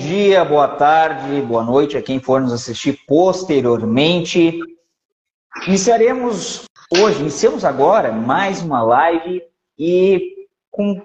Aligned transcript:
dia, 0.00 0.42
boa 0.46 0.66
tarde, 0.66 1.42
boa 1.42 1.62
noite 1.62 1.96
a 1.96 2.02
quem 2.02 2.18
for 2.18 2.40
nos 2.40 2.54
assistir 2.54 2.98
posteriormente. 3.06 4.58
Iniciaremos 5.66 6.64
hoje, 6.90 7.20
iniciamos 7.20 7.66
agora 7.66 8.10
mais 8.10 8.62
uma 8.62 8.82
live 8.82 9.42
e 9.78 10.22
com 10.70 11.02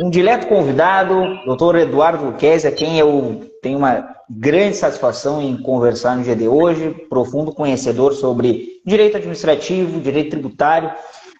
um 0.00 0.10
direto 0.10 0.48
convidado, 0.48 1.14
doutor 1.44 1.76
Eduardo 1.76 2.24
Luquezzi, 2.24 2.66
a 2.66 2.72
quem 2.72 2.98
eu 2.98 3.48
tenho 3.62 3.78
uma 3.78 4.12
grande 4.28 4.76
satisfação 4.76 5.40
em 5.40 5.56
conversar 5.56 6.16
no 6.16 6.24
dia 6.24 6.34
de 6.34 6.48
hoje, 6.48 6.90
profundo 7.08 7.54
conhecedor 7.54 8.12
sobre 8.12 8.80
direito 8.84 9.18
administrativo, 9.18 10.00
direito 10.00 10.30
tributário, 10.30 10.90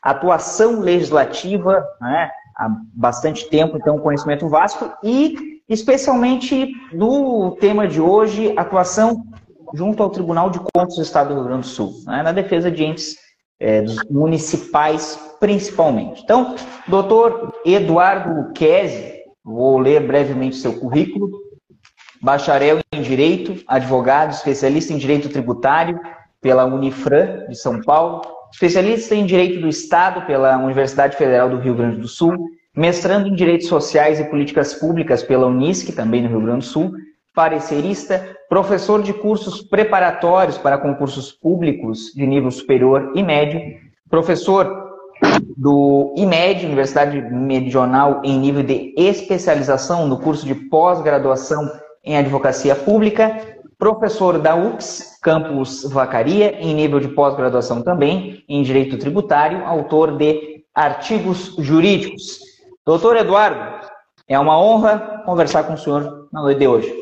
atuação 0.01 0.79
legislativa, 0.79 1.85
né, 2.01 2.31
há 2.57 2.69
bastante 2.95 3.49
tempo, 3.51 3.77
então 3.77 3.99
conhecimento 3.99 4.49
vasto 4.49 4.89
e 5.03 5.52
especialmente 5.73 6.73
no 6.93 7.57
tema 7.61 7.89
de 7.89 8.01
hoje, 8.01 8.53
atuação 8.57 9.25
junto 9.75 10.03
ao 10.03 10.11
Tribunal 10.11 10.51
de 10.51 10.59
Contas 10.59 10.97
do 10.97 11.03
Estado 11.03 11.29
do 11.29 11.35
Rio 11.35 11.45
Grande 11.45 11.63
do 11.63 11.67
Sul, 11.67 11.95
né, 12.07 12.23
na 12.23 12.33
defesa 12.33 12.71
de 12.71 12.85
entes 12.85 13.17
é, 13.59 13.85
municipais 14.11 15.19
principalmente. 15.41 16.23
Então, 16.23 16.55
doutor 16.87 17.53
Eduardo 17.65 18.35
Luquezzi, 18.35 19.15
vou 19.45 19.79
ler 19.79 20.07
brevemente 20.07 20.57
seu 20.57 20.79
currículo, 20.79 21.31
bacharel 22.21 22.81
em 22.93 23.03
Direito, 23.03 23.63
advogado, 23.67 24.33
especialista 24.33 24.93
em 24.93 24.99
Direito 24.99 25.29
Tributário 25.29 25.99
pela 26.41 26.65
Unifran 26.65 27.47
de 27.49 27.57
São 27.57 27.81
Paulo, 27.81 28.23
especialista 28.53 29.15
em 29.15 29.25
Direito 29.25 29.61
do 29.61 29.69
Estado 29.69 30.27
pela 30.27 30.59
Universidade 30.59 31.17
Federal 31.17 31.49
do 31.49 31.59
Rio 31.59 31.75
Grande 31.75 31.97
do 31.97 32.09
Sul, 32.09 32.37
mestrando 32.77 33.29
em 33.29 33.35
Direitos 33.35 33.69
Sociais 33.69 34.19
e 34.19 34.25
Políticas 34.25 34.75
Públicas 34.75 35.23
pela 35.23 35.47
Unisc, 35.47 35.93
também 35.93 36.23
no 36.23 36.29
Rio 36.29 36.41
Grande 36.41 36.61
do 36.61 36.65
Sul, 36.65 36.93
parecerista, 37.35 38.37
professor 38.49 39.03
de 39.03 39.13
cursos 39.13 39.63
preparatórios 39.63 40.59
para 40.59 40.79
concursos 40.79 41.33
públicos 41.33 42.13
de 42.15 42.27
nível 42.27 42.51
superior 42.51 43.13
e 43.15 43.23
médio, 43.23 43.61
professor 44.11 44.93
do 45.57 46.15
IMED, 46.17 46.67
Universidade 46.67 47.21
Medional, 47.21 48.21
em 48.25 48.39
nível 48.39 48.63
de 48.63 48.93
especialização 48.97 50.07
no 50.07 50.19
curso 50.19 50.45
de 50.45 50.55
pós-graduação 50.55 51.71
em 52.05 52.17
Advocacia 52.17 52.75
Pública, 52.75 53.41
professor 53.79 54.39
da 54.39 54.55
UX, 54.55 55.19
Campus 55.23 55.85
Vacaria, 55.85 56.59
em 56.61 56.75
nível 56.75 57.01
de 57.01 57.09
pós-graduação 57.09 57.83
também 57.83 58.45
em 58.49 58.63
Direito 58.63 58.99
Tributário, 58.99 59.65
autor 59.65 60.17
de 60.17 60.65
artigos 60.75 61.55
jurídicos. 61.59 62.52
Doutor 62.85 63.17
Eduardo, 63.17 63.87
é 64.27 64.37
uma 64.37 64.61
honra 64.61 65.23
conversar 65.25 65.63
com 65.63 65.75
o 65.75 65.79
senhor 65.79 66.29
na 66.33 66.43
noite 66.43 66.59
de 66.59 66.67
hoje. 66.67 66.93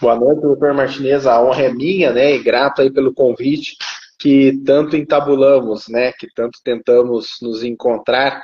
Boa 0.00 0.14
noite, 0.14 0.40
doutor 0.40 0.72
Martinez. 0.72 1.26
A 1.26 1.42
honra 1.42 1.64
é 1.64 1.72
minha, 1.74 2.10
né? 2.10 2.34
E 2.34 2.42
grato 2.42 2.80
aí 2.80 2.90
pelo 2.90 3.12
convite 3.12 3.76
que 4.18 4.58
tanto 4.64 4.96
entabulamos, 4.96 5.86
né? 5.86 6.12
Que 6.12 6.26
tanto 6.34 6.58
tentamos 6.64 7.36
nos 7.42 7.62
encontrar, 7.62 8.42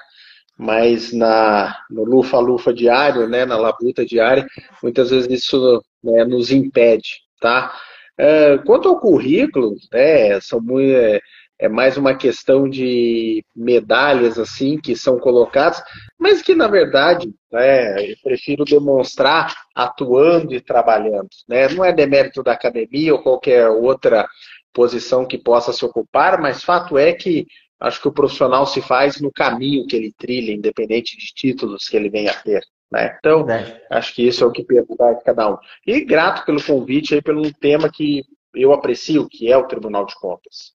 mas 0.59 1.11
na, 1.11 1.75
no 1.89 2.05
lufa-lufa 2.05 2.71
diário, 2.71 3.27
né? 3.27 3.47
Na 3.47 3.57
labuta 3.57 4.05
diária, 4.05 4.47
muitas 4.83 5.09
vezes 5.09 5.31
isso 5.31 5.83
né, 6.03 6.23
nos 6.27 6.51
impede, 6.51 7.23
tá? 7.41 7.75
É, 8.19 8.59
quanto 8.59 8.91
ao 8.91 9.01
currículo, 9.01 9.75
né? 9.91 10.39
São 10.43 10.61
muito, 10.61 10.95
é, 11.59 11.69
mais 11.69 11.97
uma 11.97 12.15
questão 12.15 12.69
de 12.69 13.45
medalhas 13.55 14.39
assim 14.39 14.79
que 14.79 14.97
são 14.97 15.19
colocadas, 15.19 15.83
mas 16.19 16.43
que 16.43 16.55
na 16.55 16.67
verdade 16.67 17.33
né, 17.51 18.11
eu 18.11 18.17
prefiro 18.23 18.65
demonstrar 18.65 19.55
atuando 19.75 20.55
e 20.55 20.61
trabalhando. 20.61 21.29
Né? 21.49 21.69
Não 21.69 21.85
é 21.85 21.93
demérito 21.93 22.43
da 22.43 22.53
academia 22.53 23.15
ou 23.15 23.23
qualquer 23.23 23.69
outra 23.69 24.29
posição 24.73 25.25
que 25.25 25.39
possa 25.39 25.73
se 25.73 25.85
ocupar, 25.85 26.41
mas 26.41 26.65
fato 26.65 26.99
é 26.99 27.13
que 27.13 27.47
acho 27.79 28.01
que 28.01 28.09
o 28.09 28.13
profissional 28.13 28.67
se 28.67 28.81
faz 28.81 29.21
no 29.21 29.31
caminho 29.31 29.87
que 29.87 29.95
ele 29.95 30.13
trilha, 30.17 30.53
independente 30.53 31.17
de 31.17 31.27
títulos 31.35 31.89
que 31.89 31.97
ele 31.97 32.11
venha 32.11 32.33
a 32.33 32.35
ter. 32.35 32.63
Né? 32.91 33.17
Então, 33.19 33.49
é. 33.49 33.83
acho 33.91 34.15
que 34.15 34.27
isso 34.27 34.43
é 34.43 34.47
o 34.47 34.53
que 34.53 34.65
perguntar 34.65 35.13
de 35.15 35.25
cada 35.25 35.53
um. 35.53 35.57
E 35.87 36.05
grato 36.05 36.45
pelo 36.45 36.63
convite 36.63 37.15
aí, 37.15 37.23
pelo 37.23 37.53
tema 37.55 37.91
que 37.91 38.25
eu 38.55 38.73
aprecio, 38.73 39.29
que 39.29 39.51
é 39.51 39.57
o 39.57 39.67
Tribunal 39.67 40.07
de 40.07 40.15
Contas. 40.15 40.73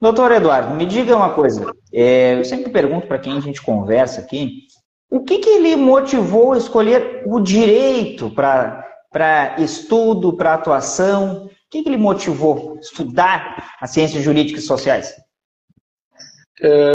Doutor 0.00 0.30
Eduardo, 0.30 0.74
me 0.74 0.86
diga 0.86 1.16
uma 1.16 1.34
coisa. 1.34 1.72
É, 1.92 2.38
eu 2.38 2.44
sempre 2.44 2.70
pergunto 2.70 3.08
para 3.08 3.18
quem 3.18 3.36
a 3.36 3.40
gente 3.40 3.60
conversa 3.60 4.20
aqui, 4.20 4.62
o 5.10 5.24
que, 5.24 5.38
que 5.38 5.76
motivou 5.76 6.52
a 6.52 6.58
escolher 6.58 7.22
o 7.26 7.40
direito 7.40 8.30
para 8.30 9.56
estudo, 9.58 10.36
para 10.36 10.54
atuação? 10.54 11.46
O 11.46 11.50
que, 11.70 11.82
que 11.82 11.88
ele 11.88 11.96
motivou 11.96 12.74
a 12.76 12.80
estudar 12.80 13.74
as 13.80 13.90
ciências 13.90 14.22
jurídicas 14.22 14.62
e 14.62 14.66
sociais? 14.66 15.14
É, 16.62 16.92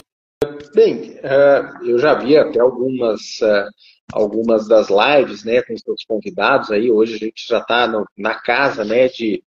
bem, 0.74 1.18
é, 1.22 1.62
eu 1.82 1.98
já 1.98 2.14
vi 2.14 2.38
até 2.38 2.60
algumas, 2.60 3.42
é, 3.42 3.66
algumas 4.14 4.66
das 4.66 4.88
lives 4.88 5.44
né, 5.44 5.60
com 5.62 5.74
os 5.74 5.82
seus 5.82 6.04
convidados 6.06 6.70
aí. 6.70 6.90
Hoje 6.90 7.16
a 7.16 7.18
gente 7.18 7.46
já 7.46 7.58
está 7.58 7.86
na 8.16 8.34
casa 8.34 8.82
né, 8.82 9.08
de, 9.08 9.42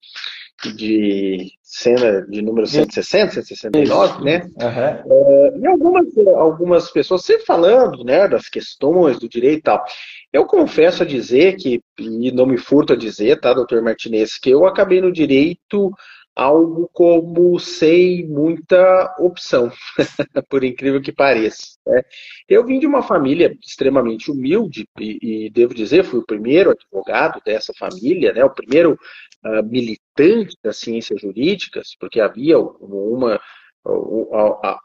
de 0.64 1.52
cena 1.62 2.26
de 2.28 2.42
número 2.42 2.66
160, 2.66 3.34
169, 3.34 4.24
né? 4.24 4.42
Uhum. 4.56 5.62
e 5.62 5.68
algumas, 5.68 6.18
algumas 6.36 6.92
pessoas 6.92 7.24
sempre 7.24 7.46
falando 7.46 8.04
né, 8.04 8.28
das 8.28 8.48
questões 8.48 9.20
do 9.20 9.28
direito 9.28 9.60
e 9.60 9.64
tal. 9.64 9.84
Eu 10.32 10.46
confesso 10.46 11.04
a 11.04 11.06
dizer 11.06 11.56
que, 11.58 11.82
e 12.00 12.32
não 12.32 12.46
me 12.46 12.58
furto 12.58 12.94
a 12.94 12.96
dizer, 12.96 13.40
tá, 13.40 13.54
doutor 13.54 13.82
Martinez, 13.82 14.38
que 14.38 14.50
eu 14.50 14.66
acabei 14.66 15.02
no 15.02 15.12
direito 15.12 15.92
algo 16.36 16.90
como 16.92 17.58
sem 17.60 18.28
muita 18.28 19.16
opção, 19.20 19.72
por 20.50 20.66
incrível 20.66 21.02
que 21.02 21.14
pareça. 21.14 21.78
Né? 21.88 22.02
Eu 22.50 22.66
vim 22.66 22.78
de 22.78 22.86
uma 22.86 23.02
família 23.02 23.58
extremamente 23.66 24.30
humilde 24.30 24.86
e, 25.00 25.46
e, 25.46 25.50
devo 25.50 25.74
dizer, 25.74 26.04
fui 26.04 26.20
o 26.20 26.26
primeiro 26.26 26.72
advogado 26.72 27.42
dessa 27.46 27.72
família, 27.80 28.34
né? 28.34 28.44
o 28.44 28.54
primeiro 28.54 29.00
uh, 29.46 29.64
militante 29.64 30.58
das 30.64 30.78
ciências 30.78 31.22
jurídicas, 31.22 31.96
porque 32.00 32.20
havia 32.20 32.58
uma, 32.60 33.40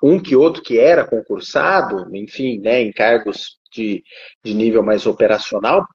um 0.03 0.21
que 0.21 0.37
outro 0.37 0.62
que 0.62 0.78
era 0.78 1.06
concursado, 1.06 2.15
enfim, 2.15 2.59
né, 2.59 2.82
em 2.82 2.93
cargos 2.93 3.59
de, 3.72 4.03
de 4.44 4.54
nível 4.54 4.82
mais 4.82 5.06
operacional. 5.06 5.87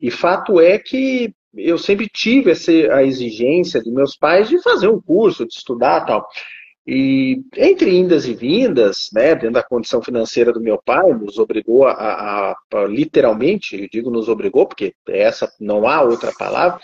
E 0.00 0.10
fato 0.10 0.60
é 0.60 0.78
que 0.78 1.32
eu 1.54 1.78
sempre 1.78 2.08
tive 2.08 2.50
essa, 2.50 2.72
a 2.94 3.02
exigência 3.02 3.80
de 3.80 3.90
meus 3.90 4.16
pais 4.16 4.48
de 4.48 4.60
fazer 4.62 4.88
um 4.88 5.00
curso, 5.00 5.46
de 5.46 5.54
estudar 5.54 6.04
tal. 6.04 6.26
E 6.86 7.42
entre 7.56 7.94
indas 7.94 8.24
e 8.26 8.34
vindas, 8.34 9.10
né, 9.12 9.34
dentro 9.34 9.52
da 9.52 9.62
condição 9.62 10.02
financeira 10.02 10.52
do 10.52 10.60
meu 10.60 10.80
pai, 10.82 11.12
nos 11.12 11.38
obrigou 11.38 11.86
a, 11.86 11.92
a, 11.92 12.56
a 12.72 12.84
literalmente, 12.86 13.78
eu 13.78 13.88
digo 13.92 14.10
nos 14.10 14.28
obrigou, 14.28 14.66
porque 14.66 14.94
essa 15.06 15.52
não 15.60 15.86
há 15.86 16.00
outra 16.00 16.32
palavra, 16.32 16.80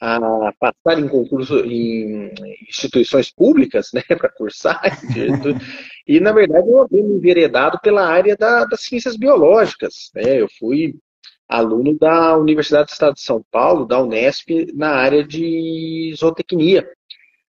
a, 0.00 0.48
a 0.48 0.52
passar 0.58 0.98
em 0.98 1.08
concurso 1.08 1.60
em 1.64 2.32
instituições 2.68 3.30
públicas, 3.30 3.90
né, 3.94 4.02
para 4.18 4.28
cursar. 4.28 4.80
e, 6.06 6.18
na 6.20 6.32
verdade, 6.32 6.68
eu 6.68 6.82
havia 6.82 7.02
me 7.02 7.14
enveredado 7.14 7.78
pela 7.80 8.06
área 8.06 8.36
da, 8.36 8.64
das 8.64 8.82
ciências 8.82 9.16
biológicas. 9.16 10.10
Né? 10.14 10.40
Eu 10.40 10.48
fui 10.58 10.94
aluno 11.48 11.96
da 11.96 12.36
Universidade 12.36 12.86
do 12.86 12.92
Estado 12.92 13.14
de 13.14 13.22
São 13.22 13.42
Paulo, 13.50 13.86
da 13.86 14.02
Unesp, 14.02 14.50
na 14.74 14.90
área 14.90 15.24
de 15.24 16.12
zootecnia. 16.16 16.88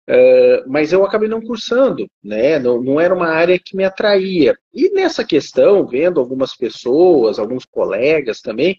Uh, 0.08 0.68
mas 0.68 0.92
eu 0.92 1.04
acabei 1.04 1.28
não 1.28 1.40
cursando, 1.40 2.08
né? 2.22 2.58
Não, 2.58 2.82
não, 2.82 3.00
era 3.00 3.14
uma 3.14 3.28
área 3.28 3.58
que 3.58 3.76
me 3.76 3.84
atraía. 3.84 4.56
E 4.74 4.90
nessa 4.90 5.24
questão, 5.24 5.86
vendo 5.86 6.18
algumas 6.18 6.56
pessoas, 6.56 7.38
alguns 7.38 7.64
colegas 7.64 8.40
também, 8.40 8.76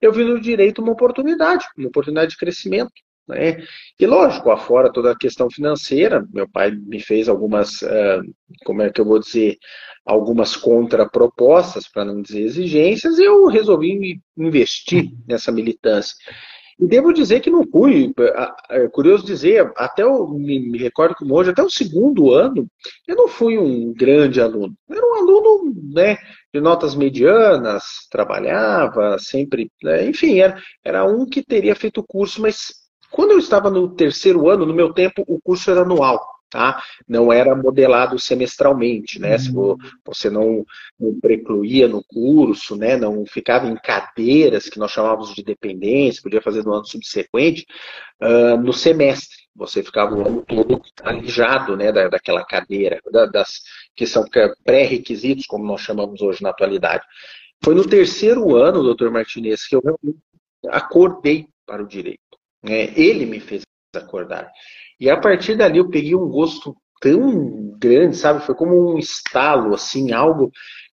eu 0.00 0.12
vi 0.12 0.24
no 0.24 0.40
direito 0.40 0.80
uma 0.80 0.92
oportunidade, 0.92 1.66
uma 1.76 1.88
oportunidade 1.88 2.32
de 2.32 2.36
crescimento. 2.36 2.92
Né? 3.28 3.64
E 3.98 4.06
lógico, 4.06 4.50
afora 4.50 4.92
toda 4.92 5.12
a 5.12 5.18
questão 5.18 5.48
financeira, 5.50 6.26
meu 6.32 6.48
pai 6.48 6.72
me 6.72 7.00
fez 7.00 7.28
algumas, 7.28 7.82
uh, 7.82 8.22
como 8.64 8.82
é 8.82 8.90
que 8.90 9.00
eu 9.00 9.04
vou 9.04 9.20
dizer, 9.20 9.56
algumas 10.04 10.56
contrapropostas, 10.56 11.88
para 11.88 12.04
não 12.04 12.22
dizer 12.22 12.40
exigências, 12.40 13.18
e 13.18 13.24
eu 13.24 13.46
resolvi 13.46 14.20
investir 14.36 15.10
nessa 15.28 15.52
militância. 15.52 16.14
E 16.80 16.86
devo 16.86 17.12
dizer 17.12 17.40
que 17.40 17.50
não 17.50 17.66
fui, 17.70 18.10
é 18.70 18.88
curioso 18.88 19.24
dizer, 19.24 19.70
até 19.76 20.02
eu 20.02 20.26
me, 20.28 20.58
me 20.58 20.78
recordo 20.78 21.14
como 21.14 21.34
hoje, 21.34 21.50
até 21.50 21.62
o 21.62 21.68
segundo 21.68 22.32
ano, 22.32 22.66
eu 23.06 23.14
não 23.14 23.28
fui 23.28 23.58
um 23.58 23.92
grande 23.92 24.40
aluno. 24.40 24.74
Eu 24.88 24.96
era 24.96 25.06
um 25.06 25.14
aluno 25.14 25.74
né, 25.92 26.16
de 26.52 26.60
notas 26.60 26.94
medianas, 26.94 28.08
trabalhava 28.10 29.18
sempre, 29.18 29.70
né, 29.82 30.06
enfim, 30.06 30.40
era, 30.40 30.60
era 30.84 31.04
um 31.04 31.24
que 31.26 31.42
teria 31.42 31.74
feito 31.74 32.00
o 32.00 32.06
curso, 32.06 32.42
mas 32.42 32.72
quando 33.10 33.32
eu 33.32 33.38
estava 33.38 33.70
no 33.70 33.94
terceiro 33.94 34.48
ano, 34.48 34.66
no 34.66 34.74
meu 34.74 34.92
tempo, 34.92 35.24
o 35.26 35.40
curso 35.40 35.70
era 35.70 35.82
anual 35.82 36.20
tá? 36.50 36.82
Não 37.08 37.32
era 37.32 37.54
modelado 37.54 38.18
semestralmente, 38.18 39.20
né? 39.20 39.38
Se 39.38 39.52
você 40.04 40.28
não, 40.28 40.66
não 40.98 41.18
precluía 41.20 41.86
no 41.86 42.02
curso, 42.02 42.76
né? 42.76 42.96
Não 42.96 43.24
ficava 43.24 43.68
em 43.68 43.76
cadeiras 43.76 44.68
que 44.68 44.78
nós 44.78 44.90
chamávamos 44.90 45.32
de 45.34 45.44
dependência, 45.44 46.22
podia 46.22 46.42
fazer 46.42 46.64
no 46.64 46.74
ano 46.74 46.84
subsequente, 46.84 47.64
uh, 48.20 48.56
no 48.60 48.72
semestre. 48.72 49.39
Você 49.54 49.82
ficava 49.82 50.14
o 50.14 50.26
ano 50.26 50.44
todo 50.46 50.80
alijado 51.02 51.76
né, 51.76 51.92
da, 51.92 52.08
daquela 52.08 52.44
cadeira, 52.44 53.00
da, 53.10 53.26
das 53.26 53.60
que 53.94 54.06
são 54.06 54.24
pré-requisitos, 54.64 55.46
como 55.46 55.64
nós 55.64 55.80
chamamos 55.80 56.22
hoje 56.22 56.42
na 56.42 56.50
atualidade. 56.50 57.04
Foi 57.62 57.74
no 57.74 57.86
terceiro 57.86 58.56
ano, 58.56 58.82
doutor 58.82 59.10
Martinez, 59.10 59.66
que 59.66 59.76
eu 59.76 59.82
acordei 60.68 61.46
para 61.66 61.82
o 61.82 61.86
direito. 61.86 62.20
Né? 62.62 62.92
Ele 62.98 63.26
me 63.26 63.40
fez 63.40 63.62
acordar. 63.94 64.50
E 64.98 65.10
a 65.10 65.16
partir 65.16 65.56
dali 65.56 65.78
eu 65.78 65.90
peguei 65.90 66.14
um 66.14 66.28
gosto 66.28 66.76
tão 67.00 67.76
grande, 67.78 68.16
sabe? 68.16 68.44
Foi 68.44 68.54
como 68.54 68.94
um 68.94 68.98
estalo, 68.98 69.74
assim, 69.74 70.12
algo 70.12 70.52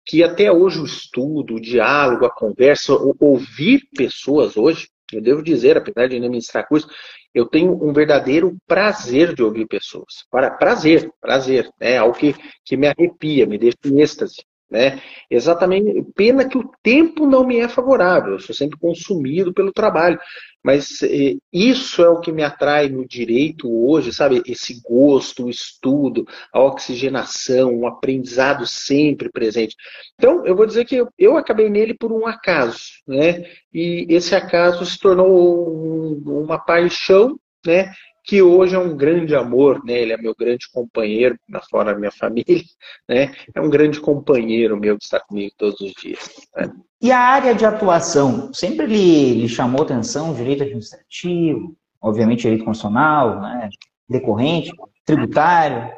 que 0.06 0.24
até 0.24 0.52
hoje 0.52 0.80
o 0.80 0.86
estudo, 0.86 1.56
o 1.56 1.62
diálogo, 1.62 2.26
a 2.26 2.34
conversa, 2.34 2.94
ouvir 3.20 3.88
pessoas 3.96 4.58
hoje, 4.58 4.90
eu 5.12 5.22
devo 5.22 5.42
dizer, 5.42 5.78
apesar 5.78 6.08
de 6.08 6.20
não 6.20 6.30
ministrar 6.30 6.68
curso, 6.68 6.90
eu 7.34 7.46
tenho 7.46 7.74
um 7.84 7.92
verdadeiro 7.92 8.56
prazer 8.68 9.34
de 9.34 9.42
ouvir 9.42 9.68
pessoas. 9.68 10.26
Para, 10.30 10.52
prazer, 10.52 11.12
prazer, 11.20 11.70
né? 11.80 11.98
Algo 11.98 12.18
que, 12.18 12.36
que 12.64 12.78
me 12.78 12.88
arrepia, 12.88 13.46
me 13.46 13.58
deixa 13.58 13.78
em 13.86 14.02
êxtase. 14.02 14.44
Né? 14.74 15.00
Exatamente, 15.30 16.04
pena 16.16 16.50
que 16.50 16.58
o 16.58 16.68
tempo 16.82 17.28
não 17.28 17.46
me 17.46 17.60
é 17.60 17.68
favorável, 17.68 18.34
eu 18.34 18.40
sou 18.40 18.56
sempre 18.56 18.76
consumido 18.80 19.54
pelo 19.54 19.72
trabalho, 19.72 20.20
mas 20.64 21.04
eh, 21.04 21.36
isso 21.54 22.02
é 22.02 22.10
o 22.10 22.20
que 22.20 22.32
me 22.32 22.42
atrai 22.42 22.90
no 22.90 23.08
direito 23.08 23.72
hoje, 23.72 24.12
sabe? 24.12 24.42
Esse 24.48 24.82
gosto, 24.82 25.46
o 25.46 25.50
estudo, 25.50 26.26
a 26.52 26.60
oxigenação, 26.60 27.76
o 27.76 27.86
aprendizado 27.86 28.66
sempre 28.66 29.30
presente. 29.30 29.76
Então, 30.16 30.44
eu 30.44 30.56
vou 30.56 30.66
dizer 30.66 30.86
que 30.86 30.96
eu, 30.96 31.08
eu 31.20 31.38
acabei 31.38 31.70
nele 31.70 31.94
por 31.94 32.12
um 32.12 32.26
acaso, 32.26 32.80
né? 33.08 33.44
E 33.72 34.08
esse 34.10 34.34
acaso 34.34 34.84
se 34.88 34.98
tornou 34.98 35.70
um, 35.70 36.46
uma 36.46 36.58
paixão, 36.58 37.40
né? 37.64 37.94
Que 38.24 38.42
hoje 38.42 38.74
é 38.74 38.80
um 38.80 38.96
grande 38.96 39.36
amor, 39.36 39.84
né? 39.84 39.94
Ele 39.94 40.14
é 40.14 40.18
meu 40.18 40.34
grande 40.34 40.70
companheiro, 40.72 41.38
na 41.48 41.62
fora 41.62 41.94
da 41.94 42.00
minha 42.00 42.12
família, 42.12 42.64
né? 43.08 43.34
É 43.54 43.62
um 43.62 43.70
grande 43.70 44.00
companheiro 44.00 44.80
meu 44.80 44.98
que 44.98 45.04
está 45.04 45.20
comigo 45.20 45.54
todos 45.58 45.80
os 45.82 45.92
dias. 45.94 46.48
Né? 46.56 46.72
E 47.02 47.12
a 47.12 47.20
área 47.20 47.54
de 47.54 47.66
atuação, 47.66 48.54
sempre 48.54 48.86
lhe, 48.86 49.34
lhe 49.42 49.50
chamou 49.50 49.84
atenção 49.84 50.34
direito 50.34 50.64
administrativo, 50.64 51.76
obviamente 52.02 52.44
direito 52.44 52.64
constitucional, 52.64 53.42
né? 53.42 53.70
decorrente, 54.08 54.72
tributário? 55.06 55.92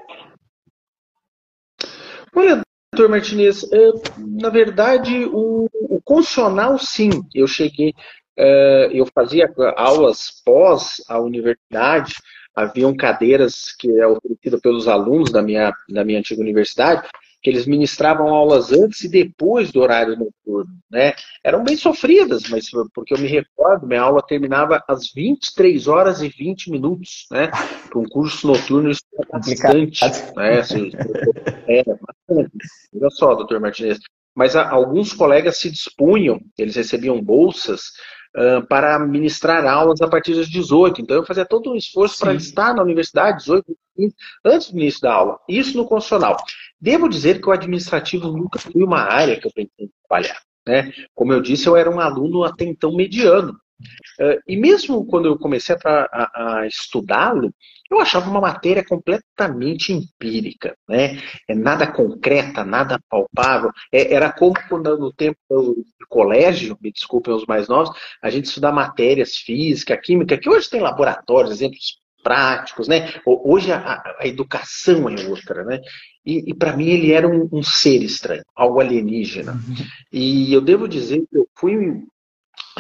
Olha, 2.36 2.62
doutor 2.92 3.10
Martinez, 3.10 3.64
é, 3.72 3.92
na 4.18 4.50
verdade, 4.50 5.26
o, 5.26 5.70
o 5.74 6.02
constitucional, 6.04 6.80
sim. 6.80 7.10
Eu 7.34 7.48
cheguei, 7.48 7.90
é, 7.90 7.94
eu 8.92 9.06
fazia 9.14 9.52
aulas 9.76 10.42
pós 10.44 11.02
a 11.08 11.20
universidade, 11.20 12.14
haviam 12.56 12.96
cadeiras 12.96 13.74
que 13.78 13.90
é 14.00 14.08
oferecida 14.08 14.60
pelos 14.60 14.88
alunos 14.88 15.32
da 15.32 15.42
minha, 15.42 15.74
da 15.90 16.04
minha 16.04 16.20
antiga 16.20 16.42
universidade, 16.42 17.08
que 17.46 17.50
eles 17.52 17.68
ministravam 17.68 18.30
aulas 18.30 18.72
antes 18.72 19.04
e 19.04 19.08
depois 19.08 19.72
do 19.72 19.80
horário 19.80 20.18
noturno, 20.18 20.74
né? 20.90 21.14
Eram 21.44 21.64
bem 21.64 21.78
sofridas, 21.78 22.50
mas 22.50 22.72
porque 22.92 23.14
eu 23.14 23.20
me 23.20 23.28
recordo, 23.28 23.86
minha 23.86 24.02
aula 24.02 24.26
terminava 24.26 24.84
às 24.88 25.14
23 25.14 25.88
horas 25.88 26.24
e 26.24 26.28
20 26.28 26.72
minutos, 26.72 27.28
né? 27.30 27.52
Para 27.88 28.00
um 28.00 28.06
curso 28.06 28.48
noturno 28.48 28.90
isso 28.90 29.04
é 29.14 29.26
bastante, 29.32 30.02
né? 30.36 30.60
Assim, 30.60 30.92
é, 31.70 31.84
bastante. 31.84 32.52
Olha 33.00 33.10
só, 33.12 33.36
doutor 33.36 33.60
Martinez. 33.60 34.00
Mas 34.36 34.56
alguns 34.56 35.14
colegas 35.14 35.60
se 35.60 35.70
dispunham, 35.70 36.42
eles 36.58 36.76
recebiam 36.76 37.22
bolsas 37.22 37.92
uh, 38.36 38.66
para 38.68 39.00
ministrar 39.00 39.66
aulas 39.66 40.02
a 40.02 40.08
partir 40.08 40.36
das 40.36 40.48
18. 40.48 41.02
Então 41.02 41.18
eu 41.18 41.26
fazia 41.26 41.46
todo 41.46 41.72
um 41.72 41.76
esforço 41.76 42.20
para 42.20 42.34
estar 42.34 42.74
na 42.74 42.84
universidade, 42.84 43.40
18, 43.40 43.66
15, 43.96 44.16
antes 44.44 44.72
do 44.72 44.78
início 44.78 45.02
da 45.02 45.14
aula. 45.14 45.40
Isso 45.48 45.78
no 45.78 45.86
constitucional. 45.86 46.38
Devo 46.80 47.10
dizer 47.10 47.42
que 47.42 47.50
o 47.50 47.52
administrativo 47.52 48.32
nunca 48.32 48.60
foi 48.60 48.84
uma 48.84 49.02
área 49.02 49.40
que 49.40 49.48
eu 49.48 49.52
pensei 49.54 49.72
em 49.80 49.90
trabalhar. 50.08 50.40
Né? 50.68 50.92
Como 51.14 51.32
eu 51.32 51.42
disse, 51.42 51.68
eu 51.68 51.78
era 51.78 51.90
um 51.90 52.00
aluno 52.00 52.44
até 52.44 52.66
então 52.66 52.96
mediano. 52.96 53.58
Uh, 54.20 54.40
e 54.48 54.56
mesmo 54.56 55.06
quando 55.06 55.28
eu 55.28 55.38
comecei 55.38 55.76
a, 55.76 56.08
a, 56.12 56.60
a 56.60 56.68
estudá-lo, 56.68 57.54
eu 57.90 58.00
achava 58.00 58.30
uma 58.30 58.42
matéria 58.42 58.84
completamente 58.84 59.94
empírica, 59.94 60.76
né? 60.88 61.22
É 61.48 61.54
nada 61.54 61.86
concreta, 61.86 62.64
nada 62.64 63.00
palpável. 63.10 63.70
É, 63.92 64.14
era 64.14 64.32
como 64.32 64.56
quando 64.68 64.98
no 64.98 65.14
tempo 65.14 65.38
do 65.50 65.86
colégio, 66.10 66.78
me 66.82 66.92
desculpem 66.92 67.34
os 67.34 67.46
mais 67.46 67.68
novos, 67.68 67.96
a 68.22 68.30
gente 68.30 68.46
estudar 68.46 68.72
matérias 68.72 69.36
física, 69.38 69.98
química, 69.98 70.38
que 70.38 70.50
hoje 70.50 70.70
tem 70.70 70.82
laboratórios, 70.82 71.52
exemplos 71.52 72.00
práticos, 72.24 72.88
né? 72.88 73.14
Hoje 73.24 73.72
a, 73.72 74.02
a 74.20 74.26
educação 74.26 75.08
é 75.08 75.28
outra, 75.28 75.64
né? 75.64 75.80
E, 76.26 76.50
e 76.50 76.54
para 76.56 76.76
mim 76.76 76.88
ele 76.90 77.12
era 77.12 77.28
um, 77.28 77.48
um, 77.52 77.62
ser 77.62 78.02
estranho, 78.02 78.42
algo 78.56 78.80
alienígena. 78.80 79.52
Uhum. 79.52 79.76
E 80.12 80.52
eu 80.52 80.60
devo 80.60 80.88
dizer 80.88 81.24
que 81.30 81.38
eu 81.38 81.48
fui 81.56 82.04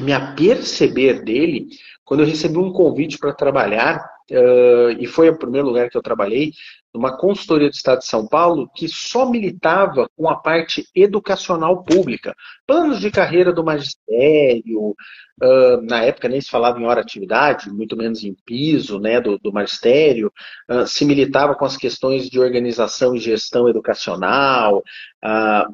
me 0.02 0.14
aperceber 0.14 1.24
dele 1.24 1.68
quando 2.04 2.22
eu 2.22 2.28
recebi 2.28 2.58
um 2.58 2.72
convite 2.72 3.18
para 3.18 3.34
trabalhar, 3.34 3.98
uh, 4.32 4.92
e 5.00 5.08
foi 5.08 5.30
o 5.30 5.38
primeiro 5.38 5.68
lugar 5.68 5.90
que 5.90 5.98
eu 5.98 6.04
trabalhei, 6.04 6.52
numa 6.96 7.18
consultoria 7.18 7.70
do 7.70 7.74
Estado 7.74 8.00
de 8.00 8.06
São 8.06 8.26
Paulo, 8.26 8.70
que 8.74 8.88
só 8.88 9.30
militava 9.30 10.10
com 10.16 10.30
a 10.30 10.36
parte 10.38 10.88
educacional 10.96 11.84
pública. 11.84 12.34
Planos 12.66 13.02
de 13.02 13.12
carreira 13.12 13.52
do 13.52 13.66
magistério, 13.66 14.96
uh, 15.44 15.82
na 15.84 16.04
época 16.04 16.30
nem 16.30 16.40
se 16.40 16.50
falava 16.50 16.80
em 16.80 16.86
hora 16.86 17.02
atividade, 17.02 17.70
muito 17.70 17.98
menos 17.98 18.24
em 18.24 18.34
piso 18.46 18.98
né, 18.98 19.20
do, 19.20 19.38
do 19.38 19.52
magistério, 19.52 20.32
uh, 20.72 20.88
se 20.88 21.04
militava 21.04 21.54
com 21.54 21.66
as 21.66 21.76
questões 21.76 22.30
de 22.30 22.40
organização 22.40 23.14
e 23.14 23.20
gestão 23.20 23.68
educacional, 23.68 24.82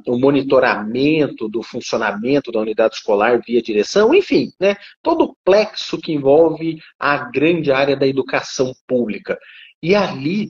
o 0.08 0.18
monitoramento 0.18 1.50
do 1.50 1.62
funcionamento 1.62 2.54
da 2.54 2.62
unidade 2.62 2.96
escolar 2.96 3.42
via 3.46 3.62
direção, 3.62 4.14
enfim, 4.14 4.50
né, 4.58 4.78
todo 5.04 5.26
o 5.26 5.36
plexo 5.44 6.00
que 6.00 6.14
envolve 6.14 6.80
a 6.98 7.18
grande 7.18 7.70
área 7.70 7.98
da 7.98 8.08
educação 8.08 8.72
pública. 8.88 9.38
E 9.84 9.94
ali 9.94 10.50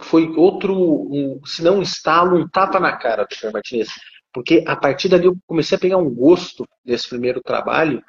foi 0.00 0.28
outro, 0.36 0.74
um, 0.74 1.40
se 1.44 1.62
não 1.62 1.78
um 1.78 1.82
estalo, 1.82 2.36
um 2.36 2.48
tapa 2.48 2.78
na 2.80 2.92
cara 2.96 3.24
do 3.24 3.34
Sr. 3.34 3.52
Martinez. 3.52 3.88
Porque 4.32 4.64
a 4.66 4.74
partir 4.74 5.08
dali 5.08 5.26
eu 5.26 5.36
comecei 5.46 5.76
a 5.76 5.80
pegar 5.80 5.96
um 5.96 6.12
gosto 6.12 6.66
desse 6.84 7.08
primeiro 7.08 7.40
trabalho 7.40 8.02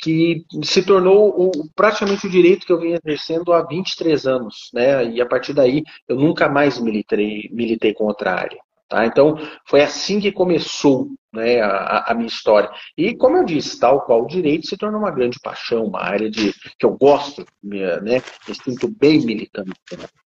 que 0.00 0.44
se 0.62 0.82
tornou 0.84 1.28
o, 1.28 1.50
praticamente 1.74 2.26
o 2.26 2.30
direito 2.30 2.64
que 2.64 2.72
eu 2.72 2.80
venho 2.80 2.98
exercendo 3.04 3.52
há 3.52 3.62
23 3.66 4.26
anos. 4.26 4.70
Né? 4.72 5.10
E 5.10 5.20
a 5.20 5.26
partir 5.26 5.52
daí 5.52 5.82
eu 6.08 6.16
nunca 6.16 6.48
mais 6.48 6.80
militei, 6.80 7.48
militei 7.52 7.92
com 7.92 8.08
área. 8.24 8.58
Tá? 8.88 9.04
Então, 9.04 9.36
foi 9.66 9.82
assim 9.82 10.18
que 10.18 10.32
começou 10.32 11.08
né, 11.32 11.60
a, 11.60 12.10
a, 12.10 12.14
minha 12.14 12.26
história. 12.26 12.70
E, 12.96 13.14
como 13.14 13.36
eu 13.36 13.44
disse, 13.44 13.78
tal 13.78 14.00
qual 14.02 14.22
o 14.22 14.26
direito 14.26 14.66
se 14.66 14.78
tornou 14.78 15.00
uma 15.00 15.10
grande 15.10 15.38
paixão, 15.40 15.84
uma 15.84 16.02
área 16.02 16.30
de, 16.30 16.54
que 16.78 16.86
eu 16.86 16.96
gosto, 16.96 17.44
né, 17.62 18.22
me 18.48 18.54
sinto 18.54 18.88
bem 18.88 19.20
militante. 19.24 19.72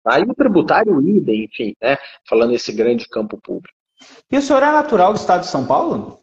Tá? 0.05 0.21
E 0.21 0.23
o 0.23 0.35
tributário, 0.35 1.01
idem, 1.03 1.45
enfim, 1.45 1.75
né, 1.83 1.99
falando 2.29 2.53
nesse 2.53 2.73
grande 2.73 3.09
campo 3.09 3.37
público. 3.43 3.75
E 4.31 4.39
o 4.39 4.43
senhor 4.43 4.63
é 4.63 4.73
natural 4.73 5.13
do 5.13 5.19
estado 5.19 5.41
de 5.41 5.49
São 5.49 5.67
Paulo? 5.67 6.21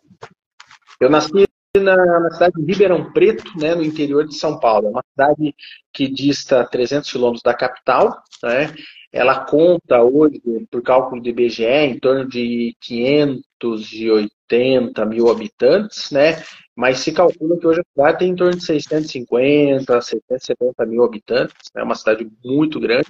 Eu 0.99 1.09
nasci 1.09 1.45
na, 1.77 1.95
na, 1.95 2.31
cidade 2.31 2.53
de 2.57 2.71
Ribeirão 2.71 3.11
Preto, 3.11 3.57
né, 3.57 3.75
no 3.75 3.83
interior 3.83 4.25
de 4.25 4.35
São 4.35 4.59
Paulo. 4.59 4.87
É 4.87 4.89
uma 4.89 5.03
cidade 5.11 5.55
que 5.93 6.07
dista 6.07 6.65
300 6.65 7.11
quilômetros 7.11 7.43
da 7.43 7.53
capital, 7.53 8.21
né, 8.43 8.73
ela 9.11 9.43
conta 9.45 10.03
hoje, 10.03 10.39
por 10.69 10.83
cálculo 10.83 11.21
do 11.21 11.29
IBGE, 11.29 11.65
em 11.65 11.99
torno 11.99 12.27
de 12.27 12.75
580 12.81 15.05
mil 15.05 15.29
habitantes, 15.29 16.11
né? 16.11 16.43
Mas 16.75 16.99
se 16.99 17.11
calcula 17.11 17.57
que 17.57 17.67
hoje 17.67 17.81
a 17.81 17.83
cidade 17.91 18.19
tem 18.19 18.29
em 18.29 18.35
torno 18.35 18.55
de 18.55 18.63
650, 18.63 20.01
670 20.01 20.85
mil 20.85 21.03
habitantes, 21.03 21.55
é 21.75 21.79
né? 21.79 21.83
uma 21.83 21.95
cidade 21.95 22.29
muito 22.45 22.79
grande, 22.79 23.07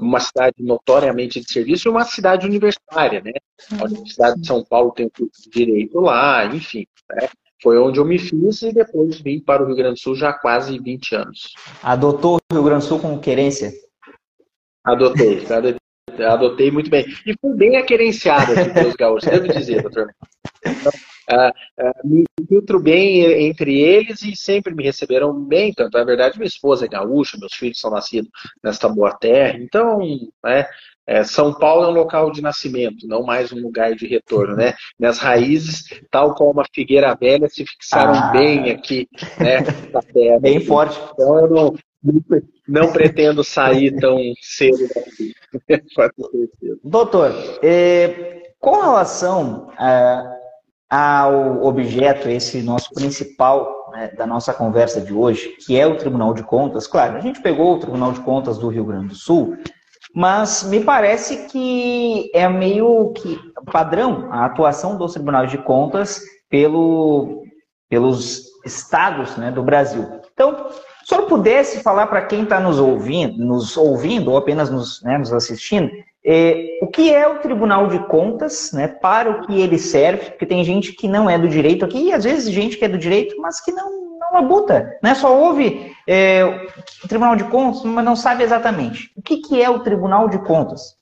uma 0.00 0.18
cidade 0.18 0.56
notoriamente 0.58 1.40
de 1.40 1.50
serviço 1.50 1.88
e 1.88 1.90
uma 1.90 2.04
cidade 2.04 2.46
universitária, 2.46 3.22
né? 3.22 3.32
A 3.78 3.84
Universidade 3.84 4.40
de 4.40 4.46
São 4.46 4.64
Paulo 4.64 4.92
tem 4.92 5.06
o 5.06 5.10
curso 5.10 5.42
de 5.44 5.50
Direito 5.50 6.00
lá, 6.00 6.46
enfim. 6.46 6.86
Né? 7.10 7.28
Foi 7.62 7.78
onde 7.78 7.98
eu 7.98 8.04
me 8.04 8.18
fiz 8.18 8.62
e 8.62 8.72
depois 8.72 9.20
vim 9.20 9.40
para 9.40 9.62
o 9.62 9.66
Rio 9.66 9.76
Grande 9.76 9.94
do 9.94 10.00
Sul 10.00 10.14
já 10.14 10.30
há 10.30 10.32
quase 10.32 10.78
20 10.78 11.14
anos. 11.14 11.52
Adotou 11.82 12.36
o 12.36 12.54
Rio 12.54 12.64
Grande 12.64 12.84
do 12.84 12.88
Sul 12.88 13.00
como 13.00 13.20
querência? 13.20 13.72
Adotei, 14.84 15.44
adotei 16.24 16.70
muito 16.70 16.90
bem. 16.90 17.06
E 17.26 17.34
fui 17.40 17.54
bem 17.54 17.76
aquerenciado 17.76 18.52
aqui 18.52 18.72
pelos 18.72 18.94
gaúchos, 18.94 19.28
devo 19.28 19.48
dizer, 19.48 19.82
doutor. 19.82 20.14
Então, 20.64 20.92
uh, 21.30 21.50
uh, 21.82 22.08
me 22.08 22.24
filtro 22.48 22.80
bem 22.80 23.22
entre 23.48 23.78
eles 23.80 24.22
e 24.22 24.34
sempre 24.34 24.74
me 24.74 24.82
receberam 24.82 25.32
bem. 25.32 25.72
Tanto, 25.72 25.96
na 25.96 26.04
verdade, 26.04 26.38
minha 26.38 26.48
esposa 26.48 26.86
é 26.86 26.88
gaúcha, 26.88 27.38
meus 27.38 27.54
filhos 27.54 27.80
são 27.80 27.90
nascidos 27.90 28.30
nesta 28.62 28.88
boa 28.88 29.12
terra. 29.14 29.58
Então, 29.58 29.98
né, 30.44 30.66
é, 31.08 31.24
São 31.24 31.54
Paulo 31.54 31.84
é 31.84 31.88
um 31.88 31.94
local 31.94 32.30
de 32.30 32.42
nascimento, 32.42 33.06
não 33.06 33.22
mais 33.22 33.50
um 33.50 33.58
lugar 33.58 33.94
de 33.94 34.06
retorno, 34.06 34.54
né? 34.54 34.74
Minhas 35.00 35.18
raízes, 35.18 35.84
tal 36.10 36.34
como 36.34 36.60
a 36.60 36.66
figueira 36.74 37.14
velha, 37.14 37.48
se 37.48 37.64
fixaram 37.64 38.12
ah. 38.12 38.30
bem 38.30 38.70
aqui, 38.70 39.08
né? 39.40 39.60
Na 39.90 40.02
terra. 40.02 40.38
Bem 40.38 40.60
forte. 40.60 41.00
Então, 41.14 41.38
eu 41.38 41.48
não, 41.48 41.74
não 42.66 42.92
pretendo 42.92 43.42
sair 43.42 43.94
tão 43.98 44.18
cedo. 44.40 44.86
Doutor, 46.84 47.32
eh, 47.62 48.42
com 48.60 48.80
relação 48.80 49.70
a, 49.76 50.36
ao 50.90 51.64
objeto, 51.64 52.28
esse 52.28 52.62
nosso 52.62 52.92
principal 52.94 53.90
né, 53.92 54.12
da 54.16 54.26
nossa 54.26 54.52
conversa 54.52 55.00
de 55.00 55.12
hoje, 55.12 55.56
que 55.64 55.78
é 55.78 55.86
o 55.86 55.96
Tribunal 55.96 56.34
de 56.34 56.42
Contas, 56.42 56.86
claro, 56.86 57.16
a 57.16 57.20
gente 57.20 57.42
pegou 57.42 57.74
o 57.74 57.80
Tribunal 57.80 58.12
de 58.12 58.20
Contas 58.20 58.58
do 58.58 58.68
Rio 58.68 58.84
Grande 58.84 59.08
do 59.08 59.14
Sul, 59.14 59.56
mas 60.14 60.62
me 60.64 60.80
parece 60.80 61.48
que 61.48 62.30
é 62.34 62.48
meio 62.48 63.12
que 63.12 63.38
padrão 63.70 64.32
a 64.32 64.46
atuação 64.46 64.96
dos 64.96 65.12
tribunais 65.12 65.50
de 65.50 65.58
contas 65.58 66.22
pelo, 66.48 67.44
pelos 67.88 68.44
estados 68.64 69.36
né, 69.36 69.50
do 69.50 69.62
Brasil. 69.62 70.20
Então, 70.32 70.68
se 71.08 71.14
eu 71.14 71.22
pudesse 71.22 71.82
falar 71.82 72.06
para 72.06 72.26
quem 72.26 72.42
está 72.42 72.60
nos 72.60 72.78
ouvindo, 72.78 73.42
nos 73.42 73.78
ouvindo 73.78 74.30
ou 74.30 74.36
apenas 74.36 74.68
nos, 74.68 75.02
né, 75.02 75.16
nos 75.16 75.32
assistindo, 75.32 75.90
é, 76.22 76.80
o 76.82 76.86
que 76.86 77.10
é 77.10 77.26
o 77.26 77.38
Tribunal 77.38 77.86
de 77.86 77.98
Contas, 78.08 78.72
né, 78.72 78.88
para 78.88 79.30
o 79.30 79.46
que 79.46 79.58
ele 79.58 79.78
serve, 79.78 80.32
porque 80.32 80.44
tem 80.44 80.62
gente 80.62 80.92
que 80.92 81.08
não 81.08 81.30
é 81.30 81.38
do 81.38 81.48
direito 81.48 81.82
aqui, 81.82 82.08
e 82.08 82.12
às 82.12 82.24
vezes 82.24 82.52
gente 82.52 82.76
que 82.76 82.84
é 82.84 82.88
do 82.88 82.98
direito, 82.98 83.40
mas 83.40 83.58
que 83.58 83.72
não, 83.72 84.18
não 84.18 84.34
labuta, 84.34 84.98
né, 85.02 85.14
só 85.14 85.34
ouve 85.34 85.96
é, 86.06 86.44
o 87.02 87.08
Tribunal 87.08 87.36
de 87.36 87.44
Contas, 87.44 87.82
mas 87.84 88.04
não 88.04 88.14
sabe 88.14 88.44
exatamente. 88.44 89.10
O 89.16 89.22
que, 89.22 89.38
que 89.38 89.62
é 89.62 89.70
o 89.70 89.80
Tribunal 89.80 90.28
de 90.28 90.38
Contas? 90.44 90.94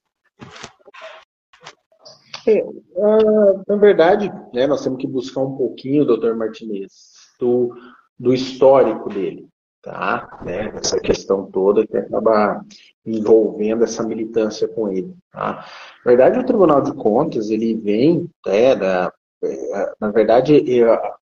É, 2.47 2.63
uh, 2.63 3.61
na 3.67 3.75
verdade, 3.75 4.33
né, 4.55 4.69
nós 4.69 4.85
temos 4.85 5.01
que 5.01 5.09
buscar 5.09 5.41
um 5.41 5.57
pouquinho, 5.57 6.05
doutor 6.05 6.37
Martinez, 6.37 6.93
do, 7.41 7.75
do 8.17 8.33
histórico 8.33 9.09
dele 9.09 9.49
tá? 9.87 10.41
Né? 10.45 10.73
Essa 10.75 10.99
questão 10.99 11.49
toda 11.49 11.87
que 11.87 11.97
acaba 11.97 12.61
envolvendo 13.05 13.85
essa 13.85 14.03
militância 14.03 14.67
com 14.67 14.89
ele, 14.89 15.15
tá? 15.31 15.65
Na 16.05 16.11
verdade, 16.11 16.41
o 16.41 16.45
Tribunal 16.45 16.83
de 16.83 16.93
Contas, 16.93 17.51
ele 17.51 17.73
vem, 17.77 18.29
né, 18.45 18.75
da, 18.75 19.13
é, 19.45 19.93
na 20.01 20.11
verdade, 20.11 20.61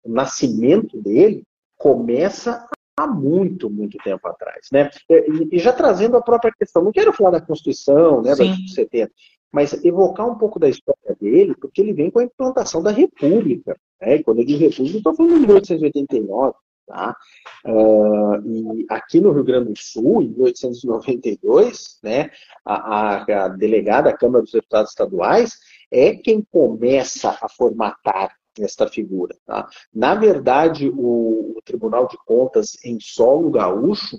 o 0.04 0.12
nascimento 0.12 1.00
dele 1.00 1.42
começa 1.78 2.68
há 2.94 3.06
muito, 3.06 3.70
muito 3.70 3.96
tempo 4.04 4.28
atrás, 4.28 4.66
né? 4.70 4.90
E, 5.08 5.58
já 5.58 5.72
trazendo 5.72 6.18
a 6.18 6.22
própria 6.22 6.52
questão, 6.52 6.84
não 6.84 6.92
quero 6.92 7.14
falar 7.14 7.30
da 7.30 7.40
Constituição, 7.40 8.20
né, 8.20 8.34
Sim. 8.34 8.50
da 8.50 8.74
70, 8.74 9.10
mas 9.50 9.82
evocar 9.82 10.28
um 10.28 10.36
pouco 10.36 10.58
da 10.58 10.68
história 10.68 11.16
dele, 11.18 11.54
porque 11.58 11.80
ele 11.80 11.94
vem 11.94 12.10
com 12.10 12.18
a 12.18 12.24
implantação 12.24 12.82
da 12.82 12.90
República. 12.90 13.74
Né? 13.98 14.22
Quando 14.22 14.40
eu 14.40 14.44
digo 14.44 14.60
República, 14.60 14.98
estou 14.98 15.14
falando 15.14 15.40
de 15.40 15.46
1889, 15.46 16.54
Tá? 16.90 17.16
Uh, 17.64 18.42
e 18.44 18.86
aqui 18.90 19.20
no 19.20 19.30
Rio 19.30 19.44
Grande 19.44 19.72
do 19.72 19.78
Sul, 19.78 20.22
em 20.22 20.28
1892, 20.30 22.00
né, 22.02 22.32
a, 22.64 23.44
a, 23.44 23.48
delegada 23.48 24.10
da 24.10 24.16
Câmara 24.16 24.42
dos 24.42 24.50
Deputados 24.50 24.90
Estaduais 24.90 25.56
é 25.88 26.16
quem 26.16 26.44
começa 26.50 27.38
a 27.40 27.48
formatar 27.48 28.34
esta 28.58 28.88
figura. 28.88 29.36
Tá? 29.46 29.68
Na 29.94 30.16
verdade, 30.16 30.88
o, 30.88 31.54
o, 31.56 31.62
Tribunal 31.64 32.08
de 32.08 32.16
Contas 32.26 32.76
em 32.84 32.98
solo 32.98 33.52
gaúcho, 33.52 34.18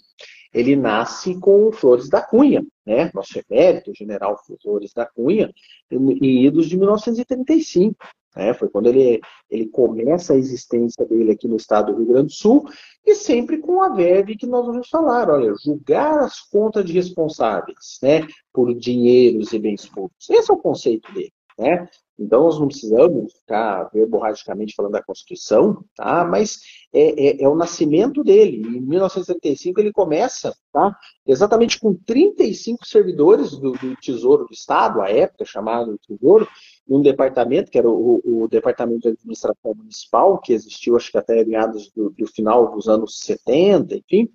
ele 0.54 0.78
nasce 0.78 1.38
com 1.42 1.74
Flores 1.74 2.08
da 2.08 2.22
Cunha, 2.22 2.66
né? 2.86 3.12
nosso 3.14 3.38
emérito, 3.38 3.92
general 3.94 4.40
Flores 4.64 4.94
da 4.94 5.06
Cunha, 5.06 5.54
em 5.92 6.46
idos 6.46 6.70
de 6.70 6.78
1935. 6.78 7.98
Né? 8.36 8.54
Foi 8.54 8.70
quando 8.70 8.88
ele, 8.88 9.20
ele 9.50 9.68
começa 9.68 10.34
a 10.34 10.38
existência 10.38 11.06
dele 11.06 11.32
aqui 11.32 11.48
no 11.48 11.58
estado 11.58 11.92
do 11.92 12.00
Rio 12.00 12.08
Grande 12.08 12.28
do 12.28 12.34
Sul, 12.34 12.66
e 13.06 13.16
sempre 13.16 13.58
com 13.58 13.82
a 13.82 13.90
verve 13.90 14.38
que 14.38 14.46
nós 14.46 14.66
vamos 14.66 14.88
falar, 14.90 15.30
olha, 15.30 15.54
julgar 15.64 16.20
as 16.20 16.40
contas 16.40 16.86
de 16.86 16.94
responsáveis, 16.94 17.98
né, 18.02 18.28
por 18.54 18.74
dinheiros 18.74 19.52
e 19.54 19.60
bens 19.60 19.86
públicos. 19.86 20.30
Esse 20.30 20.52
é 20.52 20.54
o 20.54 20.58
conceito 20.58 21.12
dele, 21.14 21.34
né? 21.58 21.88
Então, 22.22 22.44
nós 22.44 22.60
não 22.60 22.68
precisamos 22.68 23.34
ficar 23.34 23.90
verborragicamente 23.92 24.76
falando 24.76 24.92
da 24.92 25.04
Constituição, 25.04 25.84
tá? 25.96 26.24
mas 26.24 26.60
é, 26.94 27.30
é, 27.30 27.44
é, 27.44 27.50
o 27.50 27.56
nascimento 27.56 28.24
dele. 28.24 28.58
Em 28.58 28.80
1975, 28.80 29.80
ele 29.80 29.92
começa 29.92 30.54
tá? 30.72 30.96
exatamente 31.26 31.80
com 31.80 31.96
35 31.96 32.86
servidores 32.86 33.58
do, 33.58 33.72
do 33.72 33.96
Tesouro 33.96 34.46
do 34.46 34.54
Estado, 34.54 35.02
à 35.02 35.10
época 35.10 35.46
chamado 35.46 36.00
Tesouro, 36.08 36.48
um 36.92 37.02
departamento, 37.02 37.72
que 37.72 37.78
era 37.78 37.90
o, 37.90 38.22
o, 38.24 38.48
Departamento 38.50 39.02
de 39.02 39.10
Administração 39.10 39.74
Municipal, 39.74 40.38
que 40.40 40.52
existiu 40.52 40.98
acho 40.98 41.10
que 41.10 41.18
até 41.18 41.46
meados 41.46 41.90
do, 41.96 42.10
do 42.10 42.28
final 42.28 42.70
dos 42.72 42.90
anos 42.90 43.18
70, 43.20 43.96
enfim. 43.96 44.30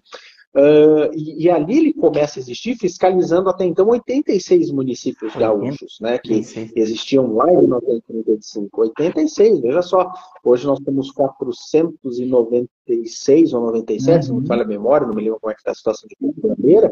Uh, 0.55 1.13
e, 1.13 1.45
e, 1.45 1.51
ali 1.51 1.77
ele 1.77 1.93
começa 1.93 2.39
a 2.39 2.41
existir 2.41 2.77
fiscalizando 2.77 3.51
até 3.51 3.67
então 3.67 3.89
86 3.89 4.71
municípios 4.71 5.37
gaúchos, 5.37 5.99
né, 6.01 6.17
que 6.17 6.43
existiam 6.75 7.35
lá 7.35 7.53
em 7.53 7.59
1935. 7.59 8.81
86, 8.81 9.61
veja 9.61 9.83
só, 9.83 10.11
hoje 10.43 10.65
nós 10.65 10.81
temos 10.81 11.11
496 11.11 13.53
ou 13.53 13.67
97, 13.67 14.17
uhum. 14.17 14.23
se 14.23 14.31
não 14.31 14.41
me 14.41 14.47
falha 14.47 14.63
a 14.63 14.67
memória, 14.67 15.07
não 15.07 15.15
me 15.15 15.25
lembro 15.25 15.41
como 15.41 15.51
é 15.51 15.55
que 15.55 15.61
está 15.61 15.73
a 15.73 15.75
situação 15.75 16.09
de 16.09 16.17
Bandeira, 16.41 16.91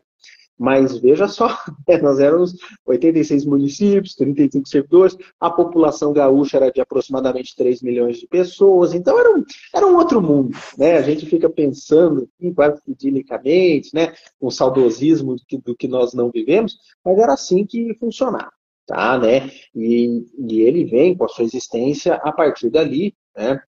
mas 0.59 0.99
veja 0.99 1.27
só, 1.27 1.59
nós 2.03 2.19
éramos 2.19 2.55
86 2.87 3.45
municípios, 3.45 4.15
35 4.15 4.69
servidores, 4.69 5.17
a 5.41 5.51
população 5.51 6.13
gaúcha 6.13 6.57
era 6.57 6.71
de 6.71 6.81
aproximadamente 6.81 7.55
3 7.57 7.83
milhões 7.83 8.19
de 8.19 8.27
pessoas, 8.27 8.95
então 8.95 9.19
era 9.19 9.37
um, 9.37 9.45
era 9.75 9.87
um 9.87 9.97
outro 9.97 10.23
mundo. 10.23 10.57
Né? 10.79 10.97
A 10.97 11.03
gente 11.03 11.27
fica 11.27 11.51
pensando, 11.51 12.29
quase 12.55 12.81
idilicamente, 12.87 13.91
né? 13.93 14.15
com 14.39 14.51
saudosismo 14.51 15.37
do 15.37 15.43
que, 15.47 15.59
do 15.59 15.77
que 15.77 15.89
nós 15.89 16.15
não 16.15 16.31
vivemos, 16.31 16.77
mas 17.05 17.19
era 17.19 17.35
assim 17.35 17.67
que 17.67 17.95
funcionava. 17.95 18.53
Tá, 18.87 19.19
né? 19.19 19.51
E, 19.75 20.27
e 20.47 20.61
ele 20.61 20.85
vem 20.85 21.17
com 21.17 21.25
a 21.25 21.29
sua 21.29 21.45
existência 21.45 22.17
a 22.17 22.31
partir 22.31 22.69
dali, 22.69 23.15
né? 23.35 23.59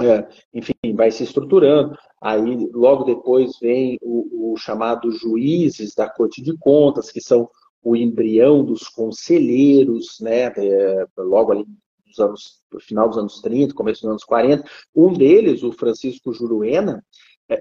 É, 0.00 0.26
enfim, 0.54 0.74
vai 0.94 1.10
se 1.10 1.24
estruturando. 1.24 1.96
Aí, 2.20 2.68
logo 2.72 3.04
depois, 3.04 3.58
vem 3.60 3.98
o, 4.00 4.52
o, 4.52 4.56
chamado 4.56 5.10
juízes 5.10 5.94
da 5.94 6.08
Corte 6.08 6.42
de 6.42 6.56
Contas, 6.56 7.10
que 7.10 7.20
são 7.20 7.48
o 7.82 7.96
embrião 7.96 8.64
dos 8.64 8.88
conselheiros, 8.88 10.18
né, 10.20 10.44
é, 10.56 11.06
logo 11.18 11.52
ali 11.52 11.66
nos 12.06 12.18
anos, 12.18 12.62
no 12.72 12.80
final 12.80 13.08
dos 13.08 13.18
anos 13.18 13.40
30, 13.40 13.74
começo 13.74 14.02
dos 14.02 14.10
anos 14.10 14.24
40. 14.24 14.64
Um 14.94 15.12
deles, 15.12 15.62
o 15.62 15.72
Francisco 15.72 16.32
Juruena, 16.32 17.04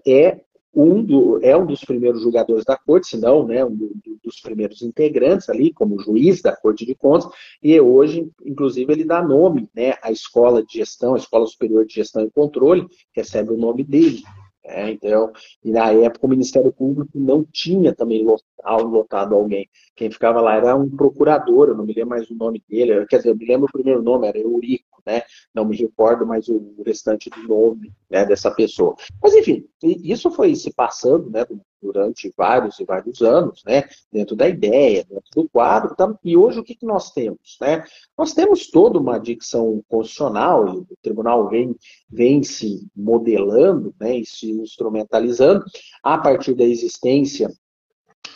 é 0.06 0.42
um 0.74 1.04
do, 1.04 1.40
é 1.44 1.56
um 1.56 1.66
dos 1.66 1.84
primeiros 1.84 2.22
julgadores 2.22 2.64
da 2.64 2.78
corte, 2.78 3.08
se 3.08 3.18
não 3.18 3.46
né, 3.46 3.64
um 3.64 3.76
do, 3.76 3.92
dos 4.24 4.40
primeiros 4.40 4.82
integrantes 4.82 5.50
ali, 5.50 5.74
como 5.74 6.00
juiz 6.00 6.42
da 6.42 6.56
Corte 6.56 6.86
de 6.86 6.96
Contas, 6.96 7.30
e 7.62 7.80
hoje, 7.80 8.30
inclusive, 8.46 8.92
ele 8.94 9.04
dá 9.04 9.22
nome 9.22 9.70
né, 9.76 9.96
à 10.02 10.12
Escola 10.12 10.64
de 10.64 10.78
Gestão, 10.78 11.16
a 11.16 11.18
Escola 11.18 11.46
Superior 11.46 11.86
de 11.86 11.96
Gestão 11.96 12.24
e 12.24 12.32
Controle, 12.32 12.88
recebe 13.14 13.52
o 13.52 13.58
nome 13.58 13.84
dele. 13.84 14.24
É, 14.64 14.92
então, 14.92 15.32
e 15.64 15.72
na 15.72 15.92
época 15.92 16.28
o 16.28 16.30
Ministério 16.30 16.72
Público 16.72 17.12
não 17.16 17.44
tinha 17.44 17.96
também 17.96 18.24
lotado 18.24 19.34
alguém. 19.34 19.68
Quem 19.96 20.12
ficava 20.12 20.40
lá 20.40 20.56
era 20.56 20.76
um 20.76 20.90
procurador, 20.90 21.70
eu 21.70 21.76
não 21.76 21.86
me 21.86 21.94
lembro 21.94 22.12
mais 22.12 22.30
o 22.30 22.36
nome 22.36 22.64
dele, 22.70 23.06
quer 23.08 23.18
dizer, 23.18 23.30
eu 23.30 23.36
me 23.36 23.46
lembro 23.46 23.66
o 23.68 23.72
primeiro 23.72 24.04
nome, 24.04 24.28
era 24.28 24.38
Eurico, 24.38 25.02
né? 25.06 25.24
Não 25.54 25.66
me 25.66 25.76
recordo 25.76 26.28
mais 26.28 26.48
o 26.48 26.76
restante 26.86 27.30
do 27.30 27.48
nome 27.48 27.92
né, 28.10 28.24
dessa 28.24 28.52
pessoa. 28.52 28.96
Mas 29.22 29.34
enfim, 29.34 29.68
isso 29.84 30.30
foi 30.30 30.56
se 30.56 30.72
passando 30.74 31.30
né, 31.32 31.44
durante 31.82 32.34
vários 32.38 32.80
e 32.80 32.86
vários 32.86 33.22
anos, 33.22 33.64
né? 33.66 33.84
Dentro 34.12 34.36
da 34.36 34.48
ideia, 34.48 35.06
dentro 35.10 35.30
do 35.36 35.50
quadro, 35.50 35.96
tá? 35.96 36.14
e 36.24 36.38
hoje 36.38 36.60
o 36.60 36.64
que, 36.64 36.76
que 36.76 36.86
nós 36.86 37.12
temos? 37.12 37.58
Né? 37.60 37.84
Nós 38.18 38.34
temos 38.34 38.70
toda 38.70 39.00
uma 39.00 39.18
dicção 39.18 39.84
constitucional, 39.90 40.68
e 40.68 40.78
o 40.78 40.98
tribunal 41.02 41.50
vem, 41.50 41.76
vem 42.10 42.44
se 42.44 42.88
modelando 42.96 43.94
né, 44.00 44.18
e 44.18 44.26
se 44.26 44.52
instrumentalizando 44.52 45.66
a 46.04 46.18
partir 46.18 46.54
da 46.54 46.64
existência 46.64 47.50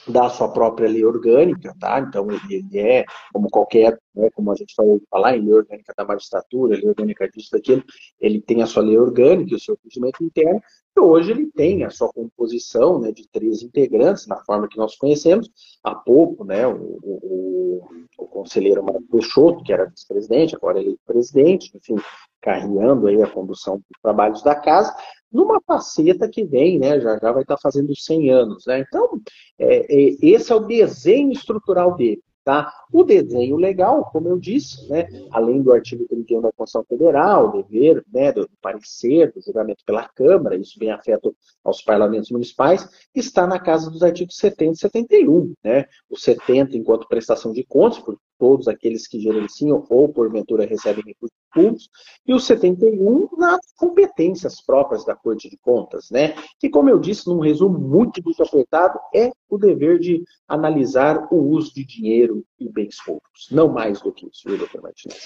da 0.07 0.29
sua 0.29 0.49
própria 0.49 0.89
lei 0.89 1.03
orgânica, 1.03 1.75
tá? 1.79 1.99
Então 1.99 2.27
ele, 2.31 2.77
é 2.77 3.05
como 3.33 3.49
qualquer, 3.49 3.97
né, 4.13 4.29
como 4.31 4.51
a 4.51 4.55
gente 4.55 4.73
falou 4.75 5.01
falar 5.09 5.35
em 5.35 5.41
lei 5.41 5.53
orgânica 5.53 5.93
da 5.97 6.05
magistratura, 6.05 6.75
lei 6.75 6.87
orgânica 6.87 7.29
disso 7.29 7.49
daquilo, 7.51 7.83
ele 8.19 8.41
tem 8.41 8.61
a 8.61 8.67
sua 8.67 8.83
lei 8.83 8.97
orgânica, 8.97 9.55
o 9.55 9.59
seu 9.59 9.77
regimento 9.83 10.23
interno, 10.23 10.61
e 10.95 10.99
hoje 10.99 11.31
ele 11.31 11.51
tem 11.51 11.83
a 11.83 11.89
sua 11.89 12.11
composição, 12.13 12.99
né, 12.99 13.11
de 13.11 13.27
três 13.29 13.61
integrantes 13.61 14.27
na 14.27 14.37
forma 14.45 14.67
que 14.67 14.77
nós 14.77 14.95
conhecemos. 14.95 15.49
Há 15.83 15.93
pouco, 15.93 16.45
né, 16.45 16.65
o, 16.67 16.99
o, 17.01 17.83
o 18.17 18.27
conselheiro 18.27 18.83
Marco 18.83 19.03
Peixoto, 19.11 19.63
que 19.63 19.73
era 19.73 19.85
vice-presidente, 19.85 20.55
agora 20.55 20.79
ele 20.79 20.91
é 20.93 21.11
presidente, 21.11 21.71
enfim, 21.75 21.95
carreando 22.41 23.07
aí 23.07 23.21
a 23.21 23.29
condução 23.29 23.77
dos 23.77 24.01
trabalhos 24.01 24.41
da 24.43 24.55
casa, 24.55 24.95
numa 25.35 25.61
faceta 25.61 26.29
que 26.29 26.45
vem, 26.45 26.79
né, 26.79 26.99
já, 27.01 27.17
já 27.17 27.31
vai 27.31 27.41
estar 27.41 27.57
fazendo 27.57 27.93
100 27.93 28.31
anos. 28.31 28.65
Né? 28.65 28.79
Então, 28.87 29.19
é, 29.59 29.79
é, 29.93 30.15
esse 30.21 30.51
é 30.51 30.55
o 30.55 30.61
desenho 30.61 31.31
estrutural 31.33 31.95
dele. 31.95 32.23
Tá? 32.45 32.71
O 32.93 33.03
desenho 33.03 33.55
legal, 33.57 34.05
como 34.11 34.29
eu 34.29 34.37
disse, 34.37 34.87
né, 34.87 35.07
além 35.31 35.63
do 35.63 35.73
artigo 35.73 36.05
31 36.07 36.41
da 36.41 36.51
Constituição 36.51 36.85
Federal, 36.87 37.49
o 37.49 37.63
dever 37.63 38.05
né, 38.13 38.31
do 38.31 38.47
parecer, 38.61 39.33
do 39.33 39.41
julgamento 39.41 39.83
pela 39.83 40.07
Câmara, 40.07 40.55
isso 40.55 40.77
bem 40.77 40.91
afeto 40.91 41.35
aos 41.63 41.81
parlamentos 41.81 42.29
municipais, 42.29 42.87
está 43.15 43.47
na 43.47 43.59
casa 43.59 43.89
dos 43.89 44.03
artigos 44.03 44.37
70 44.37 44.73
e 44.73 44.77
71. 44.77 45.53
Né? 45.63 45.85
O 46.07 46.15
70 46.15 46.77
enquanto 46.77 47.07
prestação 47.07 47.51
de 47.51 47.63
contas, 47.63 47.97
por 47.97 48.15
todos 48.37 48.67
aqueles 48.67 49.07
que 49.07 49.19
gerenciam 49.19 49.85
ou 49.89 50.09
porventura 50.09 50.65
recebem 50.65 51.03
recursos 51.05 51.37
públicos, 51.53 51.89
e 52.27 52.33
o 52.33 52.39
71 52.39 53.29
nas 53.37 53.59
competências 53.77 54.61
próprias 54.61 55.05
da 55.05 55.15
Corte 55.15 55.49
de 55.49 55.57
Contas, 55.57 56.09
né? 56.11 56.35
Que, 56.59 56.69
como 56.69 56.89
eu 56.89 56.99
disse, 56.99 57.27
num 57.27 57.39
resumo 57.39 57.79
muito, 57.79 58.21
muito 58.23 58.43
apertado, 58.43 58.99
é 59.13 59.31
o 59.49 59.57
dever 59.57 59.99
de 59.99 60.23
analisar 60.47 61.27
o 61.31 61.37
uso 61.37 61.73
de 61.73 61.85
dinheiro 61.85 62.43
e 62.59 62.69
bens 62.69 62.97
públicos. 63.03 63.47
Não 63.51 63.69
mais 63.69 64.01
do 64.01 64.11
que 64.11 64.27
isso, 64.27 64.43
viu, 64.45 64.57
doutor 64.57 64.81
Martins? 64.81 65.25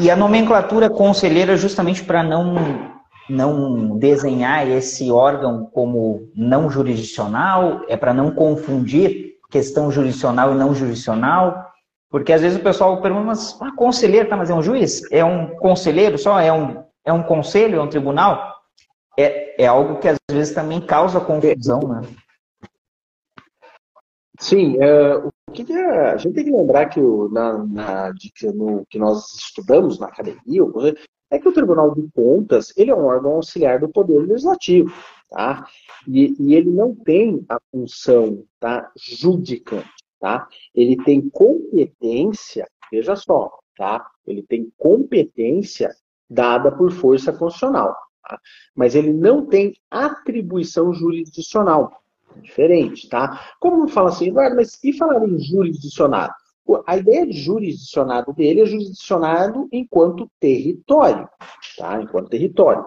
E 0.00 0.10
a 0.10 0.16
nomenclatura 0.16 0.88
conselheira, 0.88 1.56
justamente 1.56 2.04
para 2.04 2.22
não 2.22 2.98
não 3.28 3.98
desenhar 3.98 4.66
esse 4.66 5.10
órgão 5.10 5.66
como 5.66 6.30
não 6.34 6.70
jurisdicional, 6.70 7.82
é 7.86 7.94
para 7.94 8.14
não 8.14 8.30
confundir 8.30 9.34
questão 9.50 9.90
jurisdicional 9.90 10.54
e 10.54 10.58
não 10.58 10.74
jurisdicional, 10.74 11.67
porque 12.10 12.32
às 12.32 12.40
vezes 12.40 12.58
o 12.58 12.62
pessoal 12.62 13.00
pergunta, 13.02 13.26
mas 13.26 13.60
ah, 13.60 13.72
conselheiro, 13.72 14.28
tá, 14.28 14.36
mas 14.36 14.50
é 14.50 14.54
um 14.54 14.62
juiz? 14.62 15.02
É 15.12 15.24
um 15.24 15.54
conselheiro 15.56 16.16
só? 16.16 16.40
É 16.40 16.52
um, 16.52 16.82
é 17.04 17.12
um 17.12 17.22
conselho? 17.22 17.78
É 17.78 17.82
um 17.82 17.88
tribunal? 17.88 18.56
É, 19.18 19.62
é 19.62 19.66
algo 19.66 19.98
que 19.98 20.08
às 20.08 20.18
vezes 20.30 20.54
também 20.54 20.80
causa 20.80 21.20
confusão, 21.20 21.80
né? 21.80 22.00
Sim, 24.40 24.76
é, 24.80 25.16
o 25.16 25.32
que 25.52 25.70
é, 25.72 26.12
a 26.12 26.16
gente 26.16 26.34
tem 26.34 26.44
que 26.44 26.52
lembrar 26.52 26.86
que 26.86 27.00
o, 27.00 27.28
na, 27.28 27.58
na 27.58 28.12
que, 28.14 28.46
no, 28.52 28.86
que 28.88 28.98
nós 28.98 29.34
estudamos 29.34 29.98
na 29.98 30.06
academia 30.06 30.62
é 31.30 31.38
que 31.38 31.48
o 31.48 31.52
Tribunal 31.52 31.92
de 31.92 32.08
Contas 32.14 32.72
ele 32.76 32.92
é 32.92 32.94
um 32.94 33.04
órgão 33.04 33.32
auxiliar 33.32 33.80
do 33.80 33.88
Poder 33.88 34.18
Legislativo, 34.18 34.94
tá? 35.28 35.66
E, 36.06 36.36
e 36.38 36.54
ele 36.54 36.70
não 36.70 36.94
tem 36.94 37.44
a 37.48 37.58
função 37.72 38.44
tá, 38.60 38.90
judicante 38.96 39.97
tá? 40.20 40.46
Ele 40.74 40.96
tem 41.04 41.28
competência, 41.28 42.68
veja 42.90 43.16
só, 43.16 43.50
tá? 43.76 44.06
Ele 44.26 44.42
tem 44.42 44.72
competência 44.76 45.90
dada 46.28 46.70
por 46.70 46.90
força 46.90 47.32
constitucional, 47.32 47.94
tá? 48.22 48.38
Mas 48.74 48.94
ele 48.94 49.12
não 49.12 49.46
tem 49.46 49.74
atribuição 49.90 50.92
jurisdicional. 50.92 52.02
Diferente, 52.42 53.08
tá? 53.08 53.52
Como 53.58 53.88
fala 53.88 54.10
assim, 54.10 54.28
Eduardo, 54.28 54.56
mas 54.56 54.78
e 54.84 54.92
falar 54.92 55.26
em 55.26 55.38
jurisdicionado? 55.38 56.34
A 56.86 56.98
ideia 56.98 57.26
de 57.26 57.32
jurisdicionado 57.32 58.32
dele 58.34 58.60
é 58.60 58.66
jurisdicionado 58.66 59.66
enquanto 59.72 60.30
território, 60.38 61.26
tá? 61.78 62.00
Enquanto 62.00 62.28
território. 62.28 62.84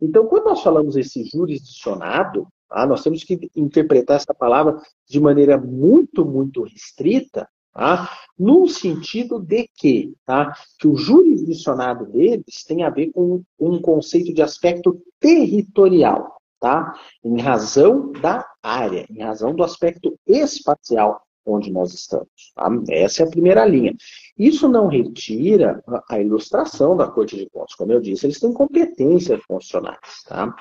Então, 0.00 0.26
quando 0.26 0.46
nós 0.46 0.62
falamos 0.62 0.96
esse 0.96 1.24
jurisdicionado, 1.24 2.48
Tá? 2.70 2.86
Nós 2.86 3.02
temos 3.02 3.24
que 3.24 3.50
interpretar 3.56 4.16
essa 4.16 4.32
palavra 4.32 4.80
de 5.08 5.18
maneira 5.18 5.58
muito, 5.58 6.24
muito 6.24 6.62
restrita, 6.62 7.48
tá? 7.74 8.08
no 8.38 8.68
sentido 8.68 9.40
de 9.40 9.68
que, 9.74 10.14
tá? 10.24 10.54
que 10.78 10.86
o 10.86 10.96
jurisdicionado 10.96 12.06
deles 12.06 12.64
tem 12.66 12.84
a 12.84 12.90
ver 12.90 13.10
com 13.10 13.42
um 13.58 13.82
conceito 13.82 14.32
de 14.32 14.40
aspecto 14.40 15.02
territorial, 15.18 16.40
tá? 16.60 16.94
em 17.24 17.40
razão 17.40 18.12
da 18.12 18.46
área, 18.62 19.04
em 19.10 19.20
razão 19.20 19.52
do 19.52 19.64
aspecto 19.64 20.16
espacial 20.24 21.20
onde 21.44 21.70
nós 21.72 21.92
estamos. 21.94 22.28
Tá? 22.54 22.68
Essa 22.88 23.22
é 23.22 23.26
a 23.26 23.30
primeira 23.30 23.64
linha. 23.64 23.94
Isso 24.38 24.68
não 24.68 24.86
retira 24.86 25.82
a 26.08 26.20
ilustração 26.20 26.96
da 26.96 27.06
Corte 27.08 27.36
de 27.36 27.48
Contas. 27.50 27.74
Como 27.74 27.92
eu 27.92 28.00
disse, 28.00 28.26
eles 28.26 28.40
têm 28.40 28.52
competências 28.52 29.44
constitucionais. 29.46 30.22
Tá? 30.26 30.54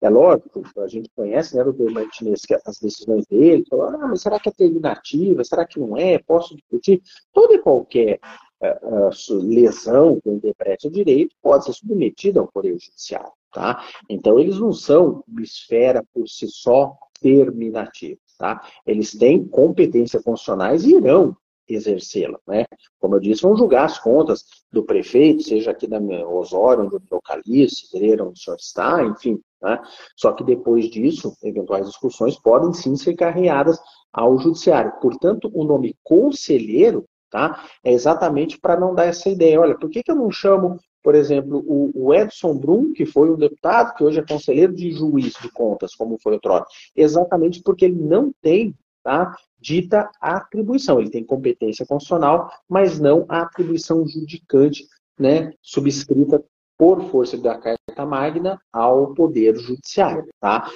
É 0.00 0.08
lógico, 0.08 0.62
a 0.78 0.86
gente 0.86 1.10
conhece, 1.14 1.56
né, 1.56 1.64
doutor 1.64 1.90
Martinez, 1.90 2.42
as 2.66 2.78
decisões 2.78 3.26
dele, 3.26 3.64
ah, 3.72 4.08
mas 4.08 4.22
será 4.22 4.38
que 4.38 4.48
é 4.48 4.52
terminativa? 4.52 5.44
Será 5.44 5.66
que 5.66 5.80
não 5.80 5.96
é? 5.96 6.18
Posso 6.18 6.54
discutir? 6.54 7.02
Toda 7.32 7.54
e 7.54 7.58
qualquer 7.58 8.20
uh, 8.60 9.08
uh, 9.08 9.42
lesão 9.42 10.20
que 10.20 10.30
interprete 10.30 10.88
o 10.88 10.90
direito 10.90 11.34
pode 11.42 11.64
ser 11.64 11.72
submetida 11.72 12.40
ao 12.40 12.48
Poder 12.48 12.78
Judiciário. 12.78 13.32
Tá? 13.52 13.84
Então, 14.10 14.38
eles 14.38 14.58
não 14.58 14.72
são 14.72 15.22
uma 15.28 15.42
esfera 15.42 16.04
por 16.12 16.28
si 16.28 16.48
só 16.48 16.96
terminativa. 17.20 18.18
Tá? 18.38 18.62
Eles 18.86 19.12
têm 19.12 19.46
competência 19.46 20.22
constitucionais 20.22 20.84
e 20.84 20.96
irão 20.96 21.36
exercê-la. 21.68 22.38
Né? 22.46 22.66
Como 22.98 23.14
eu 23.14 23.20
disse, 23.20 23.42
vão 23.42 23.56
julgar 23.56 23.84
as 23.84 23.98
contas 23.98 24.44
do 24.70 24.84
prefeito, 24.84 25.42
seja 25.42 25.70
aqui 25.70 25.86
da 25.86 25.98
Osório, 25.98 26.84
onde 26.84 26.96
eu 26.96 27.02
localizo, 27.10 27.86
onde 27.94 28.20
o 28.20 28.36
senhor 28.36 28.56
está, 28.56 29.02
enfim. 29.04 29.40
Né? 29.62 29.80
Só 30.16 30.32
que 30.32 30.44
depois 30.44 30.90
disso, 30.90 31.34
eventuais 31.42 31.86
discussões 31.86 32.38
podem 32.38 32.72
sim 32.72 32.96
ser 32.96 33.14
carreadas 33.14 33.78
ao 34.12 34.38
judiciário. 34.38 34.92
Portanto, 35.00 35.50
o 35.52 35.64
nome 35.64 35.96
conselheiro 36.02 37.04
tá, 37.30 37.64
é 37.82 37.92
exatamente 37.92 38.58
para 38.58 38.78
não 38.78 38.94
dar 38.94 39.06
essa 39.06 39.28
ideia. 39.28 39.60
Olha, 39.60 39.76
por 39.76 39.90
que, 39.90 40.02
que 40.02 40.10
eu 40.10 40.16
não 40.16 40.30
chamo, 40.30 40.78
por 41.04 41.14
exemplo, 41.14 41.62
o, 41.66 42.14
Edson 42.14 42.56
Brum, 42.56 42.94
que 42.94 43.04
foi 43.04 43.30
um 43.30 43.36
deputado, 43.36 43.94
que 43.94 44.02
hoje 44.02 44.20
é 44.20 44.26
conselheiro 44.26 44.74
de 44.74 44.90
juiz 44.90 45.34
de 45.34 45.50
contas, 45.52 45.94
como 45.94 46.18
foi 46.18 46.36
o 46.36 46.40
Trono? 46.40 46.64
Exatamente 46.96 47.62
porque 47.62 47.84
ele 47.84 48.00
não 48.02 48.32
tem 48.40 48.74
tá? 49.02 49.36
dita 49.60 50.10
atribuição. 50.18 50.98
Ele 50.98 51.10
tem 51.10 51.22
competência 51.22 51.84
constitucional, 51.84 52.50
mas 52.66 52.98
não 52.98 53.26
a 53.28 53.42
atribuição 53.42 54.08
judicante, 54.08 54.86
né, 55.18 55.52
subscrita 55.60 56.42
por 56.78 57.02
força 57.10 57.36
da 57.36 57.56
Carta 57.56 58.06
Magna 58.06 58.58
ao 58.72 59.14
Poder 59.14 59.56
Judiciário. 59.56 60.26
Tá? 60.40 60.68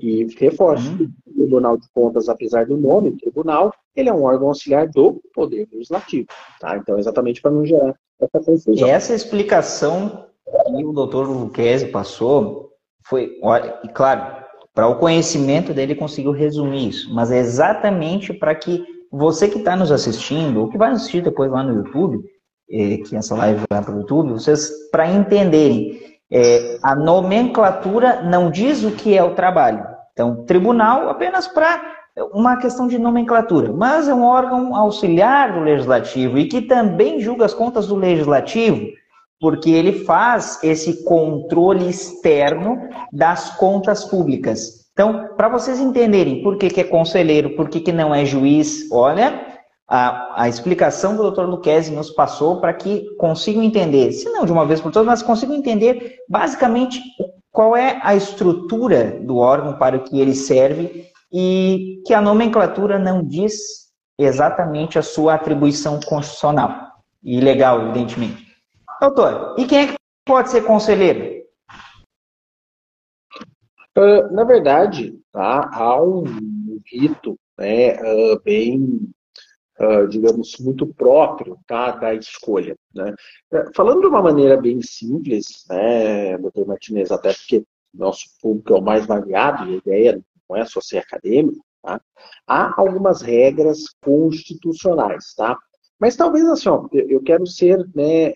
E 0.00 0.26
reforço, 0.38 0.88
uhum. 0.90 1.10
o 1.26 1.32
Tribunal 1.34 1.76
de 1.76 1.86
Contas, 1.94 2.28
apesar 2.28 2.66
do 2.66 2.76
nome, 2.76 3.12
tribunal, 3.12 3.72
ele 3.94 4.08
é 4.08 4.14
um 4.14 4.24
órgão 4.24 4.48
auxiliar 4.48 4.88
do 4.88 5.20
Poder 5.34 5.68
Legislativo. 5.72 6.26
Tá? 6.60 6.76
Então, 6.76 6.98
exatamente 6.98 7.42
para 7.42 7.50
não 7.50 7.64
gerar 7.64 7.94
essa 8.20 8.44
confusão. 8.44 8.88
Essa 8.88 9.14
explicação 9.14 10.26
que 10.66 10.84
o 10.84 10.92
doutor 10.92 11.28
Luquezzi 11.28 11.86
passou 11.86 12.72
foi, 13.04 13.38
olha, 13.42 13.78
e 13.84 13.88
claro, 13.88 14.44
para 14.74 14.88
o 14.88 14.98
conhecimento 14.98 15.72
dele, 15.72 15.94
conseguiu 15.94 16.32
resumir 16.32 16.88
isso. 16.88 17.14
Mas 17.14 17.30
é 17.30 17.38
exatamente 17.38 18.34
para 18.34 18.54
que 18.54 18.84
você 19.10 19.48
que 19.48 19.58
está 19.58 19.74
nos 19.74 19.90
assistindo, 19.90 20.60
ou 20.60 20.68
que 20.68 20.76
vai 20.76 20.90
assistir 20.90 21.22
depois 21.22 21.50
lá 21.50 21.62
no 21.62 21.74
YouTube, 21.76 22.22
é, 22.70 22.96
que 22.98 23.16
essa 23.16 23.34
live 23.34 23.64
vai 23.70 23.82
para 23.82 23.94
o 23.94 23.98
YouTube, 23.98 24.32
vocês, 24.32 24.70
para 24.90 25.10
entenderem, 25.10 26.00
é, 26.30 26.78
a 26.82 26.94
nomenclatura 26.94 28.22
não 28.22 28.50
diz 28.50 28.84
o 28.84 28.92
que 28.92 29.16
é 29.16 29.22
o 29.22 29.34
trabalho. 29.34 29.84
Então, 30.12 30.44
tribunal 30.44 31.08
apenas 31.08 31.46
para 31.46 31.94
uma 32.32 32.56
questão 32.56 32.88
de 32.88 32.98
nomenclatura, 32.98 33.72
mas 33.72 34.08
é 34.08 34.14
um 34.14 34.24
órgão 34.24 34.74
auxiliar 34.74 35.52
do 35.52 35.60
legislativo 35.60 36.38
e 36.38 36.46
que 36.46 36.62
também 36.62 37.20
julga 37.20 37.44
as 37.44 37.52
contas 37.52 37.86
do 37.86 37.94
legislativo 37.94 38.86
porque 39.40 39.70
ele 39.70 40.04
faz 40.04 40.58
esse 40.62 41.04
controle 41.04 41.88
externo 41.88 42.88
das 43.12 43.56
contas 43.56 44.04
públicas. 44.04 44.86
Então, 44.92 45.28
para 45.36 45.48
vocês 45.48 45.78
entenderem 45.78 46.42
por 46.42 46.56
que, 46.56 46.70
que 46.70 46.80
é 46.80 46.84
conselheiro, 46.84 47.50
por 47.50 47.68
que, 47.68 47.80
que 47.80 47.92
não 47.92 48.14
é 48.14 48.24
juiz, 48.24 48.90
olha, 48.90 49.45
a, 49.88 50.42
a 50.42 50.48
explicação 50.48 51.16
do 51.16 51.30
Dr. 51.30 51.42
Luquezzi 51.42 51.92
nos 51.92 52.10
passou 52.10 52.60
para 52.60 52.72
que 52.72 53.06
consigam 53.16 53.62
entender, 53.62 54.12
se 54.12 54.28
não 54.30 54.44
de 54.44 54.52
uma 54.52 54.66
vez 54.66 54.80
por 54.80 54.90
todas, 54.90 55.06
mas 55.06 55.22
consigam 55.22 55.54
entender 55.54 56.18
basicamente 56.28 57.00
qual 57.52 57.76
é 57.76 58.00
a 58.02 58.14
estrutura 58.14 59.18
do 59.20 59.36
órgão 59.36 59.78
para 59.78 59.96
o 59.96 60.02
que 60.02 60.20
ele 60.20 60.34
serve 60.34 61.10
e 61.32 62.02
que 62.04 62.12
a 62.12 62.20
nomenclatura 62.20 62.98
não 62.98 63.22
diz 63.22 63.86
exatamente 64.18 64.98
a 64.98 65.02
sua 65.02 65.34
atribuição 65.34 66.00
constitucional 66.00 66.92
e 67.22 67.40
legal, 67.40 67.82
evidentemente. 67.82 68.46
Doutor, 69.00 69.54
e 69.58 69.66
quem 69.66 69.78
é 69.78 69.86
que 69.88 69.94
pode 70.24 70.50
ser 70.50 70.64
conselheiro? 70.64 71.36
Uh, 73.96 74.32
na 74.32 74.44
verdade, 74.44 75.18
tá, 75.32 75.70
há 75.72 76.02
um 76.02 76.24
rito 76.86 77.38
né, 77.58 77.94
uh, 77.94 78.40
bem, 78.44 79.08
uh, 79.80 80.08
digamos, 80.08 80.56
muito 80.58 80.86
próprio 80.86 81.58
tá, 81.66 81.92
da 81.92 82.14
escolha. 82.14 82.76
Né? 82.94 83.14
Falando 83.74 84.00
de 84.00 84.06
uma 84.06 84.22
maneira 84.22 84.56
bem 84.56 84.80
simples, 84.82 85.64
né, 85.68 86.36
doutor 86.38 86.66
Martinez, 86.66 87.10
até 87.10 87.32
porque 87.32 87.64
nosso 87.92 88.24
público 88.40 88.74
é 88.74 88.78
o 88.78 88.82
mais 88.82 89.06
variado, 89.06 89.64
a 89.64 89.70
ideia 89.70 90.22
não 90.48 90.56
é 90.56 90.64
só 90.64 90.80
ser 90.80 90.98
acadêmico, 90.98 91.64
tá? 91.82 92.00
há 92.46 92.80
algumas 92.80 93.22
regras 93.22 93.84
constitucionais, 94.02 95.34
tá? 95.34 95.56
Mas 95.98 96.14
talvez 96.14 96.46
assim, 96.46 96.68
ó, 96.68 96.86
eu 96.92 97.22
quero 97.22 97.46
ser 97.46 97.78
né, 97.94 98.26
é, 98.28 98.34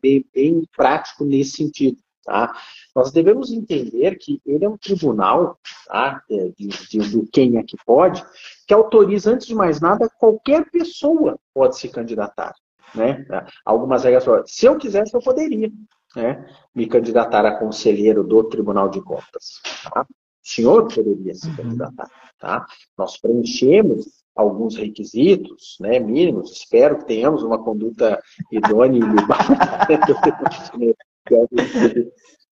bem, 0.00 0.24
bem 0.34 0.62
prático 0.74 1.24
nesse 1.24 1.52
sentido. 1.52 1.98
Tá? 2.24 2.54
Nós 2.94 3.10
devemos 3.10 3.52
entender 3.52 4.16
que 4.16 4.40
ele 4.46 4.64
é 4.64 4.68
um 4.68 4.76
tribunal, 4.76 5.58
tá? 5.86 6.22
É, 6.30 6.48
de, 6.56 6.68
de, 6.68 6.98
do 7.10 7.26
quem 7.26 7.58
é 7.58 7.62
que 7.62 7.76
pode, 7.84 8.24
que 8.66 8.72
autoriza, 8.72 9.32
antes 9.32 9.46
de 9.46 9.54
mais 9.54 9.80
nada, 9.80 10.08
qualquer 10.18 10.70
pessoa 10.70 11.38
pode 11.52 11.76
se 11.78 11.88
candidatar. 11.88 12.54
Né? 12.94 13.26
Algumas 13.64 14.04
regras 14.04 14.24
se 14.46 14.66
eu 14.66 14.76
quisesse, 14.76 15.14
eu 15.14 15.20
poderia 15.20 15.70
né, 16.14 16.46
me 16.74 16.86
candidatar 16.86 17.44
a 17.44 17.58
conselheiro 17.58 18.22
do 18.22 18.44
Tribunal 18.44 18.88
de 18.88 19.00
Contas. 19.00 19.60
Tá? 19.92 20.02
O 20.02 20.06
senhor 20.42 20.86
poderia 20.92 21.34
se 21.34 21.48
uhum. 21.48 21.56
candidatar. 21.56 22.08
Tá? 22.38 22.66
Nós 22.96 23.16
preenchemos 23.16 24.22
alguns 24.34 24.76
requisitos 24.76 25.76
né, 25.80 25.98
mínimos, 25.98 26.52
espero 26.52 26.98
que 26.98 27.06
tenhamos 27.06 27.42
uma 27.42 27.62
conduta 27.62 28.22
idônea 28.50 28.98
e 28.98 29.02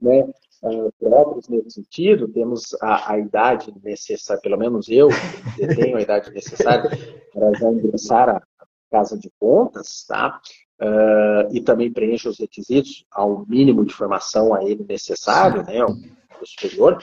né, 0.01 0.29
uh, 0.63 0.93
próprios 0.99 1.49
nesse 1.49 1.71
sentido, 1.71 2.29
temos 2.29 2.75
a, 2.81 3.13
a, 3.13 3.19
idade 3.19 3.73
necessária, 3.83 4.41
pelo 4.43 4.59
menos 4.59 4.89
eu 4.89 5.09
tenho 5.75 5.97
a 5.97 6.03
idade 6.03 6.31
necessária 6.31 6.91
para 7.33 7.53
já 7.55 7.69
ingressar 7.71 8.29
à 8.29 8.43
casa 8.91 9.19
de 9.19 9.31
contas, 9.39 10.05
tá? 10.07 10.41
Uh, 10.81 11.55
e 11.55 11.61
também 11.61 11.93
preenche 11.93 12.29
os 12.29 12.39
requisitos 12.39 13.05
ao 13.11 13.45
mínimo 13.47 13.85
de 13.85 13.93
formação 13.93 14.55
a 14.55 14.65
ele 14.65 14.85
necessário, 14.89 15.63
né, 15.63 15.85
o 15.85 16.47
superior. 16.47 17.03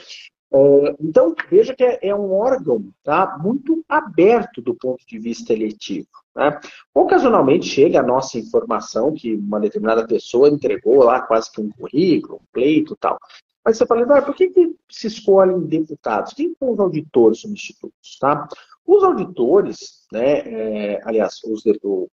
Uh, 0.50 0.96
então, 1.00 1.34
veja 1.50 1.74
que 1.74 1.84
é, 1.84 1.98
é, 2.08 2.14
um 2.14 2.32
órgão 2.32 2.90
tá, 3.04 3.38
muito 3.42 3.84
aberto 3.88 4.62
do 4.62 4.74
ponto 4.74 5.06
de 5.06 5.18
vista 5.18 5.52
eletivo. 5.52 6.08
Né? 6.34 6.58
Ocasionalmente 6.94 7.66
chega 7.66 8.00
a 8.00 8.06
nossa 8.06 8.38
informação 8.38 9.12
que 9.12 9.34
uma 9.34 9.60
determinada 9.60 10.06
pessoa 10.06 10.48
entregou 10.48 11.04
lá 11.04 11.20
quase 11.20 11.52
que 11.52 11.60
um 11.60 11.70
currículo, 11.70 12.36
um 12.36 12.46
pleito 12.52 12.96
tal. 12.96 13.18
Mas 13.62 13.76
você 13.76 13.84
fala, 13.84 14.22
por 14.22 14.34
que, 14.34 14.48
que 14.48 14.74
se 14.90 15.08
escolhem 15.08 15.60
deputados? 15.60 16.32
Quem 16.32 16.54
são 16.58 16.72
os 16.72 16.80
auditores 16.80 17.40
substitutos? 17.40 18.18
Tá? 18.18 18.48
Os 18.86 19.04
auditores, 19.04 20.06
né, 20.10 20.38
é, 20.38 21.00
aliás, 21.04 21.42
os, 21.44 21.62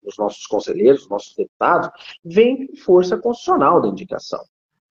os 0.03 0.17
nossos 0.17 0.45
conselheiros, 0.45 1.03
os 1.03 1.09
nossos 1.09 1.33
deputados, 1.33 1.89
vêm 2.23 2.67
com 2.67 2.75
força 2.75 3.15
constitucional 3.15 3.79
da 3.79 3.87
indicação 3.87 4.43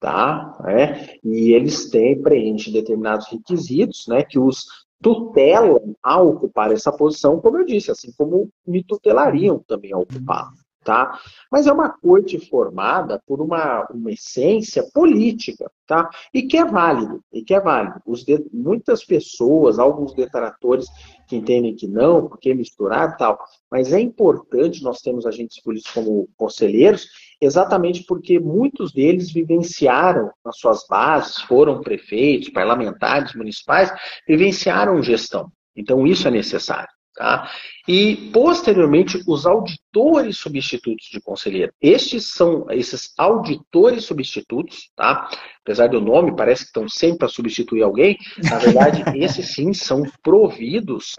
tá? 0.05 0.59
É, 0.67 1.19
e 1.25 1.55
eles 1.55 1.89
têm, 1.89 2.21
preenchem 2.21 2.75
determinados 2.75 3.27
requisitos, 3.29 4.05
né, 4.07 4.23
que 4.23 4.39
os 4.39 4.67
tutelam 5.03 5.97
a 6.03 6.21
ocupar 6.21 6.71
essa 6.73 6.93
posição, 6.93 7.41
como 7.41 7.57
eu 7.57 7.65
disse, 7.65 7.91
assim 7.91 8.13
como 8.13 8.51
me 8.67 8.85
tutelariam 8.85 9.65
também 9.67 9.95
a 9.95 9.99
ocupá-la 9.99 10.53
tá? 10.85 11.19
Mas 11.51 11.67
é 11.67 11.73
uma 11.73 11.89
corte 11.89 12.39
formada 12.39 13.21
por 13.27 13.41
uma, 13.41 13.89
uma 13.91 14.13
essência 14.13 14.85
política, 14.93 15.71
tá? 15.87 16.09
E 16.33 16.43
que 16.43 16.59
é 16.59 16.65
válido, 16.65 17.25
e 17.33 17.43
que 17.43 17.55
é 17.55 17.61
válido. 17.61 18.01
Os 18.07 18.23
de, 18.23 18.45
muitas 18.53 19.03
pessoas, 19.05 19.79
alguns 19.79 20.15
detratores 20.15 20.87
que 21.27 21.37
entendem 21.37 21.75
que 21.75 21.87
não, 21.87 22.29
porque 22.29 22.55
misturar 22.55 23.17
tal, 23.17 23.39
mas 23.71 23.93
é 23.93 24.01
importante 24.01 24.83
nós 24.83 25.01
temos 25.01 25.27
agentes 25.27 25.61
políticos 25.63 25.93
como 25.93 26.29
conselheiros, 26.37 27.07
exatamente 27.41 28.05
porque 28.05 28.39
muitos 28.39 28.93
deles 28.93 29.33
vivenciaram 29.33 30.31
nas 30.45 30.59
suas 30.59 30.87
bases, 30.89 31.41
foram 31.43 31.81
prefeitos, 31.81 32.51
parlamentares 32.51 33.35
municipais, 33.35 33.93
vivenciaram 34.27 35.03
gestão. 35.03 35.51
Então 35.77 36.07
isso 36.07 36.29
é 36.29 36.31
necessário. 36.31 36.89
Tá? 37.15 37.49
E, 37.87 38.31
posteriormente, 38.33 39.23
os 39.27 39.47
auditores 39.47 40.37
substitutos 40.37 41.07
de 41.13 41.21
conselheiro. 41.21 41.73
Estes 41.81 42.33
são 42.33 42.67
esses 42.71 43.15
auditores 43.17 44.05
substitutos, 44.05 44.91
tá? 44.97 45.29
apesar 45.63 45.89
do 45.89 46.01
nome, 46.01 46.35
parece 46.35 46.63
que 46.63 46.69
estão 46.69 46.89
sempre 46.89 47.19
para 47.19 47.29
substituir 47.29 47.83
alguém. 47.83 48.19
Na 48.43 48.59
verdade, 48.59 49.05
esses 49.17 49.55
sim 49.55 49.73
são 49.73 50.03
providos 50.23 51.15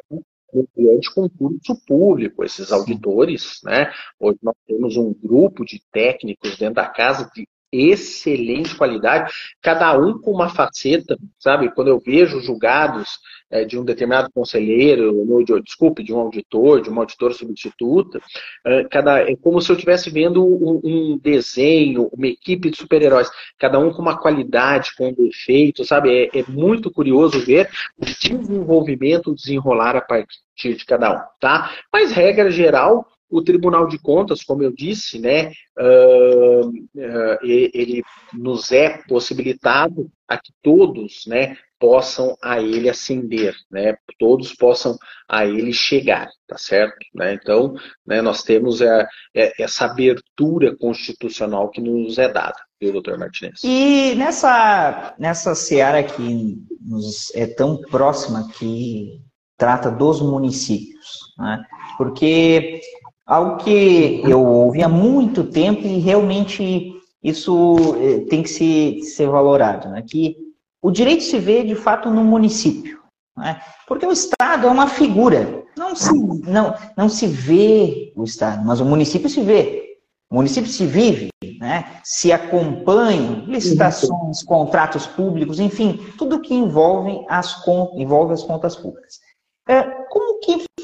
mediante 0.54 1.14
concurso 1.14 1.76
público, 1.86 2.44
esses 2.44 2.72
auditores, 2.72 3.60
né? 3.64 3.92
Hoje 4.20 4.40
nós 4.42 4.56
temos 4.66 4.96
um 4.96 5.14
grupo 5.14 5.66
de 5.66 5.82
técnicos 5.92 6.58
dentro 6.58 6.76
da 6.76 6.88
casa 6.88 7.30
de 7.36 7.46
excelente 7.82 8.76
qualidade, 8.76 9.32
cada 9.62 9.98
um 9.98 10.20
com 10.20 10.32
uma 10.32 10.50
faceta, 10.50 11.18
sabe? 11.40 11.74
Quando 11.74 11.90
eu 11.90 12.00
vejo 12.00 12.42
julgados 12.42 13.10
é, 13.52 13.64
de 13.64 13.78
um 13.78 13.86
determinado 13.86 14.30
conselheiro, 14.34 15.14
no, 15.26 15.44
de, 15.44 15.62
desculpe, 15.62 16.04
de 16.04 16.14
um 16.14 16.20
auditor, 16.20 16.82
de 16.82 16.90
uma 16.90 17.02
auditora 17.02 17.34
substituta, 17.34 18.20
é, 18.66 18.84
cada, 18.86 19.20
é 19.20 19.36
como 19.36 19.62
se 19.62 19.72
eu 19.72 19.76
estivesse 19.76 20.10
vendo 20.10 20.44
um, 20.44 20.82
um, 20.84 21.20
desenho, 21.22 22.10
uma 22.12 22.28
equipe 22.28 22.70
de 22.70 22.78
super-heróis, 22.78 23.30
cada 23.60 23.80
um 23.80 23.92
com 23.92 24.02
uma 24.02 24.18
qualidade, 24.18 24.96
com 24.98 25.10
um 25.10 25.14
defeito, 25.14 25.86
sabe? 25.86 26.30
É, 26.34 26.40
é 26.40 26.44
muito 26.48 26.92
curioso 26.92 27.40
ver 27.46 27.70
o 27.98 28.06
desenvolvimento, 28.06 29.36
desenrolar 29.36 29.96
a 29.96 30.02
partir 30.02 30.76
de 30.76 30.86
cada 30.86 31.14
um, 31.14 31.22
tá? 31.40 31.72
Mas, 31.92 32.12
regra 32.12 32.50
geral, 32.50 33.06
o 33.30 33.42
Tribunal 33.42 33.88
de 33.88 33.98
Contas, 33.98 34.44
como 34.44 34.64
eu 34.64 34.72
disse, 34.72 35.20
né, 35.20 35.52
uh, 35.80 36.68
uh, 36.68 37.38
ele 37.44 38.04
nos 38.34 38.72
é 38.72 39.02
possibilitado 39.08 40.10
a 40.28 40.38
que 40.38 40.52
todos 40.62 41.26
né, 41.28 41.58
possam 41.80 42.36
a 42.42 42.62
ele 42.62 42.90
ascender, 42.90 43.56
né, 43.70 43.96
todos 44.18 44.54
possam 44.54 44.98
a 45.28 45.46
ele 45.46 45.74
chegar, 45.74 46.30
tá 46.48 46.58
certo? 46.58 46.98
Né? 47.14 47.34
Então, 47.34 47.76
né, 48.06 48.22
nós 48.22 48.44
temos 48.44 48.82
é, 48.82 49.08
é, 49.36 49.62
essa 49.62 49.86
abertura 49.86 50.76
constitucional 50.76 51.70
que 51.70 51.82
nos 51.82 52.18
é 52.18 52.30
dada, 52.30 52.58
viu, 52.80 52.94
doutor 52.94 53.18
Martinez? 53.18 53.62
E 53.64 54.16
nessa, 54.16 55.16
nessa 55.20 55.54
seara 55.56 56.04
que 56.04 56.58
nos 56.82 57.34
é 57.36 57.46
tão 57.48 57.82
próxima 57.82 58.50
que 58.54 59.22
trata 59.58 59.90
dos 59.90 60.22
municípios, 60.22 61.34
né? 61.38 61.64
porque 61.98 62.82
Algo 63.26 63.58
que 63.58 64.22
eu 64.24 64.44
ouvi 64.46 64.84
há 64.84 64.90
muito 64.90 65.44
tempo 65.44 65.82
e 65.82 66.00
realmente 66.00 66.94
isso 67.24 67.76
eh, 68.00 68.20
tem 68.30 68.44
que 68.44 68.50
ser, 68.50 69.02
ser 69.02 69.28
valorado, 69.28 69.90
né? 69.90 70.04
que 70.08 70.36
o 70.80 70.92
direito 70.92 71.24
se 71.24 71.40
vê 71.40 71.64
de 71.64 71.74
fato 71.74 72.12
no 72.12 72.24
município. 72.24 73.00
Né? 73.36 73.60
Porque 73.88 74.06
o 74.06 74.12
Estado 74.12 74.68
é 74.68 74.70
uma 74.70 74.88
figura, 74.88 75.64
não 75.76 75.96
se, 75.96 76.14
não, 76.14 76.76
não 76.96 77.10
se 77.10 77.26
vê 77.26 78.14
o 78.16 78.24
Estado, 78.24 78.64
mas 78.64 78.80
o 78.80 78.86
município 78.86 79.28
se 79.28 79.42
vê. 79.42 79.98
O 80.30 80.36
município 80.36 80.70
se 80.70 80.86
vive, 80.86 81.30
né? 81.60 82.00
se 82.04 82.32
acompanha 82.32 83.44
licitações, 83.48 84.44
contratos 84.44 85.08
públicos, 85.08 85.60
enfim, 85.60 86.00
tudo 86.18 86.42
que 86.42 86.54
envolve 86.54 87.26
as, 87.28 87.56
envolve 87.96 88.34
as 88.34 88.44
contas 88.44 88.76
públicas. 88.76 89.20
É, 89.68 89.82
como 90.10 90.25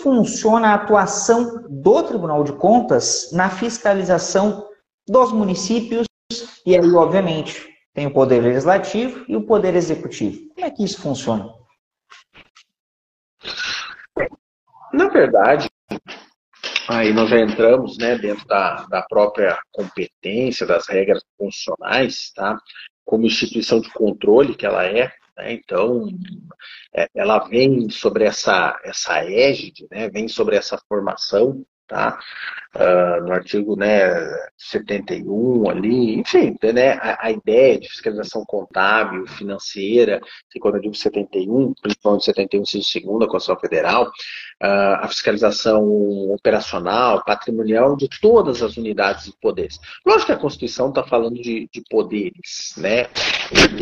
funciona 0.01 0.69
a 0.69 0.73
atuação 0.75 1.65
do 1.69 2.03
Tribunal 2.03 2.43
de 2.43 2.53
Contas 2.53 3.31
na 3.31 3.49
fiscalização 3.49 4.67
dos 5.07 5.31
municípios? 5.31 6.07
E 6.65 6.75
aí, 6.75 6.91
obviamente, 6.93 7.69
tem 7.93 8.07
o 8.07 8.13
Poder 8.13 8.41
Legislativo 8.41 9.25
e 9.27 9.35
o 9.35 9.45
Poder 9.45 9.75
Executivo. 9.75 10.49
Como 10.53 10.65
é 10.65 10.71
que 10.71 10.83
isso 10.83 11.01
funciona? 11.01 11.49
Na 14.93 15.07
verdade, 15.07 15.69
aí 16.87 17.13
nós 17.13 17.29
já 17.29 17.39
entramos 17.39 17.97
né, 17.97 18.17
dentro 18.17 18.45
da, 18.47 18.85
da 18.89 19.01
própria 19.03 19.59
competência, 19.71 20.65
das 20.65 20.87
regras 20.87 21.23
funcionais, 21.37 22.31
tá? 22.35 22.57
como 23.05 23.25
instituição 23.25 23.81
de 23.81 23.91
controle 23.91 24.55
que 24.55 24.65
ela 24.65 24.85
é, 24.85 25.11
né? 25.37 25.53
Então, 25.53 26.07
é, 26.95 27.07
ela 27.15 27.39
vem 27.47 27.89
sobre 27.89 28.25
essa, 28.25 28.79
essa 28.83 29.23
égide, 29.23 29.87
né? 29.91 30.09
vem 30.09 30.27
sobre 30.27 30.55
essa 30.55 30.77
formação, 30.87 31.65
tá? 31.91 32.17
Uh, 32.73 33.21
no 33.25 33.33
artigo 33.33 33.75
né, 33.75 34.09
71 34.57 35.69
ali, 35.69 36.21
enfim, 36.21 36.55
né, 36.73 36.93
a, 36.93 37.27
a, 37.27 37.31
ideia 37.31 37.77
de 37.77 37.89
fiscalização 37.89 38.45
contábil, 38.45 39.27
financeira, 39.27 40.21
que 40.49 40.57
quando 40.57 40.75
eu 40.75 40.81
digo 40.81 40.95
71, 40.95 41.73
principalmente 41.81 42.23
71, 42.23 42.61
inciso 42.61 42.87
segunda, 42.87 43.27
Constituição 43.27 43.59
Federal, 43.59 44.05
uh, 44.05 45.01
a 45.01 45.07
fiscalização 45.09 45.83
operacional, 46.31 47.21
patrimonial 47.25 47.97
de 47.97 48.07
todas 48.21 48.63
as 48.63 48.77
unidades 48.77 49.27
e 49.27 49.37
poderes. 49.41 49.77
Lógico 50.05 50.27
que 50.27 50.31
a 50.31 50.37
Constituição 50.37 50.89
está 50.89 51.03
falando 51.03 51.41
de, 51.41 51.67
de, 51.73 51.83
poderes, 51.89 52.73
né? 52.77 53.07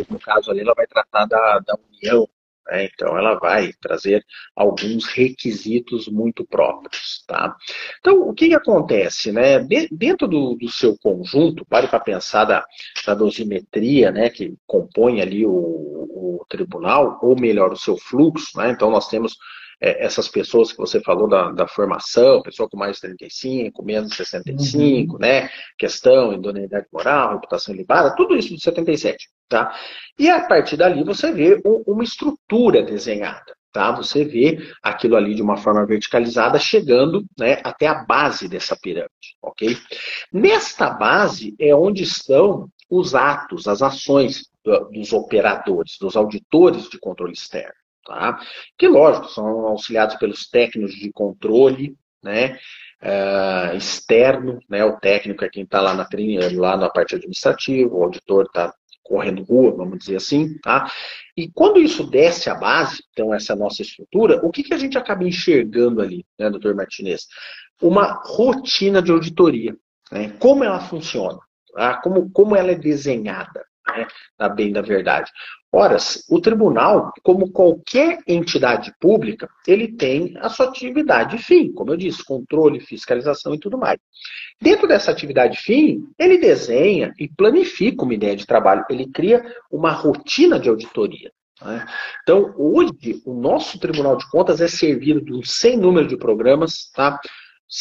No 0.10 0.20
caso 0.20 0.50
ali, 0.50 0.62
ela 0.62 0.74
vai 0.76 0.88
tratar 0.88 1.26
da, 1.26 1.60
da 1.60 1.78
União, 1.94 2.28
Né? 2.68 2.90
Então, 2.94 3.18
ela 3.18 3.36
vai 3.36 3.72
trazer 3.82 4.24
alguns 4.56 5.06
requisitos 5.06 6.08
muito 6.08 6.46
próprios. 6.46 7.24
Tá? 7.28 7.56
Então, 8.00 8.22
o 8.22 8.34
que, 8.34 8.50
que 8.50 8.56
acontece? 8.56 9.32
Né? 9.32 9.60
dentro 9.92 10.28
do, 10.28 10.56
do, 10.56 10.70
seu 10.72 10.98
conjunto, 10.98 11.66
pare 11.66 11.88
para 11.88 12.00
pensar 12.00 12.46
da, 12.46 12.66
da 13.06 13.14
dosimetria 13.14 14.12
né, 14.12 14.30
que 14.30 14.56
compõe 14.66 15.22
ali 15.22 15.46
o, 15.46 15.52
o 15.52 16.46
tribunal, 16.50 17.20
ou 17.22 17.40
melhor, 17.40 17.72
o 17.72 17.78
seu 17.78 17.98
fluxo. 17.98 18.58
Né? 18.58 18.72
Então, 18.72 18.90
nós 18.90 19.08
temos 19.08 19.38
é, 19.82 20.06
essas 20.06 20.28
pessoas 20.28 20.72
que 20.72 20.78
você 20.78 21.00
falou 21.02 21.28
da, 21.28 21.52
da, 21.52 21.68
formação, 21.68 22.42
pessoa 22.42 22.70
com 22.70 22.78
mais 22.78 22.96
de 22.96 23.02
35, 23.02 23.84
menos 23.84 24.10
de 24.10 24.16
65, 24.18 25.14
uhum. 25.14 25.20
né? 25.20 25.50
Questão, 25.78 26.34
idoneidade 26.34 26.88
moral, 26.92 27.36
reputação 27.36 27.74
ilibada, 27.74 28.16
tudo 28.16 28.36
isso 28.36 28.54
de 28.54 28.62
77, 28.62 29.30
tá? 29.50 29.76
E 30.18 30.30
a 30.30 30.42
partir 30.42 30.78
dali 30.78 31.04
você 31.04 31.32
vê 31.32 31.62
uma 31.86 32.04
estrutura 32.04 32.84
desenhada. 32.84 33.58
Tá? 33.72 33.92
Você 33.92 34.26
vê 34.26 34.58
aquilo 34.82 35.16
ali 35.16 35.36
de 35.36 35.44
uma 35.44 35.56
forma 35.56 35.86
verticalizada 35.86 36.58
chegando 36.58 37.24
né, 37.38 37.60
até 37.64 37.86
a 37.86 38.04
base 38.04 38.48
dessa 38.48 38.76
pirâmide, 38.76 39.38
ok? 39.44 39.78
Nesta 40.34 40.90
base 40.90 41.56
é 41.60 41.76
onde 41.76 42.02
estão 42.02 42.68
os 42.90 43.14
atos, 43.14 43.68
as 43.68 43.84
ações 43.84 44.50
dos 44.92 45.14
operadores, 45.14 45.98
dos 46.00 46.16
auditores 46.16 46.90
de 46.90 46.98
controle 46.98 47.34
externo. 47.34 47.74
Tá? 48.06 48.40
Que, 48.76 48.88
lógico, 48.88 49.28
são 49.28 49.68
auxiliados 49.68 50.16
pelos 50.16 50.50
técnicos 50.50 50.96
de 50.96 51.12
controle, 51.12 51.96
né? 52.24 52.58
Uh, 53.02 53.78
externo, 53.78 54.60
né? 54.68 54.84
O 54.84 55.00
técnico 55.00 55.46
é 55.46 55.50
quem 55.50 55.64
está 55.64 55.80
lá 55.80 55.94
na 55.94 56.08
lá 56.54 56.76
na 56.76 56.90
parte 56.90 57.16
administrativa, 57.16 57.94
o 57.94 58.04
auditor 58.04 58.46
está 58.46 58.74
correndo 59.10 59.44
rua, 59.44 59.76
vamos 59.76 59.98
dizer 59.98 60.18
assim, 60.18 60.56
tá? 60.60 60.90
E 61.36 61.50
quando 61.52 61.80
isso 61.80 62.08
desce 62.08 62.48
a 62.48 62.54
base, 62.54 63.04
então 63.12 63.34
essa 63.34 63.56
nossa 63.56 63.82
estrutura, 63.82 64.40
o 64.46 64.52
que, 64.52 64.62
que 64.62 64.74
a 64.74 64.78
gente 64.78 65.00
acaba 65.00 65.24
enxergando 65.24 66.00
ali, 66.00 66.24
né, 66.38 66.48
doutor 66.48 66.76
Martinez? 66.76 67.26
Uma 67.82 68.22
rotina 68.24 69.02
de 69.02 69.12
auditoria, 69.12 69.76
né? 70.12 70.30
Como 70.40 70.64
ela 70.64 70.80
funciona, 70.80 71.40
tá? 71.74 72.00
como, 72.02 72.30
como 72.30 72.56
ela 72.56 72.72
é 72.72 72.76
desenhada, 72.76 73.66
né? 73.92 74.08
Bem 74.56 74.72
da 74.72 74.82
verdade. 74.82 75.32
Ora, 75.72 75.98
o 76.30 76.42
tribunal, 76.42 77.14
como 77.22 77.52
qualquer 77.52 78.20
entidade 78.28 78.92
pública, 79.00 79.48
ele 79.68 79.88
tem 79.88 80.34
a 80.40 80.50
sua 80.50 80.68
atividade 80.68 81.38
fim, 81.38 81.72
como 81.72 81.92
eu 81.92 81.98
disse, 81.98 82.24
controle, 82.24 82.80
fiscalização 82.80 83.54
e 83.54 83.60
tudo 83.60 83.78
mais. 83.78 84.00
Dentro 84.60 84.88
dessa 84.88 85.12
atividade 85.12 85.58
fim, 85.58 86.08
ele 86.18 86.40
desenha 86.40 87.14
e 87.20 87.28
planifica 87.28 88.04
uma 88.04 88.16
ideia 88.16 88.36
de 88.36 88.48
trabalho, 88.48 88.84
ele 88.90 89.12
cria 89.12 89.46
uma 89.72 89.92
rotina 89.92 90.60
de 90.60 90.70
auditoria. 90.70 91.32
Né? 91.62 91.86
Então, 92.24 92.54
hoje, 92.58 93.22
o 93.24 93.34
nosso 93.34 93.80
Tribunal 93.80 94.18
de 94.18 94.28
Contas 94.30 94.62
é 94.62 94.68
servido 94.68 95.22
de 95.22 95.34
um 95.34 95.44
sem 95.44 95.78
número 95.78 96.08
de 96.08 96.18
programas, 96.18 96.90
tá? 96.96 97.20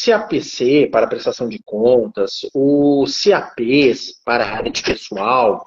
CAPC 0.05 0.87
para 0.91 1.07
prestação 1.07 1.49
de 1.49 1.59
contas, 1.65 2.41
o 2.53 3.05
CAPs 3.05 4.21
para 4.23 4.45
área 4.45 4.71
de 4.71 4.83
pessoal, 4.83 5.65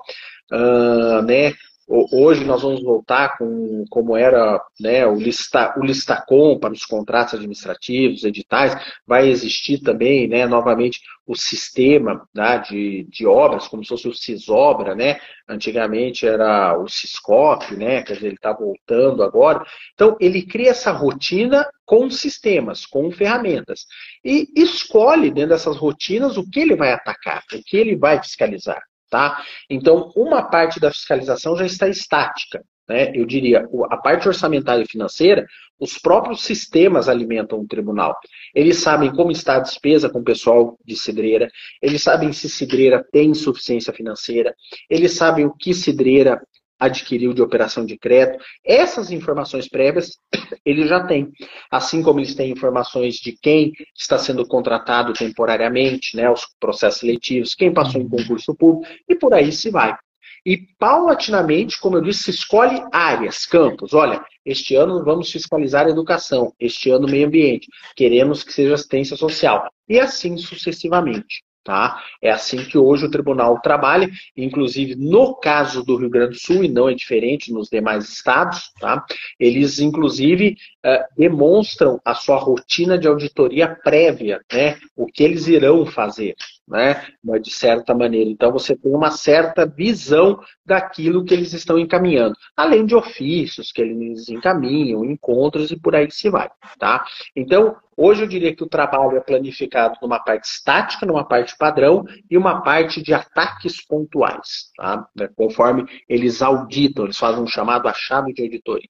uh, 0.53 1.23
né? 1.23 1.55
Hoje 1.89 2.45
nós 2.45 2.63
vamos 2.63 2.83
voltar 2.83 3.37
com 3.37 3.85
como 3.91 4.17
era 4.17 4.59
né, 4.81 5.05
o, 5.07 5.15
lista, 5.17 5.75
o 5.77 5.85
Listacom 5.85 6.59
para 6.59 6.73
os 6.73 6.87
contratos 6.87 7.35
administrativos, 7.35 8.25
editais. 8.25 8.75
Vai 9.07 9.29
existir 9.29 9.79
também, 9.81 10.27
né, 10.27 10.47
novamente, 10.47 11.01
o 11.27 11.37
sistema 11.37 12.27
né, 12.35 12.59
de, 12.59 13.05
de 13.11 13.27
obras, 13.27 13.69
como 13.69 13.83
se 13.83 13.91
fosse 13.91 14.09
o 14.09 14.15
CISOBRA, 14.15 14.95
né? 14.95 15.21
Antigamente 15.49 16.27
era 16.27 16.79
o 16.79 16.89
Ciscop, 16.89 17.77
né? 17.77 18.03
Quer 18.03 18.15
dizer, 18.15 18.27
ele 18.29 18.37
está 18.37 18.53
voltando 18.53 19.23
agora. 19.23 19.63
Então, 19.93 20.17
ele 20.21 20.43
cria 20.43 20.71
essa 20.71 20.93
rotina 20.93 21.69
com 21.85 22.09
sistemas, 22.09 22.87
com 22.87 23.11
ferramentas. 23.11 23.85
E 24.25 24.49
escolhe 24.57 25.31
dentro 25.31 25.51
dessas 25.51 25.77
rotinas 25.77 26.37
o 26.37 26.49
que 26.49 26.61
ele 26.61 26.75
vai 26.75 26.93
atacar, 26.93 27.43
o 27.53 27.63
que 27.63 27.77
ele 27.77 27.97
vai 27.97 28.23
fiscalizar. 28.23 28.83
Tá? 29.13 29.45
Então, 29.69 30.11
uma 30.17 30.43
parte 30.43 30.81
da 30.81 30.91
fiscalização 30.91 31.55
já 31.55 31.67
está 31.67 31.87
estática. 31.87 32.65
Né? 32.89 33.13
Eu 33.15 33.27
diria, 33.27 33.69
a 33.91 33.97
parte 33.99 34.27
orçamentária 34.27 34.83
e 34.83 34.89
financeira, 34.89 35.47
os 35.79 35.99
próprios 35.99 36.43
sistemas 36.43 37.11
alimentam 37.11 37.61
o 37.61 37.67
tribunal. 37.67 38.17
Eles 38.55 38.79
sabem 38.79 39.15
como 39.15 39.31
está 39.31 39.57
a 39.57 39.61
despesa 39.61 40.09
com 40.09 40.21
o 40.21 40.25
pessoal 40.25 40.79
de 40.83 40.97
cidreira, 40.97 41.51
eles 41.83 42.03
sabem 42.03 42.33
se 42.33 42.49
cidreira 42.49 43.07
tem 43.13 43.35
suficiência 43.35 43.93
financeira, 43.93 44.55
eles 44.89 45.13
sabem 45.13 45.45
o 45.45 45.55
que 45.55 45.75
cidreira 45.75 46.41
adquiriu 46.83 47.33
de 47.33 47.41
operação 47.41 47.87
de 47.87 47.97
crédito. 47.97 48.43
Essas 48.65 49.11
informações 49.11 49.69
prévias 49.69 50.19
ele 50.67 50.87
já 50.87 51.05
tem. 51.07 51.31
Assim 51.71 52.03
como 52.03 52.19
eles 52.19 52.35
têm 52.35 52.51
informações 52.51 53.15
de 53.15 53.33
quem 53.41 53.73
está 53.97 54.19
sendo 54.19 54.47
contratado 54.47 55.13
temporariamente, 55.13 56.17
né, 56.17 56.29
os 56.29 56.47
processos 56.59 57.01
seletivos, 57.01 57.55
quem 57.55 57.73
passou 57.73 58.01
em 58.01 58.09
concurso 58.09 58.55
público, 58.55 58.93
e 59.09 59.15
por 59.15 59.33
aí 59.33 59.53
se 59.53 59.71
vai. 59.71 59.97
E 60.45 60.59
paulatinamente, 60.77 61.79
como 61.81 61.97
eu 61.97 62.03
disse, 62.03 62.25
se 62.25 62.31
escolhe 62.31 62.83
áreas, 62.93 63.47
campos. 63.47 63.95
Olha, 63.95 64.25
este 64.45 64.75
ano 64.75 65.05
vamos 65.05 65.31
fiscalizar 65.31 65.87
a 65.87 65.91
educação, 65.91 66.53
este 66.59 66.91
ano 66.91 67.07
meio 67.07 67.29
ambiente, 67.29 67.69
queremos 67.95 68.43
que 68.43 68.53
seja 68.53 68.75
assistência 68.75 69.17
social. 69.17 69.71
E 69.89 70.01
assim 70.01 70.37
sucessivamente. 70.37 71.45
Tá? 71.65 72.03
É 72.21 72.31
assim 72.31 72.57
que 72.65 72.77
hoje 72.77 73.07
o 73.07 73.11
tribunal 73.11 73.61
trabalha, 73.61 74.11
inclusive 74.37 74.97
no 74.97 75.35
caso 75.37 75.85
do 75.85 75.97
Rio 75.97 76.11
Grande 76.11 76.33
do 76.33 76.41
Sul, 76.41 76.65
e 76.65 76.69
não 76.69 76.89
é 76.89 76.95
diferente 76.95 77.53
nos 77.53 77.69
demais 77.69 78.09
estados, 78.09 78.73
tá? 78.81 79.05
eles 79.39 79.79
inclusive 79.79 80.57
uh, 80.85 81.05
demonstram 81.17 82.01
a 82.05 82.15
sua 82.15 82.37
rotina 82.37 82.99
de 82.99 83.07
auditoria 83.07 83.69
prévia, 83.69 84.41
né? 84.53 84.77
o 84.97 85.07
que 85.07 85.23
eles 85.23 85.47
irão 85.47 85.87
fazer 85.87 86.35
né? 86.67 87.05
de 87.41 87.51
certa 87.51 87.95
maneira. 87.95 88.31
Então 88.31 88.53
você 88.53 88.77
tem 88.77 88.95
uma 88.95 89.11
certa 89.11 89.67
visão 89.67 90.41
daquilo 90.65 91.25
que 91.25 91.35
eles 91.35 91.53
estão 91.53 91.79
encaminhando, 91.79 92.35
além 92.57 92.87
de 92.87 92.95
ofícios 92.95 93.73
que 93.73 93.83
eles 93.83 94.29
encaminham, 94.29 95.05
encontros 95.05 95.71
e 95.71 95.77
por 95.77 95.95
aí 95.95 96.11
se 96.11 96.31
vai, 96.31 96.49
tá? 96.79 97.05
Então 97.35 97.77
hoje 97.97 98.23
eu 98.23 98.29
diria 98.29 98.55
que 98.55 98.63
o 98.63 98.69
trabalho 98.69 99.17
é 99.17 99.21
planificado 99.21 99.97
numa 100.01 100.19
parte 100.19 100.49
estática, 100.49 101.07
numa 101.07 101.25
parte 101.25 101.57
padrão 101.57 102.05
e 102.31 102.39
uma 102.39 102.63
parte 102.63 103.03
de 103.03 103.13
ataques 103.13 103.85
pontuais, 103.87 104.71
tá? 104.77 105.07
Conforme 105.37 105.85
eles 106.09 106.43
auditam, 106.43 107.05
eles 107.05 107.19
fazem 107.19 107.43
um 107.43 107.47
chamado 107.47 107.89
achado 107.89 108.33
de 108.33 108.43
auditoria. 108.43 108.89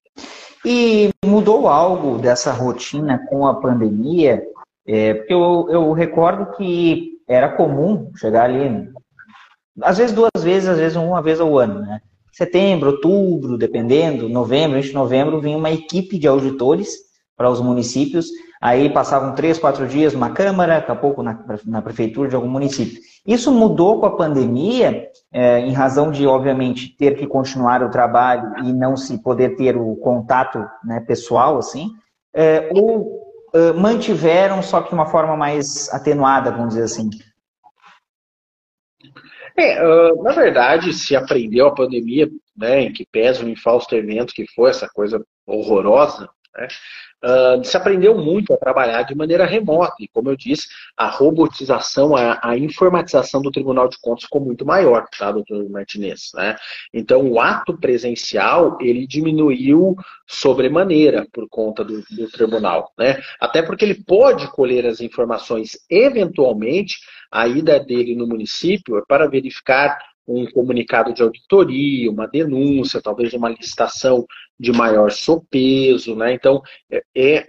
E 0.65 1.11
mudou 1.25 1.67
algo 1.67 2.19
dessa 2.19 2.53
rotina 2.53 3.19
com 3.29 3.47
a 3.47 3.61
pandemia? 3.61 4.43
É, 4.87 5.15
porque 5.15 5.33
eu, 5.33 5.69
eu 5.71 5.93
recordo 5.93 6.57
que 6.57 7.12
era 7.29 7.49
comum 7.51 8.11
chegar 8.17 8.45
ali, 8.45 8.89
às 9.81 9.99
vezes 9.99 10.15
duas 10.15 10.31
vezes, 10.43 10.69
às 10.69 10.79
vezes 10.79 10.97
uma 10.97 11.23
vez 11.23 11.41
ao 11.41 11.57
ano, 11.59 11.81
né? 11.81 12.01
Setembro, 12.33 12.91
outubro, 12.91 13.59
dependendo, 13.59 14.29
novembro, 14.29 14.81
de 14.81 14.93
novembro, 14.93 15.41
vinha 15.41 15.57
uma 15.57 15.71
equipe 15.71 16.19
de 16.19 16.27
auditores 16.27 16.97
para 17.37 17.51
os 17.51 17.61
municípios, 17.61 18.29
aí 18.61 18.89
passavam 18.91 19.35
três, 19.35 19.59
quatro 19.59 19.87
dias 19.87 20.15
numa 20.15 20.31
Câmara, 20.31 20.77
daqui 20.77 20.93
a 20.93 20.97
pouco 20.97 21.23
na, 21.23 21.45
na 21.67 21.83
prefeitura 21.83 22.29
de 22.29 22.35
algum 22.35 22.49
município. 22.49 23.01
Isso 23.27 23.53
mudou 23.53 24.01
com 24.01 24.07
a 24.07 24.17
pandemia, 24.17 25.09
é, 25.33 25.61
em 25.61 25.73
razão 25.73 26.11
de, 26.11 26.27
obviamente, 26.27 26.97
ter 26.97 27.17
que 27.17 27.27
continuar 27.27 27.83
o 27.83 27.91
trabalho 27.91 28.65
e 28.65 28.73
não 28.73 28.97
se 28.97 29.19
poder 29.19 29.57
ter 29.57 29.77
o 29.77 29.97
contato 29.97 30.59
né, 30.85 31.01
pessoal, 31.01 31.59
assim, 31.59 31.91
é, 32.35 32.71
ou 32.75 33.32
mantiveram, 33.77 34.63
só 34.63 34.81
que 34.81 34.89
de 34.89 34.95
uma 34.95 35.07
forma 35.07 35.37
mais 35.37 35.93
atenuada, 35.93 36.51
vamos 36.51 36.71
dizer 36.71 36.85
assim? 36.85 37.11
É, 39.57 39.85
uh, 39.85 40.23
na 40.23 40.33
verdade, 40.33 40.93
se 40.95 41.15
aprendeu 41.15 41.67
a 41.67 41.75
pandemia, 41.75 42.29
né, 42.57 42.83
em 42.83 42.93
que 42.93 43.07
pesa 43.07 43.45
o 43.45 43.49
infausto 43.49 43.95
evento 43.95 44.33
que 44.33 44.47
foi 44.55 44.71
essa 44.71 44.89
coisa 44.89 45.23
horrorosa, 45.47 46.29
né, 46.57 46.69
Uh, 47.25 47.63
se 47.65 47.77
aprendeu 47.77 48.19
muito 48.19 48.53
a 48.53 48.57
trabalhar 48.57 49.03
de 49.05 49.15
maneira 49.15 49.47
remota. 49.47 49.95
E, 50.01 50.09
como 50.09 50.29
eu 50.31 50.37
disse, 50.37 50.67
a 50.97 51.09
robotização, 51.09 52.17
a, 52.17 52.41
a, 52.43 52.59
informatização 52.59 53.41
do 53.41 53.51
Tribunal 53.51 53.89
de 53.89 53.97
Contas 54.01 54.25
ficou 54.25 54.41
muito 54.41 54.67
maior, 54.67 55.07
tá, 55.17 55.31
doutor 55.31 55.69
Martinez? 55.71 56.33
Né? 56.35 56.57
Então, 56.93 57.31
o 57.31 57.41
ato 57.41 57.79
presencial, 57.79 58.77
ele 58.81 59.07
diminuiu 59.07 59.95
sobremaneira 60.27 61.27
por 61.33 61.49
conta 61.49 61.85
do, 61.85 62.03
do 62.11 62.29
tribunal. 62.29 62.93
Né? 62.99 63.21
Até 63.41 63.63
porque 63.63 63.85
ele 63.85 64.03
pode 64.03 64.51
colher 64.51 64.85
as 64.87 65.01
informações, 65.01 65.79
eventualmente, 65.89 66.97
a 67.31 67.47
ida 67.47 67.79
dele 67.79 68.15
no 68.15 68.27
município 68.27 68.99
é 68.99 69.03
para 69.07 69.29
verificar 69.29 69.97
um 70.27 70.47
comunicado 70.51 71.13
de 71.13 71.23
auditoria, 71.23 72.11
uma 72.11 72.27
denúncia, 72.27 73.03
talvez 73.03 73.33
uma 73.33 73.49
licitação 73.49 74.27
de 74.59 74.73
maior 74.73 75.11
sopeso, 75.11 76.15
né? 76.15 76.33
Então, 76.33 76.63
é, 76.91 77.03
é 77.15 77.47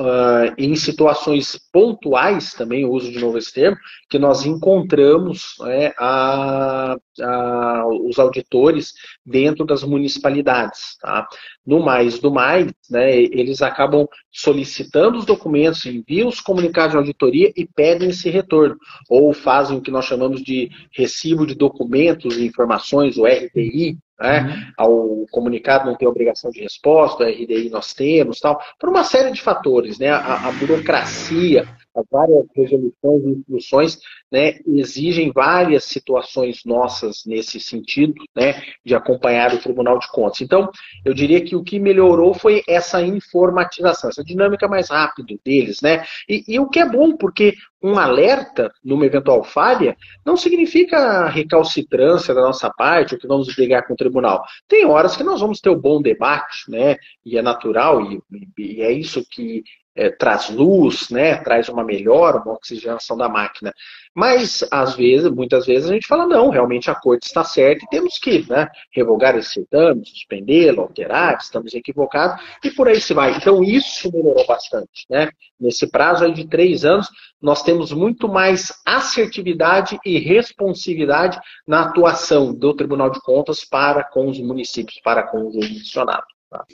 uh, 0.00 0.54
em 0.58 0.74
situações 0.74 1.58
pontuais, 1.72 2.52
também 2.52 2.84
uso 2.84 3.10
de 3.10 3.18
novo 3.18 3.38
esse 3.38 3.52
termo, 3.52 3.76
que 4.08 4.18
nós 4.18 4.44
encontramos 4.44 5.54
né, 5.60 5.92
a, 5.98 6.96
a, 7.20 7.86
os 7.86 8.18
auditores 8.18 8.92
dentro 9.24 9.64
das 9.64 9.82
municipalidades. 9.82 10.96
Tá? 11.00 11.26
No 11.66 11.80
mais 11.80 12.18
do 12.18 12.30
mais, 12.30 12.70
né, 12.90 13.16
eles 13.16 13.62
acabam 13.62 14.06
solicitando 14.30 15.18
os 15.18 15.24
documentos, 15.24 15.86
enviam 15.86 16.28
os 16.28 16.40
comunicados 16.40 16.92
de 16.92 16.98
auditoria 16.98 17.52
e 17.56 17.66
pedem 17.66 18.10
esse 18.10 18.28
retorno. 18.28 18.76
Ou 19.08 19.32
fazem 19.32 19.76
o 19.76 19.80
que 19.80 19.90
nós 19.90 20.04
chamamos 20.04 20.42
de 20.42 20.70
recibo 20.92 21.46
de 21.46 21.54
documentos 21.54 22.36
e 22.36 22.46
informações, 22.46 23.16
o 23.16 23.24
RDI, 23.24 23.98
né? 24.20 24.42
Uhum. 24.42 24.72
Ao 24.76 25.26
comunicado 25.30 25.86
não 25.86 25.96
ter 25.96 26.06
obrigação 26.06 26.50
de 26.50 26.60
resposta, 26.60 27.24
a 27.24 27.28
RDI 27.28 27.68
nós 27.70 27.92
temos, 27.92 28.40
tal, 28.40 28.60
por 28.78 28.88
uma 28.88 29.04
série 29.04 29.32
de 29.32 29.40
fatores, 29.40 29.98
né? 29.98 30.10
A, 30.10 30.48
a 30.48 30.52
burocracia, 30.52 31.66
várias 32.10 32.46
resoluções 32.54 33.22
e 33.24 33.28
instruções 33.30 33.98
né, 34.30 34.58
exigem 34.66 35.30
várias 35.32 35.84
situações 35.84 36.62
nossas 36.64 37.22
nesse 37.24 37.60
sentido, 37.60 38.14
né, 38.34 38.62
de 38.84 38.94
acompanhar 38.94 39.54
o 39.54 39.58
Tribunal 39.58 39.98
de 39.98 40.10
Contas. 40.10 40.40
Então, 40.40 40.70
eu 41.04 41.14
diria 41.14 41.40
que 41.40 41.54
o 41.54 41.62
que 41.62 41.78
melhorou 41.78 42.34
foi 42.34 42.62
essa 42.68 43.00
informatização, 43.02 44.10
essa 44.10 44.24
dinâmica 44.24 44.66
mais 44.66 44.90
rápida 44.90 45.34
deles, 45.44 45.80
né? 45.80 46.04
E, 46.28 46.44
e 46.48 46.58
o 46.58 46.68
que 46.68 46.80
é 46.80 46.88
bom, 46.88 47.16
porque 47.16 47.54
um 47.82 47.98
alerta 47.98 48.72
numa 48.82 49.04
eventual 49.04 49.44
falha 49.44 49.96
não 50.24 50.36
significa 50.36 51.28
recalcitrância 51.28 52.34
da 52.34 52.40
nossa 52.40 52.70
parte, 52.70 53.14
ou 53.14 53.20
que 53.20 53.26
vamos 53.26 53.54
brigar 53.54 53.86
com 53.86 53.92
o 53.92 53.96
tribunal. 53.96 54.42
Tem 54.66 54.86
horas 54.86 55.16
que 55.16 55.22
nós 55.22 55.40
vamos 55.40 55.60
ter 55.60 55.68
o 55.68 55.74
um 55.74 55.80
bom 55.80 56.00
debate, 56.00 56.68
né? 56.68 56.96
E 57.24 57.36
é 57.36 57.42
natural, 57.42 58.00
e, 58.00 58.20
e 58.58 58.82
é 58.82 58.90
isso 58.90 59.22
que 59.30 59.62
é, 59.96 60.10
traz 60.10 60.50
luz, 60.50 61.08
né, 61.10 61.36
traz 61.36 61.68
uma 61.68 61.84
melhora, 61.84 62.38
uma 62.38 62.54
oxigenação 62.54 63.16
da 63.16 63.28
máquina. 63.28 63.72
Mas, 64.14 64.64
às 64.70 64.94
vezes, 64.94 65.30
muitas 65.30 65.66
vezes, 65.66 65.90
a 65.90 65.92
gente 65.92 66.06
fala, 66.06 66.26
não, 66.26 66.48
realmente 66.48 66.90
a 66.90 66.94
corte 66.94 67.26
está 67.26 67.42
certa 67.42 67.84
e 67.84 67.88
temos 67.88 68.18
que 68.18 68.48
né, 68.48 68.68
revogar 68.92 69.36
esse 69.36 69.54
certame, 69.54 70.06
suspendê-lo, 70.06 70.82
alterar, 70.82 71.36
estamos 71.40 71.74
equivocados, 71.74 72.40
e 72.62 72.70
por 72.70 72.86
aí 72.86 73.00
se 73.00 73.12
vai. 73.12 73.36
Então, 73.36 73.62
isso 73.62 74.10
melhorou 74.12 74.46
bastante. 74.46 75.04
Né? 75.10 75.30
Nesse 75.58 75.90
prazo 75.90 76.30
de 76.32 76.46
três 76.46 76.84
anos, 76.84 77.08
nós 77.42 77.62
temos 77.62 77.92
muito 77.92 78.28
mais 78.28 78.72
assertividade 78.86 79.98
e 80.04 80.18
responsividade 80.18 81.38
na 81.66 81.82
atuação 81.82 82.54
do 82.54 82.72
Tribunal 82.72 83.10
de 83.10 83.20
Contas 83.20 83.64
para 83.64 84.04
com 84.04 84.28
os 84.28 84.38
municípios, 84.38 85.00
para 85.02 85.24
com 85.24 85.48
os 85.48 85.54
jurisdicionados. 85.54 86.32
Tá? 86.50 86.64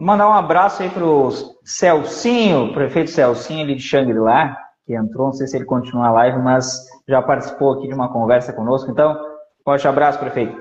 Mandar 0.00 0.28
um 0.28 0.32
abraço 0.32 0.80
aí 0.80 0.88
para 0.88 1.04
o 1.04 1.28
Celcinho, 1.64 2.72
prefeito 2.72 3.10
Celcinho 3.10 3.64
ali 3.64 3.74
de 3.74 3.82
Xangri-Lá, 3.82 4.56
que 4.86 4.94
entrou, 4.94 5.26
não 5.26 5.32
sei 5.32 5.48
se 5.48 5.56
ele 5.56 5.64
continua 5.64 6.06
a 6.06 6.12
live, 6.12 6.38
mas 6.38 6.86
já 7.08 7.20
participou 7.20 7.72
aqui 7.72 7.88
de 7.88 7.94
uma 7.94 8.08
conversa 8.12 8.52
conosco. 8.52 8.88
Então, 8.92 9.18
forte 9.64 9.88
abraço, 9.88 10.20
prefeito. 10.20 10.56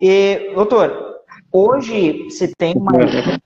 E, 0.00 0.52
doutor, 0.54 0.96
hoje 1.52 2.30
se 2.30 2.54
tem 2.56 2.74
uma, 2.74 2.92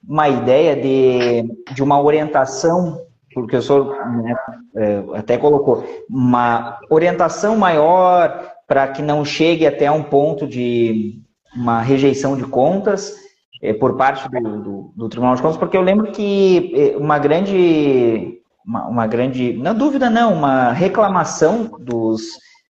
uma 0.07 0.29
ideia 0.29 0.73
de, 0.73 1.73
de 1.73 1.83
uma 1.83 2.01
orientação, 2.01 3.01
porque 3.33 3.57
o 3.57 3.61
senhor 3.61 3.93
né, 4.23 4.33
é, 4.77 5.03
até 5.15 5.37
colocou, 5.37 5.83
uma 6.09 6.79
orientação 6.89 7.57
maior 7.57 8.53
para 8.65 8.87
que 8.87 9.01
não 9.01 9.25
chegue 9.25 9.67
até 9.67 9.91
um 9.91 10.01
ponto 10.01 10.47
de 10.47 11.19
uma 11.53 11.81
rejeição 11.81 12.37
de 12.37 12.45
contas 12.45 13.24
por 13.73 13.95
parte 13.95 14.29
do, 14.29 14.61
do, 14.61 14.93
do, 14.95 15.09
Tribunal 15.09 15.35
de 15.35 15.41
Contas, 15.41 15.57
porque 15.57 15.77
eu 15.77 15.81
lembro 15.81 16.11
que 16.11 16.71
é, 16.75 16.97
uma 16.97 17.17
grande, 17.19 18.39
uma, 18.65 18.87
uma, 18.87 19.07
grande, 19.07 19.53
na 19.53 19.73
dúvida 19.73 20.09
não, 20.09 20.33
uma 20.33 20.71
reclamação 20.71 21.71
dos, 21.79 22.21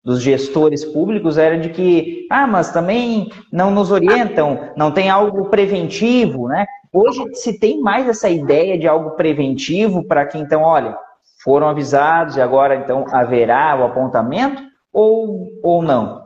dos 0.04 0.22
gestores 0.22 0.84
públicos 0.84 1.38
era 1.38 1.58
de 1.58 1.70
que, 1.70 2.26
ah, 2.30 2.46
mas 2.46 2.72
também 2.72 3.30
não 3.52 3.70
nos 3.70 3.90
orientam, 3.90 4.70
não 4.76 4.90
tem 4.90 5.10
algo 5.10 5.46
preventivo, 5.46 6.48
né? 6.48 6.66
Hoje 6.92 7.24
se 7.34 7.58
tem 7.58 7.80
mais 7.80 8.08
essa 8.08 8.28
ideia 8.28 8.78
de 8.78 8.86
algo 8.86 9.12
preventivo 9.12 10.04
para 10.04 10.24
que 10.26 10.38
então, 10.38 10.62
olha, 10.62 10.96
foram 11.42 11.68
avisados 11.68 12.36
e 12.36 12.40
agora 12.40 12.76
então 12.76 13.04
haverá 13.10 13.76
o 13.78 13.84
apontamento 13.84 14.62
ou, 14.92 15.48
ou 15.62 15.82
não? 15.82 16.23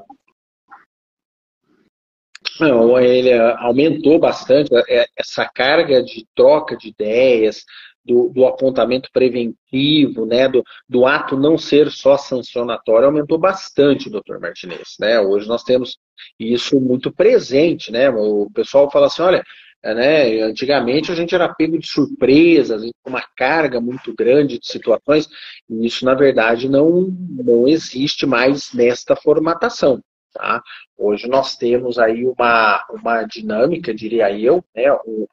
Não, 2.60 2.98
ele 2.98 3.32
aumentou 3.58 4.18
bastante 4.18 4.70
é, 4.88 5.06
essa 5.16 5.44
carga 5.46 6.02
de 6.02 6.26
troca 6.34 6.76
de 6.76 6.88
ideias, 6.88 7.64
do, 8.04 8.30
do, 8.30 8.46
apontamento 8.46 9.10
preventivo, 9.12 10.24
né, 10.24 10.48
do, 10.48 10.64
do, 10.88 11.04
ato 11.04 11.36
não 11.36 11.58
ser 11.58 11.90
só 11.90 12.16
sancionatório, 12.16 13.06
aumentou 13.06 13.38
bastante, 13.38 14.08
doutor 14.08 14.40
Martinez. 14.40 14.96
Né? 14.98 15.20
Hoje 15.20 15.46
nós 15.46 15.62
temos 15.62 15.98
isso 16.40 16.80
muito 16.80 17.12
presente. 17.12 17.92
Né? 17.92 18.08
O 18.08 18.48
pessoal 18.52 18.90
fala 18.90 19.06
assim, 19.08 19.20
olha, 19.20 19.44
é, 19.82 19.94
né, 19.94 20.42
antigamente 20.42 21.12
a 21.12 21.14
gente 21.14 21.34
era 21.34 21.52
pego 21.54 21.78
de 21.78 21.86
surpresas, 21.86 22.82
uma 23.06 23.22
carga 23.36 23.80
muito 23.80 24.14
grande 24.14 24.58
de 24.58 24.66
situações, 24.66 25.28
e 25.68 25.86
isso, 25.86 26.04
na 26.04 26.14
verdade, 26.14 26.68
não, 26.68 27.14
não 27.30 27.68
existe 27.68 28.26
mais 28.26 28.72
nesta 28.72 29.14
formatação. 29.14 30.02
Tá? 30.32 30.62
Hoje 30.96 31.26
nós 31.26 31.56
temos 31.56 31.98
aí 31.98 32.26
uma, 32.26 32.84
uma 32.90 33.24
dinâmica, 33.24 33.94
diria 33.94 34.30
eu, 34.36 34.62
né, 34.74 34.84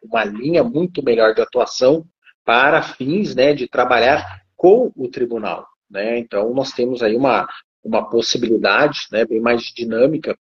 uma 0.02 0.24
linha 0.24 0.64
muito 0.64 1.04
melhor 1.04 1.34
de 1.34 1.42
atuação 1.42 2.06
para 2.44 2.82
fins 2.82 3.36
né, 3.36 3.54
de 3.54 3.68
trabalhar 3.68 4.44
com 4.56 4.92
o 4.96 5.08
tribunal. 5.08 5.68
Né? 5.90 6.18
Então 6.20 6.54
nós 6.54 6.72
temos 6.72 7.04
aí 7.04 7.16
uma, 7.16 7.48
uma 7.84 8.10
possibilidade 8.10 9.02
né, 9.12 9.26
bem 9.26 9.40
mais 9.40 9.64
dinâmica 9.64 10.38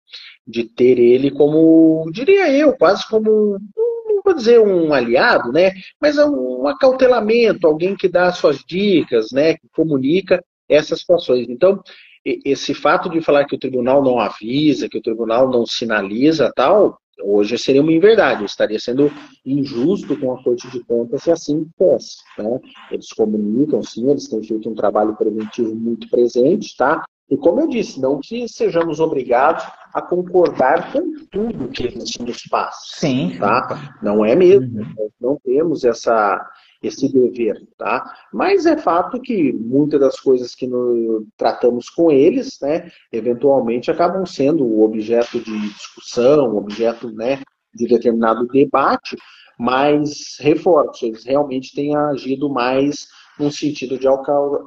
de 0.47 0.64
ter 0.64 0.99
ele 0.99 1.31
como, 1.31 2.09
diria 2.12 2.51
eu, 2.53 2.77
quase 2.77 3.07
como, 3.09 3.59
não 4.07 4.23
vou 4.25 4.35
dizer 4.35 4.61
um 4.61 4.93
aliado, 4.93 5.53
né, 5.53 5.73
mas 6.01 6.17
um 6.19 6.67
acautelamento, 6.69 7.67
alguém 7.67 7.97
que 7.97 8.09
dá 8.09 8.33
suas 8.33 8.59
dicas, 8.59 9.33
né, 9.33 9.55
que 9.55 9.69
comunica 9.73 10.43
essas 10.69 11.01
situações. 11.01 11.49
Então, 11.49 11.83
esse 12.25 12.73
fato 12.73 13.11
de 13.11 13.21
falar 13.21 13.45
que 13.45 13.55
o 13.55 13.59
tribunal 13.59 14.03
não 14.03 14.19
avisa, 14.19 14.89
que 14.89 14.99
o 14.99 15.03
tribunal 15.03 15.51
não 15.51 15.67
sinaliza 15.67 16.53
tal, 16.55 16.99
hoje 17.23 17.57
seria 17.59 17.83
uma 17.83 17.93
inverdade, 17.93 18.41
eu 18.41 18.47
estaria 18.47 18.79
sendo 18.79 19.13
injusto 19.45 20.19
com 20.19 20.33
a 20.33 20.43
Corte 20.43 20.69
de 20.71 20.83
Contas 20.85 21.23
se 21.23 21.31
assim 21.31 21.67
fosse. 21.77 22.17
Né? 22.39 22.61
Eles 22.91 23.09
comunicam, 23.09 23.83
sim, 23.83 24.11
eles 24.11 24.29
têm 24.29 24.43
feito 24.43 24.69
um 24.69 24.75
trabalho 24.75 25.15
preventivo 25.17 25.75
muito 25.75 26.09
presente, 26.09 26.77
tá? 26.77 27.05
E 27.31 27.37
como 27.37 27.61
eu 27.61 27.69
disse, 27.69 28.01
não 28.01 28.21
que 28.21 28.47
sejamos 28.49 29.01
obrigados 29.01 29.65
a 29.95 30.03
concordar 30.03 30.93
com 30.93 31.15
tudo 31.31 31.69
que 31.69 31.85
eles 31.85 32.13
nos 32.19 32.43
passam. 32.43 32.99
Sim. 33.01 33.37
Tá? 33.39 33.97
Não 34.03 34.25
é 34.25 34.35
mesmo. 34.35 34.81
Uhum. 34.81 34.95
Nós 34.97 35.11
não 35.21 35.39
temos 35.43 35.85
essa, 35.85 36.39
esse 36.87 37.12
dever, 37.12 37.66
tá? 37.79 38.05
Mas 38.33 38.66
é 38.66 38.77
fato 38.77 39.20
que 39.20 39.53
muitas 39.53 40.01
das 40.01 40.20
coisas 40.20 40.55
que 40.55 40.68
tratamos 41.37 41.88
com 41.88 42.11
eles, 42.11 42.59
né, 42.61 42.90
eventualmente 43.12 43.90
acabam 43.90 44.27
sendo 44.27 44.81
objeto 44.81 45.40
de 45.40 45.68
discussão, 45.70 46.57
objeto, 46.57 47.11
né, 47.12 47.40
de 47.75 47.87
determinado 47.87 48.47
debate, 48.47 49.16
mas 49.59 50.37
reforço, 50.40 51.07
eles 51.07 51.25
realmente 51.25 51.75
têm 51.75 51.97
agido 51.97 52.51
mais 52.51 53.07
num 53.38 53.51
sentido 53.51 53.99
de, 53.99 54.07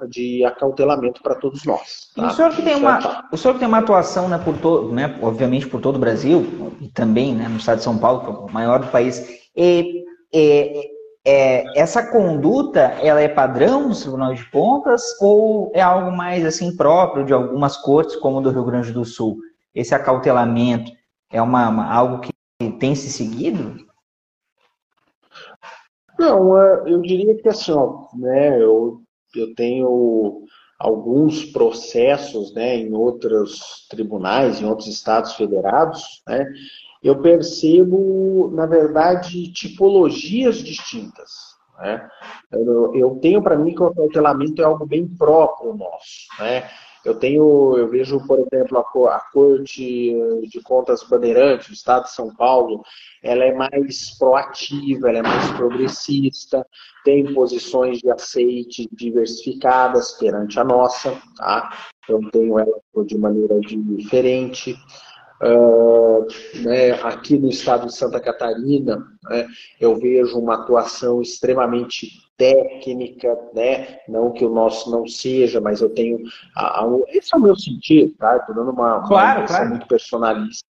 de 0.10 0.45
acautelamento 0.45 1.21
para 1.21 1.36
todos 1.36 1.63
nós. 1.63 2.12
Tá? 2.15 2.27
O, 2.27 2.30
senhor 2.32 2.51
que 2.53 2.62
tem 2.62 2.75
uma, 2.75 3.27
o 3.32 3.38
senhor 3.38 3.53
que 3.53 3.60
tem 3.60 3.67
uma 3.67 3.77
atuação, 3.80 4.27
né, 4.27 4.38
por 4.38 4.58
todo, 4.58 4.91
né, 4.91 5.17
obviamente 5.21 5.67
por 5.67 5.80
todo 5.80 5.95
o 5.95 5.99
Brasil, 5.99 6.73
e 6.82 6.89
também 6.89 7.34
né, 7.34 7.47
no 7.47 7.58
estado 7.58 7.77
de 7.77 7.84
São 7.84 7.97
Paulo, 7.97 8.21
que 8.21 8.27
é 8.27 8.30
o 8.30 8.51
maior 8.51 8.80
do 8.80 8.88
país, 8.88 9.25
e, 9.56 10.03
e 10.34 10.96
é, 11.30 11.78
essa 11.78 12.10
conduta 12.10 12.80
ela 12.80 13.20
é 13.20 13.28
padrão 13.28 13.90
nos 13.90 14.00
tribunais 14.00 14.40
de 14.40 14.50
contas 14.50 15.04
ou 15.20 15.70
é 15.76 15.82
algo 15.82 16.16
mais 16.16 16.46
assim 16.46 16.74
próprio 16.78 17.26
de 17.26 17.34
algumas 17.34 17.76
cortes, 17.76 18.16
como 18.16 18.40
do 18.40 18.50
Rio 18.50 18.63
Grande 18.63 18.94
do 18.94 19.04
Sul? 19.04 19.38
Esse 19.76 19.94
acautelamento 19.94 20.90
é 21.30 21.42
uma, 21.42 21.68
uma 21.68 21.94
algo 21.94 22.22
que 22.22 22.32
tem 22.80 22.96
se 22.96 23.10
seguido? 23.10 23.76
Não, 26.18 26.58
é, 26.58 26.84
eu 26.86 27.02
diria 27.02 27.36
que 27.36 27.50
assim, 27.50 27.74
ó, 27.74 28.08
né, 28.16 28.58
eu, 28.63 29.02
eu 29.36 29.54
tenho 29.54 30.46
alguns 30.80 31.44
processos 31.44 32.54
né, 32.54 32.78
em 32.78 32.94
outros 32.94 33.86
tribunais, 33.90 34.62
em 34.62 34.65
outros 34.65 34.88
estados 34.88 35.34
federados, 35.34 36.23
né, 36.25 36.46
eu 37.08 37.21
percebo, 37.21 38.51
na 38.53 38.65
verdade, 38.65 39.51
tipologias 39.53 40.58
distintas. 40.58 41.55
Né? 41.79 42.10
Eu, 42.51 42.95
eu 42.95 43.19
tenho 43.21 43.41
para 43.41 43.58
mim 43.58 43.73
que 43.73 43.81
o 43.81 43.87
acautelamento 43.87 44.62
é 44.62 44.65
algo 44.65 44.85
bem 44.85 45.08
próprio 45.08 45.73
nosso. 45.73 46.27
Né? 46.39 46.69
Eu 47.05 47.15
tenho, 47.15 47.77
eu 47.77 47.87
vejo, 47.87 48.19
por 48.27 48.39
exemplo, 48.39 48.77
a, 49.08 49.15
a 49.15 49.19
Corte 49.31 50.13
de 50.49 50.62
Contas 50.62 51.03
Bandeirante 51.03 51.69
do 51.69 51.73
Estado 51.73 52.03
de 52.03 52.12
São 52.12 52.35
Paulo, 52.35 52.83
ela 53.23 53.45
é 53.45 53.53
mais 53.53 54.17
proativa, 54.17 55.08
ela 55.08 55.19
é 55.19 55.21
mais 55.21 55.49
progressista, 55.51 56.65
tem 57.05 57.33
posições 57.33 57.99
de 57.99 58.12
aceite 58.12 58.89
diversificadas 58.91 60.12
perante 60.13 60.60
a 60.60 60.65
nossa, 60.65 61.17
tá? 61.37 61.71
Eu 62.10 62.19
tenho 62.31 62.60
ela 62.60 62.81
de 63.05 63.17
maneira 63.17 63.58
diferente. 63.62 64.75
Uh, 65.42 66.25
né, 66.63 66.92
aqui 67.04 67.38
no 67.38 67.48
estado 67.50 67.85
de 67.85 67.96
Santa 67.96 68.19
Catarina, 68.19 69.06
né, 69.29 69.48
eu 69.79 69.96
vejo 69.96 70.40
uma 70.40 70.56
atuação 70.56 71.21
extremamente 71.21 72.10
técnica, 72.35 73.38
né? 73.54 74.00
não 74.08 74.31
que 74.31 74.46
o 74.46 74.50
nosso 74.50 74.90
não 74.92 75.08
seja, 75.08 75.60
mas 75.60 75.81
eu 75.81 75.90
tenho. 75.90 76.19
A, 76.56 76.83
a, 76.83 76.88
esse 77.10 77.33
é 77.33 77.38
o 77.38 77.42
meu 77.42 77.56
sentido, 77.56 78.13
tá? 78.17 78.38
Estou 78.38 78.56
dando 78.56 78.71
uma, 78.71 79.08
claro, 79.08 79.42
uma 79.42 79.48
claro. 79.48 79.69
muito 79.69 79.88
personalista 79.88 80.65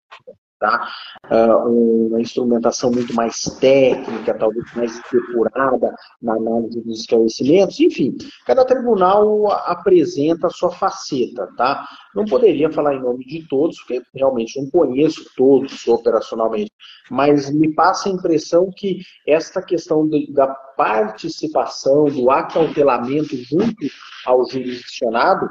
tá? 0.59 0.89
Uh, 1.31 2.07
uma 2.09 2.21
instrumentação 2.21 2.91
muito 2.91 3.15
mais 3.15 3.43
técnica, 3.61 4.35
talvez 4.35 4.65
mais 4.75 5.01
depurada 5.13 5.95
na 6.21 6.35
análise 6.35 6.81
dos 6.83 7.01
esclarecimentos, 7.01 7.79
enfim, 7.81 8.17
cada 8.47 8.65
tribunal 8.65 9.51
apresenta 9.51 10.47
a 10.47 10.51
sua 10.51 10.71
faceta, 10.71 11.49
tá? 11.57 11.87
Não 12.15 12.25
poderia 12.25 12.71
falar 12.71 12.95
em 12.95 13.03
nome 13.03 13.25
de 13.27 13.47
todos, 13.47 13.79
porque 13.81 14.03
realmente 14.15 14.61
não 14.61 14.71
conheço 14.71 15.31
todos 15.37 15.87
operacionalmente, 15.87 16.73
mas 17.11 17.51
me 17.51 17.75
passa 17.75 18.09
a 18.09 18.13
impressão 18.13 18.71
que 18.75 19.01
esta 19.27 19.63
questão 19.63 20.09
da 20.31 20.49
participação, 20.77 22.05
do 22.05 22.31
acautelamento 22.31 23.37
junto 23.37 23.87
ao 24.25 24.49
jurisdicionado, 24.49 25.49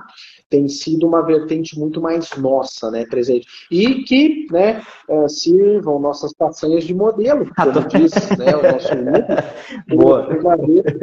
tem 0.50 0.68
sido 0.68 1.08
uma 1.08 1.26
vertente 1.26 1.78
muito 1.78 2.00
mais 2.02 2.30
nossa, 2.38 2.92
né, 2.92 3.06
presente. 3.06 3.48
E 3.72 4.04
que, 4.04 4.48
né, 4.52 4.84
é, 5.10 5.28
sirvam 5.28 6.00
nossas 6.00 6.34
façanhas 6.38 6.84
de 6.84 6.94
modelo, 6.94 7.48
como 7.56 7.88
diz 7.88 8.12
né, 8.38 8.56
o 8.56 8.72
nosso 8.72 8.92
amigo. 8.94 9.28
Boa. 9.90 10.28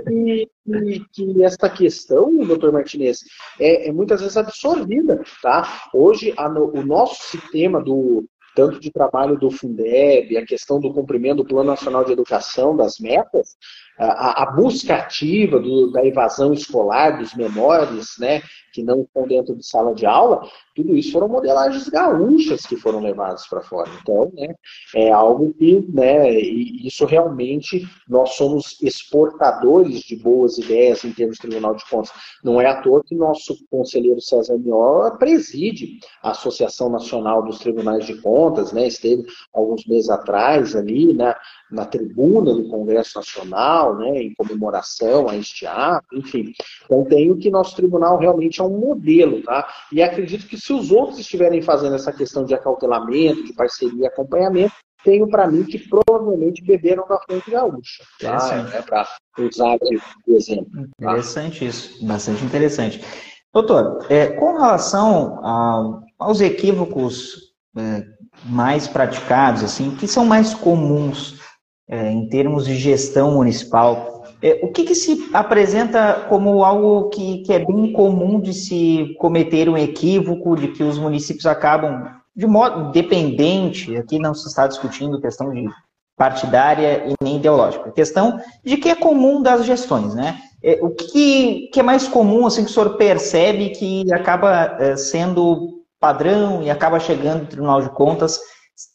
Que, 0.07 0.49
que, 0.65 1.07
que 1.13 1.43
esta 1.45 1.69
questão, 1.69 2.37
doutor 2.45 2.73
Martinez, 2.73 3.21
é, 3.61 3.89
é, 3.89 3.93
muitas 3.93 4.21
vezes 4.21 4.37
absorvida, 4.37 5.23
tá? 5.43 5.89
Hoje, 5.95 6.35
a, 6.37 6.49
o 6.49 6.85
nosso 6.85 7.23
sistema 7.31 7.83
do 7.83 8.25
tanto 8.55 8.79
de 8.79 8.91
trabalho 8.91 9.39
do 9.39 9.51
Fundeb, 9.51 10.37
a 10.37 10.45
questão 10.45 10.79
do 10.79 10.93
cumprimento 10.93 11.39
do 11.39 11.45
Plano 11.45 11.71
Nacional 11.71 12.05
de 12.05 12.13
Educação, 12.13 12.77
das 12.77 12.99
metas, 12.99 13.57
a, 13.99 14.43
a 14.43 14.47
busca 14.53 14.95
ativa 14.97 15.59
do, 15.59 15.91
da 15.91 16.05
evasão 16.05 16.53
escolar 16.53 17.19
dos 17.19 17.35
menores, 17.35 18.17
né, 18.19 18.43
que 18.73 18.83
não 18.83 19.03
estão 19.03 19.27
dentro 19.27 19.55
de 19.55 19.67
sala 19.67 19.95
de 19.95 20.07
aula, 20.07 20.49
tudo 20.75 20.97
isso 20.97 21.13
foram 21.13 21.29
modelagens 21.29 21.89
gaúchas 21.89 22.65
que 22.65 22.77
foram 22.77 23.01
levadas 23.01 23.47
para 23.47 23.61
fora. 23.61 23.91
Então, 24.01 24.33
né, 24.35 24.55
é 24.95 25.13
algo 25.13 25.53
que, 25.53 25.87
né, 25.93 26.31
isso 26.31 27.05
realmente 27.05 27.87
nós 28.09 28.35
somos 28.35 28.81
exportadores 28.81 30.01
de 30.01 30.17
boas 30.17 30.57
ideias 30.57 31.05
em 31.05 31.13
termos 31.13 31.37
de 31.37 31.43
Tribunal 31.43 31.75
de 31.75 31.89
Contas. 31.89 32.13
Não 32.43 32.61
é 32.61 32.67
à 32.67 32.81
toa 32.81 33.05
que 33.05 33.15
nosso 33.15 33.57
conselheiro 33.71 34.21
César 34.21 34.57
Mió 34.57 35.11
preside 35.19 35.99
a 36.23 36.31
Associação 36.31 36.89
Nacional 36.89 37.43
dos 37.43 37.59
Tribunais 37.59 38.07
de 38.07 38.21
Contas, 38.23 38.73
né, 38.73 38.87
esteve 38.87 39.25
alguns 39.53 39.87
meses 39.87 40.09
atrás 40.09 40.75
ali, 40.75 41.13
né, 41.13 41.35
na 41.73 41.87
tribuna 41.87 42.53
do 42.53 42.69
Congresso 42.69 43.17
Nacional, 43.17 43.97
né, 43.97 44.23
em 44.23 44.35
comemoração 44.35 45.29
a 45.29 45.37
este 45.37 45.67
ato, 45.67 46.15
enfim. 46.15 46.53
Então, 46.85 47.05
tenho 47.05 47.37
que 47.37 47.51
nosso 47.51 47.75
tribunal 47.75 48.19
realmente 48.19 48.61
é 48.61 48.65
um 48.65 48.79
modelo, 48.79 49.43
tá? 49.43 49.67
E 49.91 50.03
acredito 50.03 50.47
que 50.47 50.61
se 50.61 50.73
os 50.73 50.91
outros 50.91 51.19
estiverem 51.19 51.63
fazendo 51.63 51.97
essa 51.97 52.13
questão 52.13 52.45
de 52.45 52.55
acautelamento, 52.55 53.45
de 53.45 53.55
parceria 53.55 54.05
e 54.05 54.07
acompanhamento, 54.07 54.75
tenho 55.03 55.29
para 55.29 55.49
mim 55.49 55.65
que 55.65 55.79
provavelmente 55.79 56.63
beberam 56.63 57.07
da 57.09 57.19
fonte 57.29 57.51
gaúcha. 57.51 58.05
Tá? 58.21 58.71
É 58.73 58.83
para 58.83 59.09
usar 59.39 59.77
de 59.79 59.99
exemplo. 60.35 60.89
Tá? 60.99 61.11
Interessante 61.11 61.67
isso, 61.67 62.07
bastante 62.07 62.45
interessante. 62.45 63.05
Doutor, 63.53 64.07
é, 64.09 64.29
com 64.29 64.53
relação 64.53 65.41
a, 65.45 66.01
aos 66.19 66.41
equívocos 66.41 67.53
é, 67.77 68.05
mais 68.45 68.87
praticados, 68.87 69.63
assim, 69.63 69.95
que 69.97 70.07
são 70.07 70.25
mais 70.25 70.55
comuns 70.55 71.42
é, 71.89 72.11
em 72.11 72.29
termos 72.29 72.67
de 72.67 72.77
gestão 72.77 73.33
municipal, 73.33 74.25
é, 74.43 74.61
o 74.63 74.73
que, 74.73 74.85
que, 74.85 74.95
se 74.95 75.29
apresenta 75.33 76.27
como 76.29 76.65
algo 76.65 77.09
que, 77.11 77.39
que, 77.39 77.53
é 77.53 77.59
bem 77.59 77.93
comum 77.93 78.41
de 78.41 78.53
se 78.53 79.15
cometer 79.19 79.69
um 79.69 79.79
equívoco, 79.79 80.57
de 80.57 80.69
que 80.69 80.83
os 80.83 80.99
municípios 80.99 81.47
acabam, 81.47 82.09
de 82.35 82.47
modo 82.47 82.91
dependente, 82.91 83.97
aqui 83.97 84.19
não 84.19 84.35
se 84.35 84.49
está 84.49 84.67
discutindo 84.67 85.21
questão 85.21 85.51
de 85.51 85.69
partidária 86.17 87.07
e 87.09 87.15
nem 87.23 87.37
ideológica, 87.37 87.91
questão 87.93 88.41
de 88.65 88.77
que 88.77 88.89
é 88.89 88.95
comum 88.95 89.43
das 89.43 89.65
gestões, 89.65 90.15
né? 90.15 90.39
É, 90.63 90.79
o 90.81 90.91
que, 90.91 91.69
que, 91.73 91.81
é 91.81 91.83
mais 91.83 92.07
comum, 92.07 92.47
assim, 92.47 92.65
que 92.65 92.71
o 92.71 92.73
senhor 92.73 92.97
percebe 92.97 93.71
que 93.71 94.13
acaba 94.13 94.77
é, 94.79 94.97
sendo 94.97 95.83
padrão 95.99 96.63
e 96.63 96.71
acaba 96.71 97.01
chegando 97.01 97.43
no 97.43 97.47
Tribunal 97.47 97.83
de 97.83 97.91
Contas, 97.91 98.41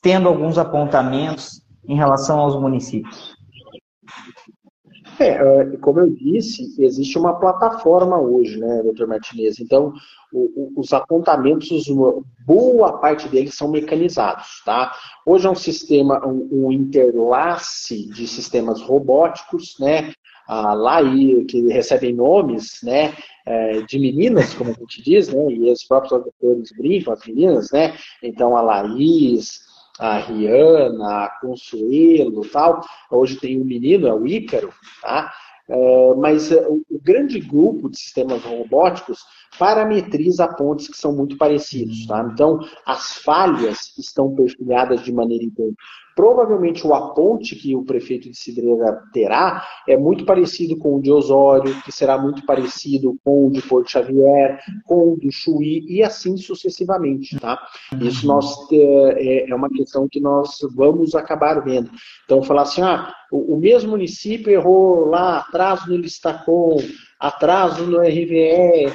tendo 0.01 0.27
alguns 0.27 0.57
apontamentos 0.57 1.61
em 1.87 1.95
relação 1.95 2.39
aos 2.39 2.59
municípios? 2.59 3.37
É, 5.19 5.29
é, 5.29 5.77
como 5.77 5.99
eu 5.99 6.11
disse, 6.11 6.75
existe 6.79 7.17
uma 7.17 7.39
plataforma 7.39 8.19
hoje, 8.19 8.57
né, 8.59 8.83
doutor 8.83 9.07
Martinez? 9.07 9.59
Então, 9.59 9.91
o, 10.31 10.73
o, 10.77 10.79
os 10.79 10.93
apontamentos, 10.93 11.85
boa 12.45 12.99
parte 12.99 13.27
deles 13.27 13.55
são 13.55 13.67
mecanizados, 13.67 14.61
tá? 14.63 14.93
Hoje 15.25 15.47
é 15.47 15.49
um 15.49 15.55
sistema, 15.55 16.23
um, 16.25 16.47
um 16.51 16.71
interlace 16.71 18.05
de 18.07 18.27
sistemas 18.27 18.79
robóticos, 18.81 19.75
né? 19.79 20.13
A 20.47 20.73
LAI, 20.73 21.43
que 21.49 21.67
recebem 21.67 22.13
nomes, 22.13 22.79
né? 22.83 23.13
É, 23.45 23.81
de 23.81 23.97
meninas, 23.97 24.53
como 24.53 24.69
a 24.69 24.73
gente 24.73 25.01
diz, 25.01 25.29
né? 25.29 25.49
E 25.49 25.71
os 25.71 25.83
próprios 25.83 26.13
autores 26.13 26.69
brincam, 26.77 27.13
as 27.13 27.25
meninas, 27.25 27.71
né? 27.71 27.97
Então, 28.21 28.55
a 28.55 28.61
Laís, 28.61 29.66
a 29.99 30.17
Rihanna, 30.19 31.25
a 31.25 31.29
Consuelo 31.41 32.47
tal. 32.49 32.81
Hoje 33.11 33.37
tem 33.37 33.61
um 33.61 33.65
menino, 33.65 34.07
é 34.07 34.13
o 34.13 34.27
Ícaro, 34.27 34.73
tá? 35.01 35.33
É, 35.69 36.15
mas 36.15 36.51
é, 36.51 36.65
o, 36.67 36.81
grande 37.01 37.39
grupo 37.39 37.89
de 37.89 37.97
sistemas 37.97 38.41
robóticos 38.43 39.19
parametriza 39.59 40.47
pontos 40.47 40.87
que 40.87 40.97
são 40.97 41.13
muito 41.13 41.37
parecidos. 41.37 42.05
Tá? 42.07 42.29
Então, 42.31 42.59
as 42.85 43.17
falhas 43.17 43.93
estão 43.97 44.33
perfilhadas 44.33 45.01
de 45.03 45.11
maneira 45.11 45.43
idêntica. 45.43 45.83
Provavelmente 46.17 46.85
o 46.87 46.95
aponte 46.95 47.55
que 47.55 47.75
o 47.75 47.85
prefeito 47.85 48.27
de 48.27 48.35
Cidreira 48.35 49.03
terá 49.13 49.63
é 49.87 49.95
muito 49.95 50.25
parecido 50.25 50.75
com 50.75 50.95
o 50.95 50.99
de 50.99 51.11
Osório, 51.11 51.79
que 51.83 51.91
será 51.91 52.17
muito 52.17 52.43
parecido 52.43 53.15
com 53.23 53.45
o 53.45 53.51
de 53.51 53.61
Porto 53.61 53.91
Xavier, 53.91 54.59
com 54.83 55.13
o 55.13 55.15
do 55.15 55.31
Chuí 55.31 55.85
e 55.87 56.01
assim 56.01 56.35
sucessivamente. 56.35 57.39
Tá? 57.39 57.61
Isso 58.01 58.25
nós, 58.25 58.51
é, 58.71 59.47
é 59.47 59.53
uma 59.53 59.69
questão 59.69 60.07
que 60.09 60.19
nós 60.19 60.57
vamos 60.75 61.13
acabar 61.13 61.63
vendo. 61.63 61.91
Então, 62.25 62.41
falar 62.41 62.63
assim, 62.63 62.81
ah, 62.81 63.13
o, 63.31 63.53
o 63.53 63.57
mesmo 63.59 63.91
município 63.91 64.51
errou 64.51 65.05
lá 65.05 65.37
atrás 65.37 65.85
no 65.85 65.95
Listacom, 65.95 66.77
atraso 67.19 67.85
no 67.85 67.99
RVE, 67.99 68.91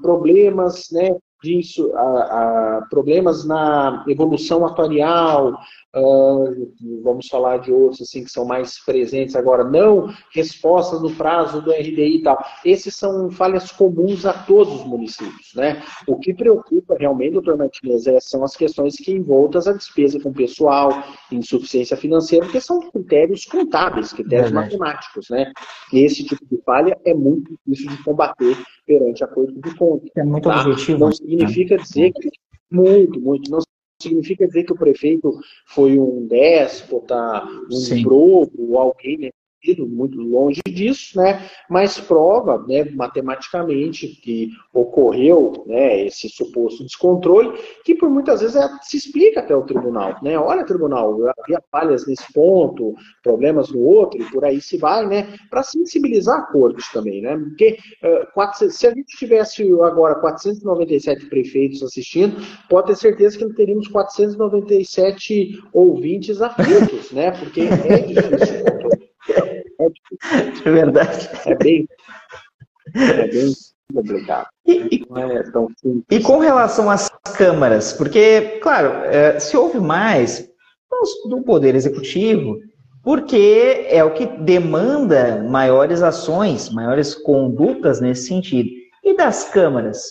problemas 0.00 0.86
né, 0.90 1.14
disso, 1.42 1.92
a, 1.94 2.78
a, 2.78 2.86
problemas 2.88 3.44
na 3.44 4.02
evolução 4.08 4.64
atuarial, 4.64 5.58
Uh, 5.96 6.72
vamos 7.04 7.28
falar 7.28 7.58
de 7.58 7.70
outros 7.72 8.02
assim 8.02 8.24
que 8.24 8.30
são 8.30 8.44
mais 8.44 8.84
presentes 8.84 9.36
agora, 9.36 9.62
não 9.62 10.12
respostas 10.32 11.00
no 11.00 11.14
prazo 11.14 11.62
do 11.62 11.70
RDI 11.70 12.16
e 12.16 12.22
tal. 12.22 12.44
Esses 12.64 12.96
são 12.96 13.30
falhas 13.30 13.70
comuns 13.70 14.26
a 14.26 14.32
todos 14.32 14.74
os 14.74 14.84
municípios. 14.84 15.52
Né? 15.54 15.80
O 16.08 16.18
que 16.18 16.34
preocupa 16.34 16.96
realmente, 16.98 17.34
doutor 17.34 17.56
Martinez, 17.56 18.08
é, 18.08 18.18
são 18.20 18.42
as 18.42 18.56
questões 18.56 18.96
que 18.96 19.12
envoltas 19.12 19.68
a 19.68 19.72
despesa 19.72 20.18
com 20.18 20.32
pessoal, 20.32 20.90
insuficiência 21.30 21.96
financeira, 21.96 22.44
porque 22.44 22.60
são 22.60 22.80
critérios 22.90 23.44
contábeis, 23.44 24.12
critérios 24.12 24.50
é 24.50 24.54
matemáticos. 24.54 25.30
Né? 25.30 25.52
E 25.92 26.00
esse 26.00 26.24
tipo 26.24 26.44
de 26.50 26.60
falha 26.62 26.98
é 27.04 27.14
muito 27.14 27.56
difícil 27.66 27.96
de 27.96 28.02
combater 28.02 28.56
perante 28.84 29.22
a 29.22 29.28
Corte 29.28 29.54
de 29.54 29.74
Contas. 29.76 30.10
É 30.16 30.24
muito 30.24 30.48
tá? 30.48 30.60
objetivo. 30.62 30.98
Não 30.98 31.12
significa 31.12 31.76
dizer 31.76 32.12
que 32.12 32.30
muito, 32.70 33.20
muito. 33.20 33.50
Não 33.50 33.60
significa 34.00 34.46
dizer 34.46 34.64
que 34.64 34.72
o 34.72 34.78
prefeito 34.78 35.38
foi 35.66 35.98
um 35.98 36.26
déspota, 36.26 37.44
um 37.70 37.76
Sim. 37.76 38.04
ou 38.06 38.78
alguém 38.78 39.18
né, 39.18 39.30
resolvido, 39.64 39.86
muito 39.86 40.20
longe 40.20 40.60
disso, 40.68 41.18
né? 41.18 41.48
Mas 41.68 41.98
prova, 41.98 42.64
né, 42.68 42.84
matematicamente 42.84 44.08
que 44.08 44.50
ocorreu, 44.72 45.64
né, 45.66 46.06
esse 46.06 46.28
suposto 46.28 46.84
descontrole, 46.84 47.58
que 47.84 47.94
por 47.94 48.10
muitas 48.10 48.40
vezes 48.40 48.56
é, 48.56 48.68
se 48.82 48.96
explica 48.96 49.40
até 49.40 49.56
o 49.56 49.62
tribunal, 49.62 50.16
né? 50.22 50.38
Olha, 50.38 50.64
tribunal, 50.64 51.18
havia 51.38 51.62
falhas 51.70 52.06
nesse 52.06 52.30
ponto, 52.32 52.94
problemas 53.22 53.70
no 53.70 53.80
outro, 53.80 54.20
e 54.20 54.30
por 54.30 54.44
aí 54.44 54.60
se 54.60 54.76
vai, 54.76 55.06
né? 55.06 55.34
Para 55.48 55.62
sensibilizar 55.62 56.40
a 56.40 56.42
corte 56.42 56.82
também, 56.92 57.22
né? 57.22 57.36
Porque 57.36 57.78
uh, 58.02 58.32
400, 58.34 58.76
se 58.76 58.86
a 58.86 58.90
gente 58.90 59.16
tivesse 59.16 59.62
agora 59.80 60.16
497 60.16 61.26
prefeitos 61.26 61.82
assistindo, 61.82 62.36
pode 62.68 62.88
ter 62.88 62.96
certeza 62.96 63.38
que 63.38 63.44
não 63.44 63.54
teríamos 63.54 63.88
497 63.88 65.62
ouvintes 65.72 66.40
aflitos, 66.42 67.12
né? 67.12 67.30
Porque 67.30 67.62
é 67.62 67.98
difícil. 67.98 68.24
É, 68.24 68.36
difícil. 68.38 69.03
É 70.64 70.70
verdade. 70.70 71.28
É 71.46 71.54
bem, 71.54 71.88
é 72.94 73.28
bem 73.28 73.52
complicado. 73.92 74.48
E, 74.66 74.72
e, 74.72 75.04
é 75.18 76.16
e, 76.16 76.20
com 76.20 76.38
relação 76.38 76.90
às 76.90 77.08
câmaras, 77.36 77.92
porque, 77.92 78.58
claro, 78.62 79.04
é, 79.04 79.38
se 79.38 79.56
houve 79.56 79.78
mais 79.78 80.48
do 81.28 81.42
Poder 81.42 81.74
Executivo, 81.74 82.58
porque 83.02 83.86
é 83.88 84.02
o 84.02 84.14
que 84.14 84.26
demanda 84.26 85.42
maiores 85.42 86.02
ações, 86.02 86.70
maiores 86.70 87.14
condutas 87.14 88.00
nesse 88.00 88.28
sentido. 88.28 88.70
E 89.02 89.14
das 89.16 89.50
câmaras? 89.50 90.02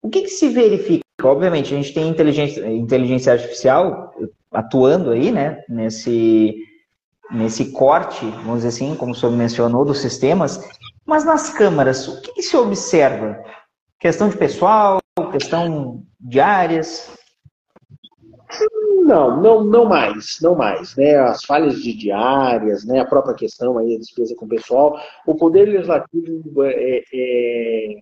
O 0.00 0.08
que, 0.08 0.22
que 0.22 0.28
se 0.28 0.48
verifica? 0.48 1.04
Obviamente, 1.22 1.74
a 1.74 1.76
gente 1.76 1.92
tem 1.92 2.08
inteligência, 2.08 2.70
inteligência 2.70 3.32
artificial 3.32 4.14
atuando 4.52 5.10
aí, 5.10 5.32
né, 5.32 5.64
nesse, 5.68 6.54
nesse 7.30 7.72
corte, 7.72 8.24
vamos 8.44 8.62
dizer 8.62 8.68
assim, 8.68 8.94
como 8.94 9.12
o 9.12 9.14
senhor 9.14 9.32
mencionou, 9.32 9.84
dos 9.84 9.98
sistemas, 9.98 10.68
mas 11.04 11.24
nas 11.24 11.50
câmaras, 11.50 12.08
o 12.08 12.20
que, 12.20 12.34
que 12.34 12.42
se 12.42 12.56
observa? 12.56 13.42
Questão 13.98 14.28
de 14.28 14.36
pessoal, 14.36 14.98
questão 15.32 16.02
de 16.20 16.40
áreas? 16.40 17.16
Não, 19.04 19.40
não, 19.40 19.64
não 19.64 19.84
mais, 19.84 20.38
não 20.42 20.56
mais, 20.56 20.96
né? 20.96 21.16
As 21.16 21.44
falhas 21.44 21.76
de 21.76 21.92
diárias, 21.96 22.84
né? 22.84 23.00
A 23.00 23.06
própria 23.06 23.34
questão 23.34 23.78
aí 23.78 23.94
da 23.94 24.00
despesa 24.00 24.34
com 24.34 24.46
o 24.46 24.48
pessoal, 24.48 24.98
o 25.26 25.34
poder 25.34 25.66
legislativo 25.66 26.64
é, 26.64 27.02
é, 27.12 27.98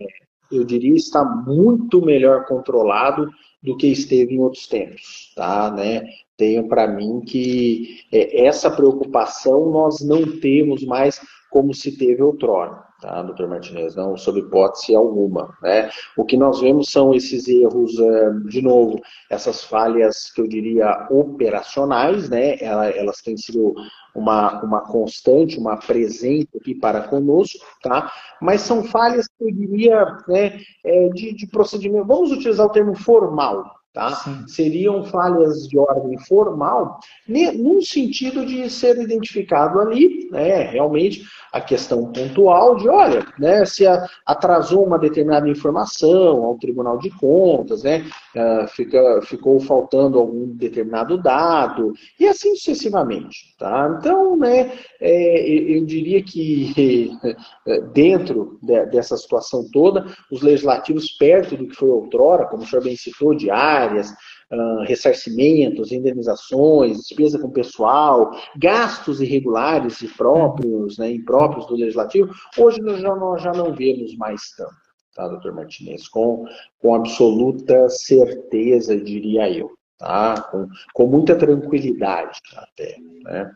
eu 0.51 0.63
diria, 0.63 0.95
está 0.95 1.23
muito 1.23 2.03
melhor 2.03 2.45
controlado 2.45 3.29
do 3.65 3.75
que 3.75 3.87
esteve 3.87 4.35
em 4.35 4.39
outros 4.39 4.67
tempos, 4.67 5.33
tá? 5.35 5.71
Né? 5.71 6.05
Tenho 6.37 6.67
para 6.67 6.87
mim 6.87 7.21
que 7.21 7.99
é, 8.11 8.45
essa 8.45 8.69
preocupação 8.69 9.69
nós 9.71 10.01
não 10.01 10.39
temos 10.39 10.83
mais 10.85 11.19
como 11.49 11.73
se 11.73 11.97
teve 11.97 12.21
outrora 12.21 12.85
tá, 13.05 13.21
doutor 13.21 13.47
Martinez? 13.47 13.95
Não, 13.95 14.17
sob 14.17 14.39
hipótese 14.39 14.95
alguma. 14.95 15.55
Né? 15.61 15.89
O 16.17 16.25
que 16.25 16.37
nós 16.37 16.59
vemos 16.59 16.89
são 16.89 17.13
esses 17.13 17.47
erros, 17.47 17.97
é, 17.99 18.31
de 18.47 18.61
novo, 18.61 18.99
essas 19.29 19.63
falhas 19.63 20.31
que 20.31 20.41
eu 20.41 20.47
diria 20.47 21.07
operacionais, 21.09 22.29
né? 22.29 22.57
Elas 22.59 23.21
têm 23.21 23.37
sido 23.37 23.73
uma, 24.15 24.63
uma 24.63 24.81
constante, 24.81 25.59
uma 25.59 25.77
presente 25.77 26.49
aqui 26.55 26.73
para 26.73 27.01
conosco, 27.01 27.59
tá? 27.83 28.11
Mas 28.41 28.61
são 28.61 28.83
falhas 28.83 29.27
que 29.27 29.43
eu 29.43 29.51
diria 29.51 30.17
né, 30.27 30.59
é, 30.83 31.09
de, 31.09 31.33
de 31.33 31.47
procedimento. 31.47 32.07
Vamos 32.07 32.31
utilizar 32.31 32.65
o 32.65 32.71
termo 32.71 32.95
formal, 32.95 33.75
Tá? 33.95 34.11
Seriam 34.45 35.05
falhas 35.05 35.69
de 35.69 35.79
ordem 35.79 36.19
formal, 36.19 36.99
num 37.25 37.81
sentido 37.81 38.45
de 38.45 38.69
ser 38.69 38.97
identificado 38.97 39.79
ali, 39.79 40.27
né, 40.29 40.63
realmente, 40.63 41.23
a 41.55 41.61
questão 41.61 42.11
pontual 42.11 42.75
de, 42.75 42.89
olha, 42.89 43.25
né, 43.39 43.63
se 43.63 43.85
atrasou 44.25 44.85
uma 44.85 44.99
determinada 44.99 45.47
informação 45.47 46.43
ao 46.43 46.57
Tribunal 46.57 46.97
de 46.97 47.09
Contas, 47.11 47.81
né, 47.81 48.05
uh, 48.35 48.67
fica, 48.67 49.21
ficou 49.21 49.57
faltando 49.61 50.19
algum 50.19 50.47
determinado 50.47 51.17
dado, 51.17 51.93
e 52.19 52.27
assim 52.27 52.53
sucessivamente. 52.55 53.55
Tá? 53.57 53.95
Então, 53.97 54.35
né, 54.35 54.73
é, 54.99 55.49
eu 55.77 55.85
diria 55.85 56.21
que 56.21 57.13
dentro 57.93 58.59
de, 58.61 58.87
dessa 58.87 59.15
situação 59.15 59.65
toda, 59.71 60.05
os 60.29 60.41
legislativos, 60.41 61.09
perto 61.17 61.55
do 61.55 61.69
que 61.69 61.75
foi 61.75 61.87
outrora, 61.87 62.47
como 62.47 62.63
o 62.63 62.67
senhor 62.67 62.83
bem 62.83 62.97
citou, 62.97 63.33
de 63.33 63.49
áreas, 63.49 64.13
uh, 64.51 64.83
ressarcimentos, 64.83 65.91
indenizações, 65.91 66.97
despesa 66.97 67.39
com 67.39 67.49
pessoal, 67.49 68.31
gastos 68.57 69.21
irregulares 69.21 70.01
e 70.01 70.07
próprios, 70.07 70.97
né, 70.97 71.11
impróprios 71.11 71.65
do 71.67 71.75
legislativo, 71.75 72.33
hoje 72.57 72.81
nós 72.81 72.99
já, 72.99 73.15
nós 73.15 73.41
já 73.41 73.51
não 73.51 73.73
vemos 73.73 74.15
mais 74.17 74.51
tanto, 74.57 74.75
tá, 75.15 75.27
doutor 75.27 75.53
Martinez? 75.53 76.07
Com, 76.07 76.45
com 76.79 76.95
absoluta 76.95 77.89
certeza, 77.89 78.99
diria 78.99 79.49
eu, 79.49 79.71
tá? 79.97 80.41
Com, 80.51 80.67
com 80.93 81.07
muita 81.07 81.35
tranquilidade 81.35 82.39
até, 82.55 82.97
né? 83.23 83.51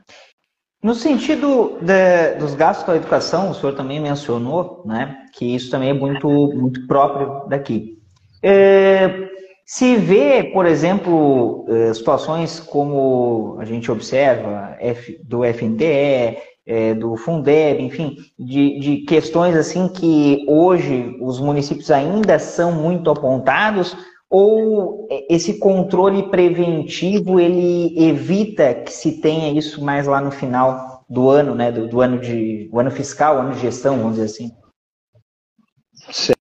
No 0.81 0.95
sentido 0.95 1.77
de, 1.81 2.35
dos 2.35 2.55
gastos 2.55 2.85
com 2.85 2.91
a 2.91 2.95
educação, 2.95 3.51
o 3.51 3.53
senhor 3.53 3.75
também 3.75 3.99
mencionou, 3.99 4.81
né, 4.85 5.25
que 5.33 5.53
isso 5.53 5.69
também 5.69 5.89
é 5.89 5.93
muito, 5.93 6.29
muito 6.29 6.87
próprio 6.87 7.49
daqui. 7.49 8.01
É, 8.41 9.29
se 9.71 9.97
vê, 9.97 10.45
por 10.45 10.65
exemplo, 10.65 11.63
eh, 11.69 11.93
situações 11.93 12.59
como 12.59 13.55
a 13.59 13.65
gente 13.65 13.91
observa 13.91 14.75
do 15.23 15.45
FNDE, 15.45 16.39
eh, 16.65 16.95
do 16.95 17.15
Fundeb, 17.15 17.79
enfim, 17.79 18.17
de, 18.39 18.79
de 18.79 18.97
questões 19.05 19.55
assim 19.55 19.87
que 19.87 20.43
hoje 20.47 21.15
os 21.21 21.39
municípios 21.39 21.91
ainda 21.91 22.39
são 22.39 22.71
muito 22.71 23.11
apontados, 23.11 23.95
ou 24.27 25.07
esse 25.29 25.59
controle 25.59 26.23
preventivo 26.31 27.39
ele 27.39 27.93
evita 27.95 28.73
que 28.73 28.91
se 28.91 29.21
tenha 29.21 29.51
isso 29.51 29.85
mais 29.85 30.07
lá 30.07 30.19
no 30.19 30.31
final 30.31 31.03
do 31.07 31.29
ano, 31.29 31.53
né, 31.53 31.71
do, 31.71 31.87
do 31.87 32.01
ano 32.01 32.17
de 32.17 32.71
ano 32.73 32.89
fiscal, 32.89 33.37
ano 33.37 33.53
de 33.53 33.59
gestão, 33.59 33.97
vamos 33.97 34.13
dizer 34.13 34.25
assim? 34.25 34.51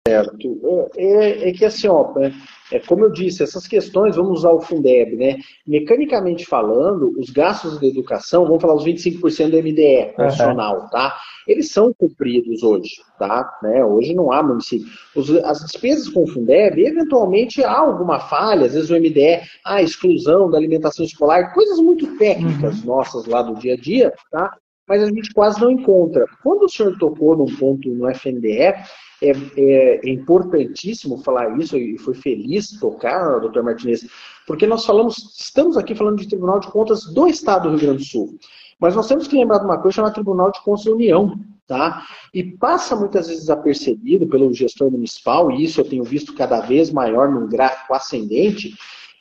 Certo. 0.09 0.91
É, 0.97 1.05
é, 1.05 1.49
é 1.49 1.53
que 1.53 1.65
assim, 1.65 1.89
ó, 1.89 2.13
é, 2.19 2.33
é, 2.71 2.79
como 2.81 3.05
eu 3.05 3.11
disse, 3.11 3.43
essas 3.43 3.67
questões, 3.67 4.17
vamos 4.17 4.41
usar 4.41 4.51
o 4.51 4.61
Fundeb, 4.61 5.17
né? 5.17 5.39
Mecanicamente 5.67 6.45
falando, 6.45 7.15
os 7.19 7.31
gastos 7.31 7.79
de 7.79 7.87
educação, 7.87 8.45
vamos 8.45 8.61
falar 8.61 8.75
os 8.75 8.85
25% 8.85 9.51
do 9.51 9.57
MDE 9.57 10.13
nacional, 10.19 10.83
uhum. 10.83 10.89
tá? 10.89 11.19
Eles 11.47 11.71
são 11.71 11.95
cumpridos 11.95 12.63
hoje, 12.63 12.97
tá? 13.19 13.59
Né? 13.63 13.83
Hoje 13.83 14.15
não 14.15 14.31
há 14.31 14.43
município. 14.43 14.87
Os, 15.17 15.31
as 15.31 15.61
despesas 15.61 16.09
com 16.11 16.25
o 16.25 16.27
Fundeb, 16.27 16.79
eventualmente 16.85 17.65
há 17.65 17.79
alguma 17.79 18.21
falha, 18.21 18.67
às 18.67 18.75
vezes 18.75 18.91
o 18.91 18.95
MDE, 18.95 19.41
a 19.65 19.83
exclusão 19.83 20.51
da 20.51 20.59
alimentação 20.59 21.05
escolar, 21.05 21.55
coisas 21.55 21.79
muito 21.79 22.19
técnicas 22.19 22.81
uhum. 22.81 22.87
nossas 22.87 23.25
lá 23.25 23.41
do 23.41 23.55
dia 23.55 23.75
a 23.75 23.77
dia, 23.77 24.13
tá? 24.31 24.55
Mas 24.87 25.03
a 25.03 25.07
gente 25.07 25.33
quase 25.33 25.61
não 25.61 25.71
encontra. 25.71 26.27
Quando 26.43 26.65
o 26.65 26.69
senhor 26.69 26.99
tocou 26.99 27.37
num 27.37 27.55
ponto 27.57 27.89
no 27.91 28.09
FNDE, 28.09 28.75
é, 29.23 29.33
é, 29.57 30.11
importantíssimo 30.11 31.19
falar 31.19 31.59
isso, 31.59 31.77
e 31.77 31.99
foi 31.99 32.15
feliz 32.15 32.71
tocar, 32.79 33.41
doutor 33.41 33.63
Martinez, 33.63 34.07
porque 34.47 34.67
nós 34.67 34.85
falamos, 34.85 35.37
estamos 35.39 35.77
aqui 35.77 35.95
falando 35.95 36.19
de 36.19 36.29
Tribunal 36.29 36.61
de 36.61 36.69
Contas 36.69 37.05
do 37.05 37.27
Estado 37.27 37.65
do 37.65 37.77
Rio 37.77 37.89
Grande 37.89 38.05
do 38.05 38.09
Sul. 38.09 38.39
Mas 38.81 38.95
nós 38.95 39.09
temos 39.09 39.27
que 39.27 39.37
lembrar 39.37 39.59
de 39.59 39.65
uma 39.65 39.79
coisa 39.79 39.97
chamada 39.97 40.15
Tribunal 40.15 40.53
de 40.53 40.63
Contas 40.63 40.85
da 40.85 40.93
União, 40.93 41.39
tá? 41.67 42.07
E 42.33 42.45
passa 42.45 42.95
muitas 42.95 43.27
vezes 43.27 43.43
desapercebido 43.43 44.27
pelo 44.27 44.53
gestor 44.55 44.91
municipal, 44.91 45.51
e 45.51 45.65
isso 45.65 45.81
eu 45.81 45.85
tenho 45.85 46.05
visto 46.05 46.35
cada 46.35 46.61
vez 46.61 46.91
maior 46.91 47.31
num 47.31 47.49
gráfico 47.49 47.93
ascendente, 47.95 48.75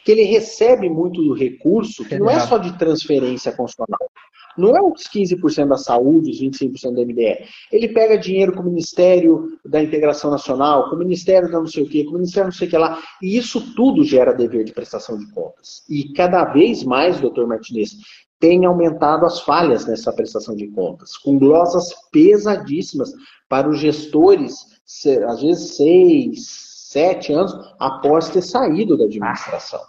que 0.05 0.11
ele 0.11 0.23
recebe 0.23 0.89
muito 0.89 1.21
do 1.21 1.33
recurso, 1.33 2.05
que 2.05 2.17
não 2.17 2.29
é 2.29 2.39
só 2.39 2.57
de 2.57 2.77
transferência 2.77 3.51
constitucional, 3.51 4.09
não 4.57 4.75
é 4.75 4.81
os 4.81 5.03
15% 5.03 5.67
da 5.67 5.77
saúde, 5.77 6.31
os 6.31 6.41
25% 6.41 6.93
do 6.93 7.05
MDE. 7.05 7.45
Ele 7.71 7.87
pega 7.89 8.17
dinheiro 8.17 8.53
com 8.53 8.61
o 8.61 8.65
Ministério 8.65 9.57
da 9.65 9.81
Integração 9.81 10.31
Nacional, 10.31 10.89
com 10.89 10.95
o 10.95 10.99
Ministério 10.99 11.51
da 11.51 11.59
não 11.59 11.67
sei 11.67 11.83
o 11.83 11.89
quê, 11.89 12.03
com 12.03 12.11
o 12.11 12.15
Ministério 12.15 12.47
não 12.47 12.53
sei 12.53 12.67
o 12.67 12.69
que 12.69 12.77
lá. 12.77 13.01
E 13.21 13.37
isso 13.37 13.73
tudo 13.75 14.03
gera 14.03 14.33
dever 14.33 14.63
de 14.63 14.73
prestação 14.73 15.17
de 15.17 15.31
contas. 15.31 15.83
E 15.89 16.11
cada 16.13 16.45
vez 16.45 16.83
mais, 16.83 17.19
doutor 17.19 17.47
Martinez, 17.47 17.97
tem 18.39 18.65
aumentado 18.65 19.25
as 19.25 19.41
falhas 19.41 19.85
nessa 19.85 20.13
prestação 20.13 20.55
de 20.55 20.67
contas, 20.67 21.17
com 21.17 21.39
glosas 21.39 21.93
pesadíssimas 22.11 23.11
para 23.49 23.69
os 23.69 23.79
gestores, 23.79 24.55
às 25.27 25.41
vezes 25.41 25.75
seis, 25.75 26.45
sete 26.91 27.33
anos 27.33 27.53
após 27.79 28.29
ter 28.29 28.41
saído 28.41 28.97
da 28.97 29.05
administração. 29.05 29.81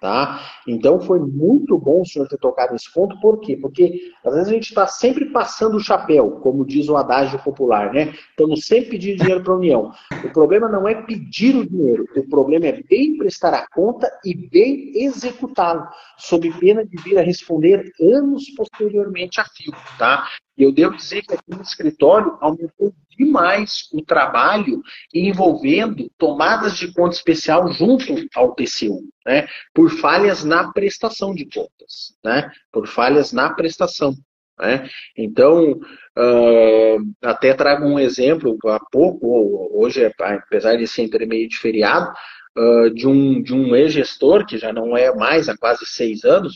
Tá? 0.00 0.40
Então 0.66 1.00
foi 1.00 1.18
muito 1.18 1.78
bom 1.78 2.02
o 2.02 2.06
senhor 2.06 2.28
ter 2.28 2.36
tocado 2.36 2.72
nesse 2.72 2.92
ponto, 2.92 3.18
por 3.18 3.40
quê? 3.40 3.56
Porque 3.56 4.12
às 4.24 4.34
vezes 4.34 4.48
a 4.48 4.52
gente 4.52 4.68
está 4.68 4.86
sempre 4.86 5.26
passando 5.26 5.76
o 5.76 5.80
chapéu, 5.80 6.32
como 6.42 6.66
diz 6.66 6.88
o 6.88 6.96
adágio 6.96 7.38
popular, 7.38 7.92
né? 7.92 8.12
Estamos 8.30 8.66
sempre 8.66 8.90
pedindo 8.90 9.18
dinheiro 9.18 9.42
para 9.42 9.54
a 9.54 9.56
União. 9.56 9.92
O 10.22 10.32
problema 10.32 10.68
não 10.68 10.86
é 10.86 10.94
pedir 10.94 11.56
o 11.56 11.66
dinheiro, 11.66 12.06
o 12.14 12.28
problema 12.28 12.66
é 12.66 12.82
bem 12.82 13.16
prestar 13.16 13.54
a 13.54 13.66
conta 13.68 14.10
e 14.24 14.34
bem 14.34 14.92
executá-lo, 14.94 15.88
sob 16.18 16.52
pena 16.60 16.84
de 16.84 16.96
vir 17.02 17.18
a 17.18 17.22
responder 17.22 17.90
anos 18.00 18.50
posteriormente 18.50 19.40
a 19.40 19.44
fio, 19.44 19.72
tá? 19.98 20.26
E 20.56 20.62
eu 20.62 20.72
devo 20.72 20.96
dizer 20.96 21.22
que 21.22 21.34
aqui 21.34 21.50
no 21.50 21.62
escritório 21.62 22.36
aumentou 22.40 22.94
demais 23.16 23.88
o 23.92 24.02
trabalho 24.02 24.82
envolvendo 25.12 26.10
tomadas 26.18 26.76
de 26.76 26.92
conta 26.92 27.16
especial 27.16 27.70
junto 27.72 28.14
ao 28.34 28.54
TCU, 28.54 29.08
né? 29.24 29.46
Por 29.74 29.90
falhas 29.90 30.44
na 30.44 30.72
prestação 30.72 31.34
de 31.34 31.44
contas, 31.46 32.16
né? 32.24 32.50
Por 32.70 32.86
falhas 32.86 33.32
na 33.32 33.52
prestação. 33.52 34.14
Né? 34.58 34.88
Então, 35.16 35.72
uh, 35.72 37.12
até 37.22 37.52
trago 37.52 37.84
um 37.86 37.98
exemplo 37.98 38.56
há 38.70 38.80
pouco, 38.90 39.70
hoje, 39.72 40.10
apesar 40.18 40.76
de 40.76 40.86
ser 40.86 41.02
intermeio 41.02 41.48
de 41.48 41.58
feriado, 41.58 42.10
uh, 42.56 42.90
de 42.90 43.06
um, 43.06 43.42
de 43.42 43.54
um 43.54 43.74
ex-gestor, 43.76 44.46
que 44.46 44.58
já 44.58 44.72
não 44.72 44.96
é 44.96 45.14
mais 45.14 45.48
há 45.48 45.56
quase 45.56 45.84
seis 45.86 46.24
anos, 46.24 46.54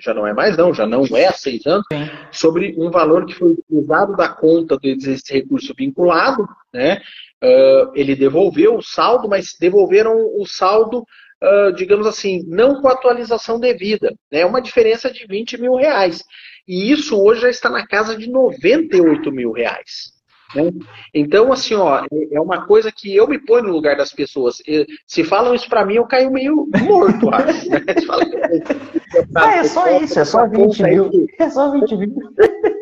já 0.00 0.12
não 0.12 0.26
é 0.26 0.32
mais 0.32 0.56
não, 0.56 0.74
já 0.74 0.86
não 0.86 1.04
é 1.16 1.26
há 1.26 1.32
seis 1.32 1.66
anos, 1.66 1.86
sobre 2.30 2.74
um 2.78 2.90
valor 2.90 3.24
que 3.26 3.34
foi 3.34 3.52
utilizado 3.52 4.16
da 4.16 4.28
conta 4.28 4.78
desse 4.78 5.32
recurso 5.32 5.74
vinculado, 5.76 6.46
né? 6.72 7.00
Uh, 7.42 7.90
ele 7.94 8.14
devolveu 8.14 8.76
o 8.76 8.82
saldo, 8.82 9.28
mas 9.28 9.56
devolveram 9.58 10.14
o 10.38 10.46
saldo 10.46 11.04
Uh, 11.42 11.72
digamos 11.72 12.06
assim, 12.06 12.44
não 12.46 12.82
com 12.82 12.88
atualização 12.88 13.58
devida. 13.58 14.14
É 14.30 14.40
né? 14.40 14.44
uma 14.44 14.60
diferença 14.60 15.10
de 15.10 15.26
20 15.26 15.58
mil 15.58 15.74
reais. 15.74 16.22
E 16.68 16.92
isso 16.92 17.18
hoje 17.18 17.40
já 17.40 17.48
está 17.48 17.70
na 17.70 17.86
casa 17.86 18.14
de 18.14 18.28
98 18.28 19.32
mil 19.32 19.50
reais. 19.50 20.19
Né? 20.54 20.70
Então, 21.14 21.52
assim, 21.52 21.74
ó, 21.74 22.00
é, 22.00 22.06
é 22.32 22.40
uma 22.40 22.66
coisa 22.66 22.90
que 22.90 23.14
eu 23.14 23.28
me 23.28 23.38
ponho 23.38 23.64
no 23.64 23.72
lugar 23.72 23.96
das 23.96 24.12
pessoas. 24.12 24.62
Se 25.06 25.24
falam 25.24 25.54
isso 25.54 25.68
para 25.68 25.84
mim, 25.84 25.94
eu 25.94 26.06
caio 26.06 26.30
meio 26.30 26.68
morto, 26.82 27.30
acho. 27.32 27.70
Né? 27.70 27.80
ah, 29.34 29.56
é 29.56 29.64
só 29.64 30.00
isso, 30.00 30.18
é 30.18 30.24
só 30.24 30.46
20 30.46 30.82
mil. 30.82 31.10
É 31.38 31.50
só 31.50 31.70
20 31.70 31.96
mil. 31.96 32.14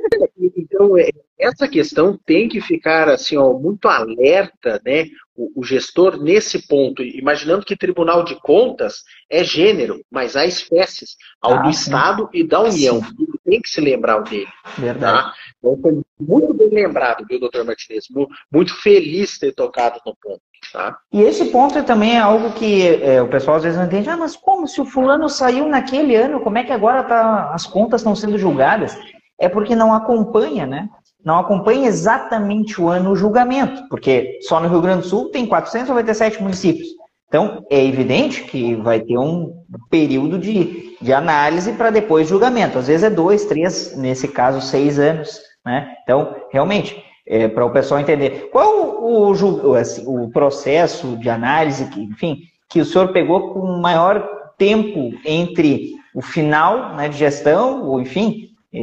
Então, 0.70 0.96
é, 0.96 1.10
essa 1.38 1.68
questão 1.68 2.18
tem 2.24 2.48
que 2.48 2.60
ficar 2.60 3.08
assim, 3.08 3.36
ó, 3.36 3.52
muito 3.52 3.88
alerta, 3.88 4.80
né? 4.84 5.06
O, 5.34 5.60
o, 5.60 5.64
gestor 5.64 6.20
nesse 6.20 6.66
ponto, 6.66 7.02
imaginando 7.02 7.64
que 7.64 7.76
Tribunal 7.76 8.24
de 8.24 8.34
Contas 8.40 9.02
é 9.30 9.42
gênero, 9.44 10.00
mas 10.10 10.36
há 10.36 10.44
espécies, 10.46 11.16
ao 11.40 11.54
ah, 11.54 11.62
do 11.62 11.72
sim. 11.72 11.80
Estado 11.80 12.28
e 12.32 12.44
da 12.44 12.60
União. 12.60 13.00
Sim. 13.02 13.26
Tem 13.44 13.60
que 13.60 13.70
se 13.70 13.80
lembrar 13.80 14.20
dele. 14.20 14.48
Verdade. 14.76 15.22
Tá? 15.22 15.34
Então 15.58 15.78
foi 15.80 16.02
muito 16.18 16.54
bem 16.54 16.68
lembrado, 16.68 17.24
viu, 17.28 17.40
doutor 17.40 17.64
Martinez? 17.64 18.06
Muito 18.52 18.74
feliz 18.80 19.32
de 19.32 19.40
ter 19.40 19.52
tocado 19.52 20.00
no 20.04 20.16
ponto. 20.20 20.42
Tá? 20.72 20.96
E 21.12 21.22
esse 21.22 21.46
ponto 21.46 21.82
também 21.82 22.16
é 22.16 22.20
algo 22.20 22.52
que 22.52 23.02
é, 23.02 23.22
o 23.22 23.28
pessoal 23.28 23.56
às 23.56 23.62
vezes 23.62 23.78
não 23.78 23.86
entende. 23.86 24.08
Ah, 24.10 24.16
mas 24.16 24.36
como 24.36 24.66
se 24.66 24.80
o 24.80 24.84
fulano 24.84 25.28
saiu 25.28 25.66
naquele 25.66 26.14
ano, 26.14 26.40
como 26.40 26.58
é 26.58 26.64
que 26.64 26.72
agora 26.72 27.02
tá, 27.02 27.50
as 27.52 27.66
contas 27.66 28.00
estão 28.00 28.14
sendo 28.14 28.38
julgadas? 28.38 28.98
É 29.38 29.48
porque 29.48 29.74
não 29.74 29.94
acompanha, 29.94 30.66
né? 30.66 30.88
Não 31.24 31.38
acompanha 31.38 31.88
exatamente 31.88 32.80
o 32.80 32.88
ano 32.88 33.10
o 33.10 33.16
julgamento, 33.16 33.88
porque 33.88 34.38
só 34.42 34.60
no 34.60 34.68
Rio 34.68 34.80
Grande 34.80 35.02
do 35.02 35.08
Sul 35.08 35.30
tem 35.30 35.46
497 35.46 36.42
municípios. 36.42 36.88
Então, 37.28 37.64
é 37.70 37.84
evidente 37.84 38.44
que 38.44 38.74
vai 38.76 39.00
ter 39.00 39.18
um 39.18 39.62
período 39.90 40.38
de, 40.38 40.96
de 41.00 41.12
análise 41.12 41.72
para 41.72 41.90
depois 41.90 42.28
julgamento. 42.28 42.78
Às 42.78 42.86
vezes 42.86 43.04
é 43.04 43.10
dois, 43.10 43.44
três, 43.44 43.94
nesse 43.96 44.28
caso, 44.28 44.62
seis 44.62 44.98
anos. 44.98 45.38
Né? 45.64 45.94
Então, 46.02 46.34
realmente, 46.50 47.04
é, 47.28 47.46
para 47.46 47.64
o 47.64 47.70
pessoal 47.70 48.00
entender. 48.00 48.48
Qual 48.50 49.02
o, 49.02 49.32
o, 49.32 49.74
assim, 49.74 50.02
o 50.06 50.30
processo 50.30 51.16
de 51.18 51.28
análise, 51.28 51.90
que, 51.90 52.00
enfim, 52.00 52.40
que 52.68 52.80
o 52.80 52.84
senhor 52.84 53.12
pegou 53.12 53.52
com 53.52 53.78
maior 53.78 54.26
tempo 54.56 55.12
entre 55.24 55.92
o 56.14 56.22
final 56.22 56.96
né, 56.96 57.08
de 57.08 57.18
gestão, 57.18 57.84
ou 57.84 58.00
enfim, 58.00 58.48
é, 58.72 58.78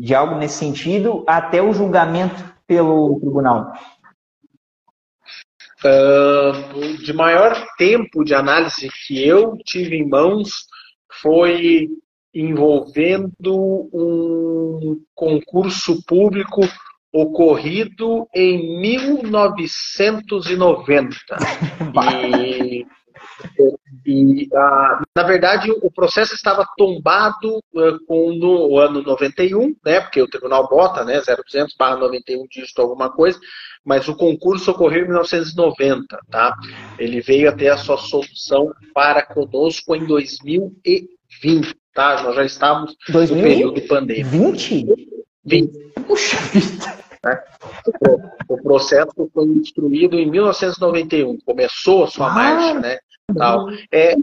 de 0.00 0.14
algo 0.14 0.36
nesse 0.36 0.58
sentido, 0.58 1.24
até 1.26 1.62
o 1.62 1.72
julgamento 1.72 2.44
pelo 2.66 3.18
tribunal? 3.18 3.72
Uh, 5.84 6.96
de 7.02 7.12
maior 7.12 7.54
tempo 7.78 8.24
de 8.24 8.34
análise 8.34 8.88
que 9.06 9.26
eu 9.26 9.56
tive 9.64 9.96
em 9.96 10.08
mãos 10.08 10.66
foi 11.22 11.88
envolvendo 12.34 13.88
um 13.92 15.00
concurso 15.14 16.02
público 16.04 16.60
ocorrido 17.16 18.28
em 18.34 18.80
1990. 18.80 21.16
e, 22.38 22.86
e 24.04 24.48
ah, 24.54 25.02
na 25.14 25.22
verdade, 25.22 25.70
o 25.70 25.90
processo 25.90 26.34
estava 26.34 26.66
tombado 26.76 27.58
uh, 27.74 27.98
com 28.06 28.34
no 28.34 28.76
ano 28.78 29.00
91, 29.02 29.74
né, 29.84 30.00
porque 30.00 30.20
o 30.20 30.28
tribunal 30.28 30.68
bota 30.68 31.04
né, 31.04 31.20
0200 31.20 31.74
barra 31.78 31.96
91 31.96 32.46
dígito 32.50 32.82
alguma 32.82 33.10
coisa, 33.10 33.38
mas 33.84 34.08
o 34.08 34.16
concurso 34.16 34.70
ocorreu 34.70 35.04
em 35.04 35.08
1990. 35.08 36.18
Tá? 36.30 36.54
Ele 36.98 37.22
veio 37.22 37.48
até 37.48 37.70
a 37.70 37.78
sua 37.78 37.96
solução 37.96 38.70
para 38.92 39.22
conosco 39.22 39.96
em 39.96 40.04
2020. 40.04 41.08
Tá? 41.94 42.22
Nós 42.22 42.36
já 42.36 42.44
estávamos 42.44 42.94
2020? 43.08 43.36
no 43.36 43.42
período 43.42 43.80
pandêmico. 43.88 44.52
20? 44.52 45.16
20. 45.46 45.86
Puxa 46.06 46.36
vida! 46.52 47.05
Né? 47.24 47.42
O 48.48 48.56
processo 48.62 49.30
foi 49.32 49.46
instruído 49.46 50.16
em 50.16 50.30
1991, 50.30 51.38
começou 51.44 52.04
a 52.04 52.08
sua 52.08 52.30
ah, 52.30 52.34
marcha, 52.34 52.80
né? 52.80 52.98
Tal. 53.36 53.68
É, 53.92 54.14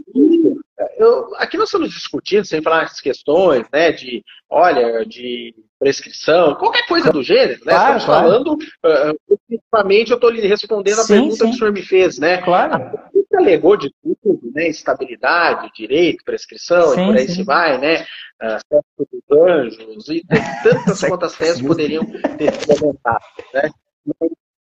eu, 0.96 1.34
aqui 1.36 1.56
nós 1.56 1.68
estamos 1.68 1.90
discutindo, 1.90 2.44
sem 2.44 2.62
falar 2.62 2.84
essas 2.84 3.00
questões, 3.00 3.66
né, 3.72 3.92
de, 3.92 4.24
olha, 4.48 5.04
de 5.04 5.54
prescrição, 5.78 6.54
qualquer 6.54 6.86
coisa 6.86 7.12
do 7.12 7.22
gênero, 7.22 7.60
né? 7.64 7.74
Claro, 7.74 7.98
Estamos 7.98 8.04
claro. 8.04 8.26
falando, 8.26 8.52
uh, 8.54 9.38
principalmente 9.46 10.10
eu 10.10 10.14
estou 10.14 10.30
lhe 10.30 10.40
respondendo 10.46 11.00
a 11.00 11.02
sim, 11.02 11.14
pergunta 11.14 11.36
sim. 11.36 11.44
que 11.44 11.50
o 11.50 11.58
senhor 11.58 11.72
me 11.72 11.82
fez, 11.82 12.18
né? 12.18 12.38
Claro. 12.38 12.98
Alegou 13.36 13.76
de 13.76 13.92
tudo, 14.02 14.50
né? 14.54 14.68
Estabilidade, 14.68 15.70
direito, 15.74 16.24
prescrição, 16.24 16.94
sim, 16.94 17.02
e 17.02 17.06
por 17.06 17.16
aí 17.16 17.26
sim. 17.26 17.34
se 17.34 17.42
vai, 17.42 17.78
né? 17.78 18.04
Uh, 18.42 18.84
dos 18.98 19.38
anjos, 19.38 20.08
e 20.08 20.24
tantas 20.62 21.00
quantas 21.08 21.36
teses 21.36 21.62
poderiam 21.62 22.04
ter 22.36 22.52
sido 22.52 22.72
aumentadas, 22.72 23.28
né? 23.52 23.70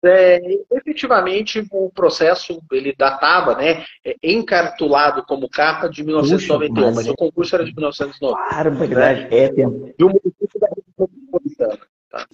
é, 0.05 0.41
efetivamente 0.73 1.65
o 1.71 1.91
processo 1.91 2.61
ele 2.73 2.95
datava, 2.97 3.55
né, 3.55 3.85
é, 4.05 4.17
encartulado 4.23 5.25
como 5.25 5.49
capa 5.49 5.89
de 5.89 6.03
1991, 6.03 6.75
Puxa, 6.75 6.87
mas, 6.87 6.95
mas 6.97 7.09
o 7.09 7.15
concurso 7.15 7.55
era 7.55 7.65
de 7.65 7.75
1990. 7.75 8.49
Claro, 8.49 8.71
verdade, 8.73 9.35
é 9.35 9.49
tempo. 9.49 9.95
Município 9.99 10.61
da 10.61 10.69
metropolitana. 10.77 11.79
Tá? 12.11 12.27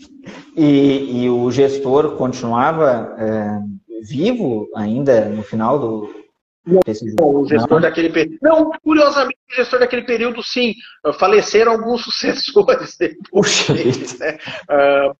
E, 0.57 1.25
e 1.25 1.31
o 1.31 1.51
gestor 1.51 2.17
continuava 2.17 3.15
é, 3.19 4.03
vivo 4.03 4.69
ainda 4.75 5.27
no 5.27 5.43
final 5.43 5.79
do, 5.79 6.11
não, 6.69 7.35
o 7.35 7.47
gestor 7.47 7.81
daquele 7.81 8.11
período. 8.11 8.39
Não, 8.43 8.71
curiosamente, 8.83 9.39
o 9.51 9.55
gestor 9.57 9.81
daquele 9.81 10.03
período, 10.03 10.43
sim. 10.43 10.75
Faleceram 11.19 11.73
alguns 11.73 12.03
sucessores 12.05 12.97
depois. 12.97 14.19
Né? 14.19 14.39
Uh, 14.71 15.17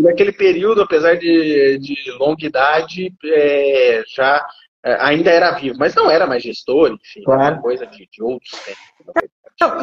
naquele 0.00 0.32
período, 0.32 0.82
apesar 0.82 1.16
de, 1.16 1.78
de 1.78 1.96
longa 2.18 2.44
idade, 2.46 3.12
é, 3.24 4.02
já 4.14 4.46
é, 4.84 4.96
ainda 5.00 5.30
era 5.30 5.50
vivo, 5.52 5.76
mas 5.78 5.94
não 5.94 6.10
era 6.10 6.26
mais 6.26 6.42
gestor, 6.42 6.92
enfim, 6.92 7.22
claro. 7.24 7.60
coisa 7.60 7.86
de, 7.86 8.08
de 8.10 8.22
outros 8.22 8.52
tempos. 8.60 8.86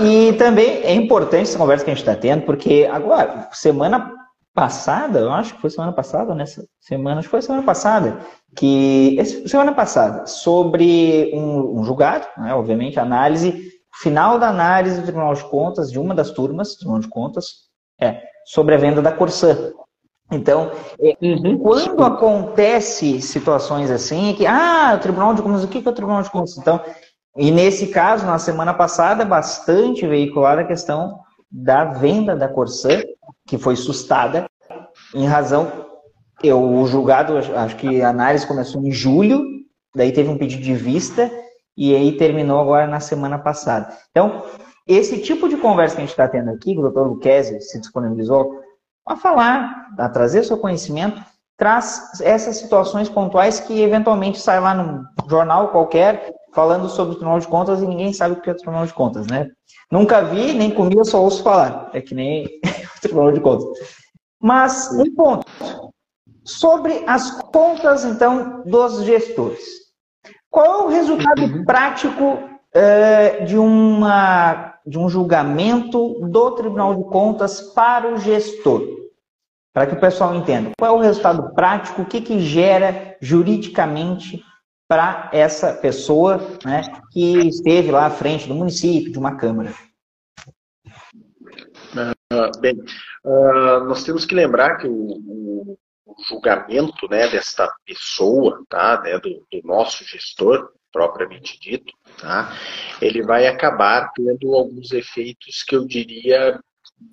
E 0.04 0.34
também 0.34 0.84
é 0.84 0.94
importante 0.94 1.44
essa 1.44 1.58
conversa 1.58 1.84
que 1.84 1.92
a 1.92 1.94
gente 1.94 2.04
está 2.04 2.16
tendo, 2.16 2.44
porque 2.44 2.88
agora, 2.90 3.50
semana 3.52 4.23
passada, 4.54 5.20
eu 5.20 5.32
acho 5.32 5.56
que 5.56 5.62
foi 5.62 5.70
semana 5.70 5.92
passada, 5.92 6.36
nessa 6.36 6.64
semana, 6.80 7.20
acho 7.20 7.28
que 7.28 7.32
foi 7.32 7.42
semana 7.42 7.64
passada, 7.64 8.20
que 8.56 9.18
semana 9.48 9.74
passada, 9.74 10.28
sobre 10.28 11.32
um, 11.34 11.80
um 11.80 11.84
julgado, 11.84 12.28
né, 12.38 12.54
obviamente, 12.54 13.00
análise, 13.00 13.72
final 13.96 14.38
da 14.38 14.50
análise 14.50 15.00
do 15.00 15.04
Tribunal 15.04 15.34
de 15.34 15.44
Contas, 15.46 15.92
de 15.92 16.00
uma 16.00 16.14
das 16.14 16.32
turmas 16.32 16.70
do 16.70 16.78
Tribunal 16.78 17.02
de 17.02 17.10
Contas, 17.10 17.48
é 18.00 18.22
sobre 18.46 18.76
a 18.76 18.78
venda 18.78 19.02
da 19.02 19.12
Corsã. 19.12 19.74
Então, 20.32 20.72
é, 21.00 21.18
uhum. 21.22 21.58
quando 21.58 22.04
acontece 22.04 23.22
situações 23.22 23.90
assim, 23.90 24.32
é 24.32 24.34
que, 24.34 24.46
ah, 24.46 24.94
o 24.96 25.00
Tribunal 25.00 25.34
de 25.34 25.42
Contas, 25.42 25.64
o 25.64 25.68
que 25.68 25.86
é 25.86 25.90
o 25.90 25.94
Tribunal 25.94 26.22
de 26.22 26.30
Contas? 26.30 26.58
Então, 26.58 26.80
e 27.36 27.50
nesse 27.50 27.88
caso, 27.88 28.26
na 28.26 28.38
semana 28.38 28.74
passada, 28.74 29.26
bastante 29.26 30.06
veiculada 30.06 30.62
a 30.62 30.68
questão 30.68 31.20
da 31.52 31.86
venda 31.86 32.36
da 32.36 32.48
Corsã, 32.48 33.02
que 33.48 33.58
foi 33.58 33.76
sustada, 33.76 34.46
em 35.14 35.26
razão, 35.26 35.86
eu, 36.44 36.62
o 36.62 36.86
julgado, 36.88 37.38
acho 37.38 37.76
que 37.78 38.02
a 38.02 38.10
análise 38.10 38.46
começou 38.46 38.82
em 38.82 38.92
julho, 38.92 39.44
daí 39.96 40.12
teve 40.12 40.30
um 40.30 40.38
pedido 40.38 40.62
de 40.62 40.74
vista, 40.74 41.32
e 41.76 41.96
aí 41.96 42.18
terminou 42.18 42.60
agora 42.60 42.88
na 42.88 43.00
semana 43.00 43.40
passada. 43.40 43.96
Então, 44.12 44.44
esse 44.88 45.22
tipo 45.22 45.48
de 45.48 45.58
conversa 45.58 45.96
que 45.96 46.02
a 46.02 46.06
gente 46.06 46.12
está 46.12 46.28
tendo 46.28 46.50
aqui, 46.52 46.74
que 46.74 46.80
o 46.80 46.84
doutor 46.84 47.08
Luquezzi 47.08 47.60
se 47.62 47.80
disponibilizou, 47.80 48.60
a 49.06 49.16
falar, 49.16 49.88
a 49.98 50.10
trazer 50.10 50.44
seu 50.44 50.58
conhecimento, 50.58 51.22
traz 51.58 52.20
essas 52.22 52.58
situações 52.58 53.10
pontuais 53.10 53.60
que 53.60 53.82
eventualmente 53.82 54.40
sai 54.40 54.60
lá 54.60 54.74
num 54.74 55.04
jornal 55.30 55.70
qualquer 55.70 56.34
falando 56.54 56.88
sobre 56.90 57.14
o 57.14 57.16
Tribunal 57.16 57.40
de 57.40 57.48
Contas 57.48 57.82
e 57.82 57.88
ninguém 57.88 58.14
sabe 58.14 58.36
o 58.36 58.42
que 58.42 58.50
é 58.50 58.54
o 58.54 58.56
Tribunal 58.56 58.86
de 58.86 58.94
Contas, 58.94 59.28
né? 59.28 59.50
Nunca 59.92 60.22
vi, 60.22 60.54
nem 60.54 60.72
comigo, 60.72 61.04
só 61.04 61.22
ouço 61.22 61.44
falar. 61.44 61.90
É 61.94 62.02
que 62.02 62.16
nem 62.16 62.48
Tribunal 63.04 63.32
de 63.32 63.40
Contas. 63.40 63.66
Mas 64.42 64.92
um 64.94 65.14
ponto 65.14 65.46
sobre 66.44 67.04
as 67.08 67.32
contas 67.44 68.04
então 68.04 68.64
dos 68.66 69.04
gestores. 69.04 69.84
Qual 70.50 70.66
é 70.66 70.84
o 70.84 70.88
resultado 70.88 71.42
uhum. 71.42 71.66
prático 71.66 72.24
uh, 72.24 73.46
de, 73.46 73.58
uma, 73.58 74.76
de 74.86 75.00
um 75.00 75.10
julgamento 75.10 76.20
do 76.30 76.52
Tribunal 76.52 76.96
de 76.96 77.04
Contas 77.06 77.62
para 77.62 78.14
o 78.14 78.18
gestor? 78.18 78.84
Para 79.74 79.88
que 79.88 79.96
o 79.96 80.00
pessoal 80.00 80.36
entenda. 80.36 80.72
Qual 80.78 80.96
é 80.96 81.00
o 81.00 81.02
resultado 81.02 81.54
prático? 81.56 82.04
O 82.04 82.06
que, 82.06 82.22
que 82.22 82.40
gera 82.40 83.18
juridicamente 83.20 84.44
para 84.88 85.30
essa 85.34 85.74
pessoa 85.74 86.40
né, 86.64 86.84
que 87.12 87.48
esteve 87.48 87.90
lá 87.90 88.06
à 88.06 88.12
frente 88.12 88.48
do 88.48 88.54
município, 88.54 89.12
de 89.12 89.18
uma 89.18 89.36
Câmara? 89.36 89.74
Uh, 91.94 92.60
bem, 92.60 92.76
uh, 93.24 93.84
nós 93.86 94.04
temos 94.04 94.26
que 94.26 94.34
lembrar 94.34 94.78
que 94.78 94.88
o, 94.88 94.94
o, 94.94 95.78
o 96.06 96.16
julgamento 96.28 97.08
né, 97.08 97.28
desta 97.28 97.72
pessoa, 97.86 98.64
tá, 98.68 99.00
né, 99.02 99.20
do, 99.20 99.46
do, 99.52 99.62
nosso 99.64 100.04
gestor, 100.04 100.72
propriamente 100.92 101.60
dito, 101.60 101.94
tá, 102.20 102.52
ele 103.02 103.22
vai 103.22 103.48
acabar 103.48 104.12
tendo 104.16 104.54
alguns 104.54 104.92
efeitos 104.92 105.64
que 105.64 105.76
eu 105.76 105.86
diria, 105.86 106.60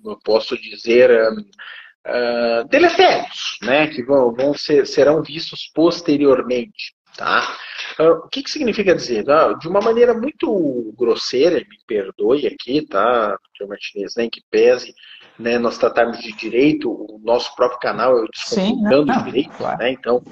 eu 0.05 0.19
posso 0.23 0.57
dizer, 0.57 1.11
uh, 1.11 2.67
deletérios, 2.67 3.57
né, 3.61 3.87
que 3.87 4.03
vão, 4.03 4.33
vão 4.33 4.53
ser, 4.53 4.87
serão 4.87 5.21
vistos 5.21 5.69
posteriormente. 5.73 6.95
Tá? 7.17 7.57
Uh, 7.99 8.25
o 8.25 8.29
que, 8.29 8.43
que 8.43 8.49
significa 8.49 8.95
dizer? 8.95 9.25
Uh, 9.27 9.57
de 9.59 9.67
uma 9.67 9.81
maneira 9.81 10.13
muito 10.13 10.93
grosseira, 10.97 11.57
me 11.57 11.77
perdoe 11.85 12.47
aqui, 12.47 12.85
tá, 12.85 13.37
Dr. 13.59 13.67
Martinez, 13.67 14.15
nem 14.15 14.25
né, 14.25 14.29
que 14.31 14.41
pese 14.49 14.93
né, 15.37 15.57
nós 15.57 15.77
tratarmos 15.77 16.19
de 16.19 16.31
direito, 16.31 16.89
o 16.89 17.19
nosso 17.23 17.55
próprio 17.55 17.79
canal 17.79 18.17
é 18.17 18.21
o 18.21 18.27
Descomplicando 18.27 19.23
Direito, 19.23 19.51
claro. 19.57 19.77
né, 19.79 19.91
então 19.91 20.23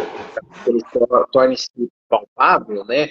ele 0.65 0.81
torne-se 1.31 1.69
palpável, 2.07 2.85
né, 2.85 3.09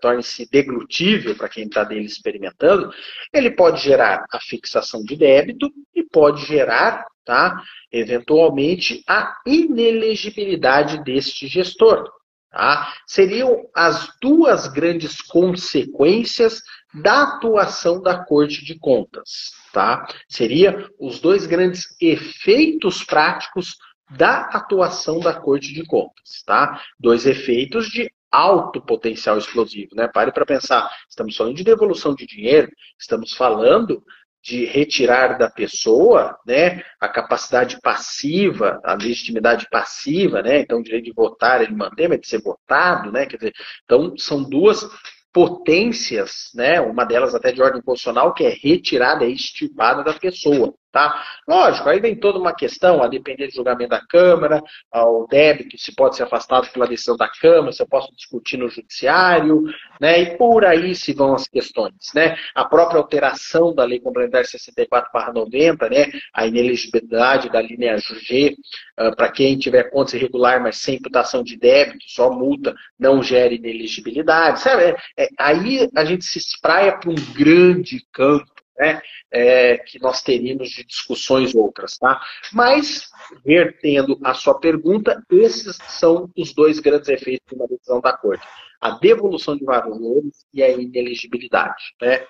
torne-se 0.00 0.48
deglutível 0.50 1.34
para 1.36 1.48
quem 1.48 1.64
está 1.64 1.84
dele 1.84 2.06
experimentando, 2.06 2.90
ele 3.32 3.50
pode 3.50 3.82
gerar 3.82 4.24
a 4.32 4.40
fixação 4.40 5.02
de 5.02 5.16
débito 5.16 5.70
e 5.94 6.02
pode 6.02 6.44
gerar, 6.46 7.04
tá, 7.24 7.62
eventualmente, 7.92 9.02
a 9.06 9.36
inelegibilidade 9.46 11.02
deste 11.04 11.46
gestor. 11.46 12.10
Tá? 12.56 12.94
Seriam 13.06 13.68
as 13.74 14.10
duas 14.18 14.66
grandes 14.66 15.20
consequências 15.20 16.62
da 17.02 17.24
atuação 17.24 18.00
da 18.00 18.24
Corte 18.24 18.64
de 18.64 18.78
Contas. 18.78 19.50
Tá? 19.74 20.08
Seria 20.26 20.88
os 20.98 21.20
dois 21.20 21.44
grandes 21.44 21.94
efeitos 22.00 23.04
práticos 23.04 23.76
da 24.16 24.40
atuação 24.46 25.20
da 25.20 25.34
Corte 25.34 25.74
de 25.74 25.84
Contas. 25.84 26.42
Tá? 26.46 26.80
Dois 26.98 27.26
efeitos 27.26 27.90
de 27.90 28.10
alto 28.32 28.80
potencial 28.80 29.36
explosivo. 29.36 29.94
Né? 29.94 30.08
Pare 30.08 30.32
para 30.32 30.46
pensar, 30.46 30.90
estamos 31.10 31.36
falando 31.36 31.56
de 31.56 31.64
devolução 31.64 32.14
de 32.14 32.24
dinheiro, 32.26 32.70
estamos 32.98 33.34
falando 33.34 34.02
de 34.46 34.64
retirar 34.64 35.36
da 35.36 35.50
pessoa 35.50 36.38
né, 36.46 36.80
a 37.00 37.08
capacidade 37.08 37.80
passiva, 37.82 38.80
a 38.84 38.94
legitimidade 38.94 39.66
passiva, 39.68 40.40
né, 40.40 40.60
então 40.60 40.78
o 40.78 40.82
direito 40.82 41.06
de 41.06 41.12
votar 41.12 41.62
ele 41.62 41.74
mantém, 41.74 42.06
mas 42.06 42.20
de 42.20 42.28
ser 42.28 42.40
votado, 42.40 43.10
né, 43.10 43.26
quer 43.26 43.38
dizer, 43.38 43.52
então 43.84 44.16
são 44.16 44.48
duas 44.48 44.88
potências, 45.32 46.50
né, 46.54 46.80
uma 46.80 47.04
delas 47.04 47.34
até 47.34 47.50
de 47.50 47.60
ordem 47.60 47.82
constitucional, 47.82 48.32
que 48.32 48.44
é 48.44 48.50
retirada, 48.50 49.24
é 49.24 49.28
extirpada 49.28 50.04
da 50.04 50.14
pessoa. 50.14 50.72
Tá? 50.96 51.22
Lógico, 51.46 51.90
aí 51.90 52.00
vem 52.00 52.16
toda 52.16 52.38
uma 52.38 52.54
questão, 52.54 53.02
a 53.02 53.06
depender 53.06 53.48
do 53.48 53.52
julgamento 53.52 53.90
da 53.90 54.00
Câmara, 54.00 54.62
o 54.94 55.26
débito, 55.28 55.76
se 55.76 55.94
pode 55.94 56.16
ser 56.16 56.22
afastado 56.22 56.72
pela 56.72 56.86
decisão 56.86 57.18
da 57.18 57.28
Câmara, 57.28 57.70
se 57.70 57.82
eu 57.82 57.86
posso 57.86 58.10
discutir 58.16 58.56
no 58.56 58.70
Judiciário, 58.70 59.64
né? 60.00 60.22
e 60.22 60.38
por 60.38 60.64
aí 60.64 60.94
se 60.94 61.12
vão 61.12 61.34
as 61.34 61.46
questões. 61.46 61.92
Né? 62.14 62.38
A 62.54 62.64
própria 62.64 62.96
alteração 62.96 63.74
da 63.74 63.84
Lei 63.84 64.00
Complementar 64.00 64.44
64-90, 64.44 65.90
né? 65.90 66.10
a 66.32 66.46
ineligibilidade 66.46 67.50
da 67.50 67.60
linha 67.60 67.98
G, 67.98 68.56
uh, 68.98 69.14
para 69.14 69.30
quem 69.30 69.58
tiver 69.58 69.90
contas 69.90 70.14
irregular, 70.14 70.62
mas 70.62 70.78
sem 70.78 70.94
imputação 70.94 71.42
de 71.42 71.58
débito, 71.58 72.08
só 72.08 72.30
multa, 72.30 72.74
não 72.98 73.22
gera 73.22 73.52
ineligibilidade. 73.52 74.60
Sabe? 74.60 74.82
É, 74.82 74.96
é, 75.18 75.28
aí 75.38 75.86
a 75.94 76.06
gente 76.06 76.24
se 76.24 76.38
espraia 76.38 76.96
para 76.96 77.10
um 77.10 77.34
grande 77.34 78.02
campo 78.14 78.55
né, 78.78 79.00
é, 79.30 79.78
que 79.78 80.00
nós 80.00 80.22
teríamos 80.22 80.70
de 80.70 80.84
discussões 80.84 81.54
outras. 81.54 81.98
Tá? 81.98 82.20
Mas, 82.52 83.08
vertendo 83.44 84.18
a 84.24 84.34
sua 84.34 84.58
pergunta, 84.58 85.22
esses 85.30 85.76
são 85.88 86.30
os 86.36 86.52
dois 86.54 86.78
grandes 86.78 87.08
efeitos 87.08 87.46
de 87.48 87.54
uma 87.54 87.66
decisão 87.66 88.00
da 88.00 88.16
Corte. 88.16 88.46
A 88.80 88.90
devolução 88.90 89.56
de 89.56 89.64
valores 89.64 90.44
e 90.52 90.62
a 90.62 90.68
ineligibilidade. 90.70 91.82
Né? 92.00 92.24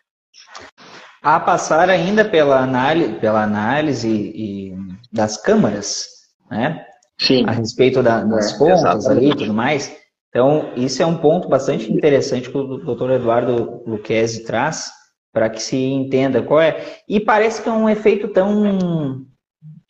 A 1.23 1.41
passar 1.41 1.91
ainda 1.91 2.25
pela 2.25 2.61
análise, 2.61 3.15
pela 3.19 3.43
análise 3.43 4.09
e, 4.09 4.75
das 5.13 5.41
câmaras, 5.41 6.07
né? 6.51 6.87
Sim. 7.19 7.45
A 7.49 7.53
respeito 7.53 8.03
da, 8.03 8.23
das 8.23 8.55
é, 8.55 8.59
contas 8.59 9.07
ali 9.07 9.31
e 9.31 9.37
tudo 9.37 9.55
mais. 9.55 9.97
Então, 10.29 10.73
isso 10.77 11.03
é 11.03 11.07
um 11.07 11.17
ponto 11.17 11.49
bastante 11.49 11.91
interessante 11.91 12.51
que 12.51 12.57
o 12.57 12.77
doutor 12.77 13.11
Eduardo 13.11 13.83
Luquezzi 13.87 14.45
traz, 14.45 14.91
para 15.37 15.51
que 15.51 15.63
se 15.63 15.77
entenda 15.77 16.41
qual 16.41 16.63
é. 16.63 16.83
E 17.07 17.21
parece 17.21 17.61
que 17.61 17.69
é 17.69 17.73
um 17.73 17.91
efeito 17.91 18.27
tão, 18.29 19.27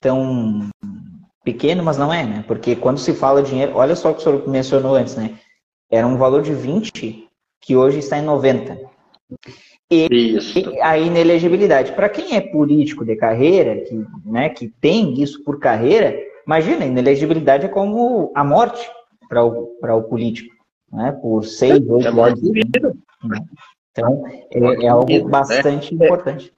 tão 0.01 0.69
pequeno, 1.45 1.85
mas 1.85 1.97
não 1.97 2.13
é, 2.13 2.25
né? 2.27 2.45
Porque 2.49 2.75
quando 2.75 2.99
se 2.99 3.15
fala 3.15 3.45
dinheiro, 3.45 3.77
olha 3.77 3.95
só 3.95 4.11
o 4.11 4.15
que 4.15 4.23
o 4.23 4.25
senhor 4.25 4.49
mencionou 4.49 4.97
antes, 4.97 5.15
né? 5.15 5.39
Era 5.89 6.05
um 6.05 6.17
valor 6.17 6.43
de 6.43 6.53
20 6.53 7.29
que 7.61 7.77
hoje 7.77 8.01
está 8.01 8.19
em 8.19 8.25
90. 8.25 8.77
E 9.89 10.09
isso. 10.11 10.59
a 10.83 10.99
inelegibilidade. 10.99 11.93
Para 11.93 12.09
quem 12.09 12.35
é 12.35 12.41
político 12.41 13.05
de 13.05 13.15
carreira, 13.15 13.83
que, 13.83 14.05
né, 14.25 14.49
que 14.49 14.67
tem 14.81 15.23
isso 15.23 15.45
por 15.45 15.61
carreira, 15.61 16.13
imagina, 16.45 16.85
inelegibilidade 16.85 17.67
é 17.67 17.69
como 17.69 18.33
a 18.35 18.43
morte 18.43 18.85
para 19.29 19.45
o, 19.45 19.77
o 19.81 20.03
político. 20.03 20.53
Né, 20.91 21.13
por 21.23 21.45
seis, 21.45 21.87
é 21.89 21.93
oito 21.93 22.09
é 22.09 22.11
anos. 22.11 22.41
Então, 23.97 24.25
é, 24.81 24.85
é 24.85 24.89
algo 24.89 25.13
né? 25.13 25.21
bastante 25.21 25.95
né? 25.95 26.07
importante. 26.07 26.53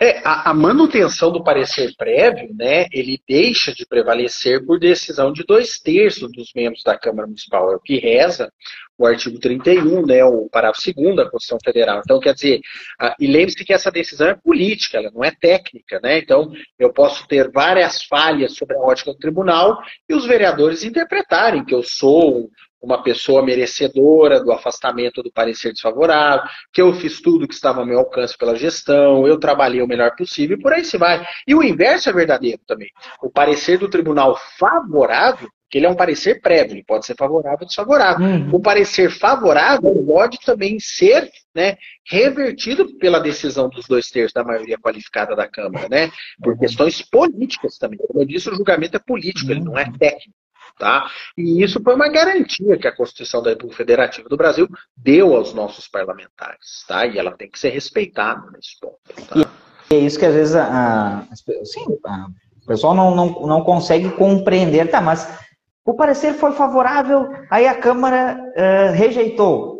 É, 0.00 0.18
a, 0.24 0.50
a, 0.50 0.54
manutenção 0.54 1.30
do 1.30 1.44
parecer 1.44 1.94
prévio, 1.96 2.52
né, 2.52 2.86
ele 2.92 3.20
deixa 3.28 3.72
de 3.72 3.86
prevalecer 3.86 4.64
por 4.66 4.76
decisão 4.76 5.32
de 5.32 5.44
dois 5.44 5.78
terços 5.78 6.32
dos 6.32 6.50
membros 6.52 6.82
da 6.82 6.98
Câmara 6.98 7.28
Municipal. 7.28 7.72
É 7.72 7.76
o 7.76 7.80
que 7.80 7.98
reza 7.98 8.52
o 8.98 9.06
artigo 9.06 9.38
31, 9.38 10.04
né, 10.04 10.24
o 10.24 10.48
parágrafo 10.50 10.92
2 10.92 11.14
da 11.14 11.30
Constituição 11.30 11.58
Federal. 11.64 12.00
Então, 12.04 12.18
quer 12.18 12.34
dizer, 12.34 12.60
a, 13.00 13.14
e 13.20 13.28
lembre-se 13.28 13.64
que 13.64 13.72
essa 13.72 13.90
decisão 13.90 14.28
é 14.28 14.34
política, 14.34 14.98
ela 14.98 15.12
não 15.12 15.22
é 15.22 15.30
técnica, 15.30 16.00
né? 16.02 16.18
Então, 16.18 16.52
eu 16.76 16.92
posso 16.92 17.26
ter 17.28 17.50
várias 17.52 18.02
falhas 18.02 18.56
sobre 18.56 18.76
a 18.76 18.80
ótica 18.80 19.12
do 19.12 19.18
tribunal 19.18 19.80
e 20.08 20.14
os 20.14 20.26
vereadores 20.26 20.82
interpretarem 20.82 21.64
que 21.64 21.74
eu 21.74 21.84
sou 21.84 22.50
uma 22.84 23.02
pessoa 23.02 23.42
merecedora 23.42 24.40
do 24.40 24.52
afastamento 24.52 25.22
do 25.22 25.32
parecer 25.32 25.72
desfavorável, 25.72 26.46
que 26.72 26.82
eu 26.82 26.92
fiz 26.92 27.20
tudo 27.20 27.48
que 27.48 27.54
estava 27.54 27.80
ao 27.80 27.86
meu 27.86 27.98
alcance 27.98 28.36
pela 28.36 28.54
gestão, 28.54 29.26
eu 29.26 29.38
trabalhei 29.38 29.80
o 29.80 29.86
melhor 29.86 30.14
possível 30.14 30.56
e 30.56 30.60
por 30.60 30.72
aí 30.72 30.84
se 30.84 30.98
vai. 30.98 31.24
E 31.46 31.54
o 31.54 31.62
inverso 31.62 32.10
é 32.10 32.12
verdadeiro 32.12 32.60
também. 32.66 32.88
O 33.22 33.30
parecer 33.30 33.78
do 33.78 33.88
tribunal 33.88 34.38
favorável, 34.58 35.48
que 35.70 35.78
ele 35.78 35.86
é 35.86 35.90
um 35.90 35.96
parecer 35.96 36.40
prévio, 36.40 36.74
ele 36.74 36.84
pode 36.84 37.06
ser 37.06 37.16
favorável 37.16 37.58
ou 37.62 37.66
desfavorável. 37.66 38.26
Uhum. 38.26 38.50
O 38.52 38.60
parecer 38.60 39.10
favorável 39.10 40.04
pode 40.06 40.38
também 40.44 40.78
ser 40.78 41.28
né, 41.54 41.76
revertido 42.06 42.96
pela 42.98 43.18
decisão 43.18 43.68
dos 43.68 43.86
dois 43.86 44.08
terços 44.08 44.32
da 44.32 44.44
maioria 44.44 44.78
qualificada 44.78 45.34
da 45.34 45.48
Câmara, 45.48 45.88
né? 45.88 46.10
Por 46.42 46.52
uhum. 46.52 46.58
questões 46.58 47.02
políticas 47.02 47.78
também. 47.78 47.98
Como 47.98 48.20
eu 48.20 48.26
disse, 48.26 48.50
o 48.50 48.54
julgamento 48.54 48.96
é 48.96 49.00
político, 49.00 49.50
ele 49.50 49.64
não 49.64 49.78
é 49.78 49.84
técnico. 49.98 50.43
Tá? 50.78 51.08
E 51.38 51.62
isso 51.62 51.80
foi 51.82 51.94
uma 51.94 52.08
garantia 52.08 52.76
que 52.76 52.88
a 52.88 52.94
Constituição 52.94 53.42
da 53.42 53.50
República 53.50 53.76
Federativa 53.76 54.28
do 54.28 54.36
Brasil 54.36 54.68
deu 54.96 55.34
aos 55.34 55.54
nossos 55.54 55.86
parlamentares. 55.86 56.84
Tá? 56.88 57.06
E 57.06 57.18
ela 57.18 57.32
tem 57.36 57.48
que 57.48 57.58
ser 57.58 57.70
respeitada 57.70 58.50
nesse 58.50 58.78
ponto. 58.80 58.98
Tá? 59.28 59.48
E 59.90 59.94
é 59.94 59.98
isso 59.98 60.18
que 60.18 60.26
às 60.26 60.34
vezes 60.34 60.56
a, 60.56 60.64
a, 60.64 61.18
assim, 61.60 61.84
a, 62.04 62.26
o 62.62 62.66
pessoal 62.66 62.94
não, 62.94 63.14
não, 63.14 63.46
não 63.46 63.62
consegue 63.62 64.10
compreender. 64.10 64.90
Tá, 64.90 65.00
mas 65.00 65.28
o 65.84 65.94
parecer 65.94 66.34
foi 66.34 66.52
favorável, 66.52 67.28
aí 67.50 67.68
a 67.68 67.78
Câmara 67.78 68.38
uh, 68.38 68.92
rejeitou. 68.94 69.73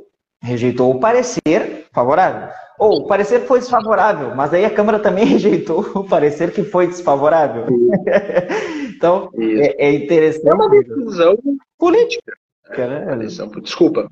Rejeitou 0.45 0.95
o 0.95 1.01
parecer 1.01 1.87
favorável. 1.93 2.51
Ou 2.79 3.01
o 3.01 3.07
parecer 3.07 3.47
foi 3.47 3.61
desfavorável, 3.61 4.35
mas 4.35 4.53
aí 4.53 4.65
a 4.65 4.71
Câmara 4.71 4.99
também 4.99 5.25
rejeitou 5.27 5.81
o 5.95 6.05
parecer 6.05 6.53
que 6.53 6.63
foi 6.63 6.87
desfavorável. 6.87 7.67
então, 8.95 9.31
é, 9.39 9.87
é, 9.87 9.93
interessante. 9.93 10.49
É 10.49 10.55
uma 10.55 10.69
decisão 10.69 11.37
política. 11.79 12.37
É, 12.71 12.87
uma 12.87 13.17
decisão, 13.17 13.49
desculpa. 13.49 14.11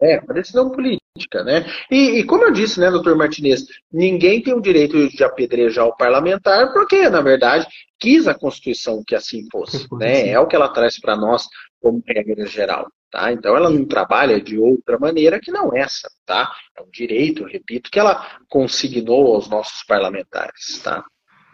É, 0.00 0.20
uma 0.20 0.34
decisão 0.34 0.70
política. 0.70 1.44
Né? 1.44 1.64
E, 1.90 2.18
e, 2.18 2.24
como 2.24 2.44
eu 2.44 2.52
disse, 2.52 2.78
né, 2.80 2.90
doutor 2.90 3.16
Martinez, 3.16 3.64
ninguém 3.92 4.42
tem 4.42 4.52
o 4.52 4.60
direito 4.60 5.08
de 5.08 5.24
apedrejar 5.24 5.86
o 5.86 5.96
parlamentar, 5.96 6.72
porque, 6.72 7.08
na 7.08 7.20
verdade, 7.20 7.66
quis 7.98 8.26
a 8.26 8.34
Constituição 8.34 9.02
que 9.06 9.14
assim 9.14 9.46
fosse. 9.50 9.86
Né? 9.94 10.28
É 10.28 10.38
o 10.38 10.46
que 10.46 10.56
ela 10.56 10.68
traz 10.68 11.00
para 11.00 11.16
nós 11.16 11.46
como 11.80 12.02
regra 12.06 12.44
geral. 12.46 12.88
Tá? 13.14 13.32
Então 13.32 13.56
ela 13.56 13.70
não 13.70 13.84
trabalha 13.84 14.40
de 14.40 14.58
outra 14.58 14.98
maneira 14.98 15.38
que 15.38 15.52
não 15.52 15.72
essa. 15.72 16.10
Tá? 16.26 16.50
É 16.76 16.82
um 16.82 16.90
direito, 16.92 17.44
repito, 17.44 17.88
que 17.88 18.00
ela 18.00 18.26
consignou 18.48 19.36
aos 19.36 19.48
nossos 19.48 19.84
parlamentares. 19.84 20.80
Tá? 20.82 21.04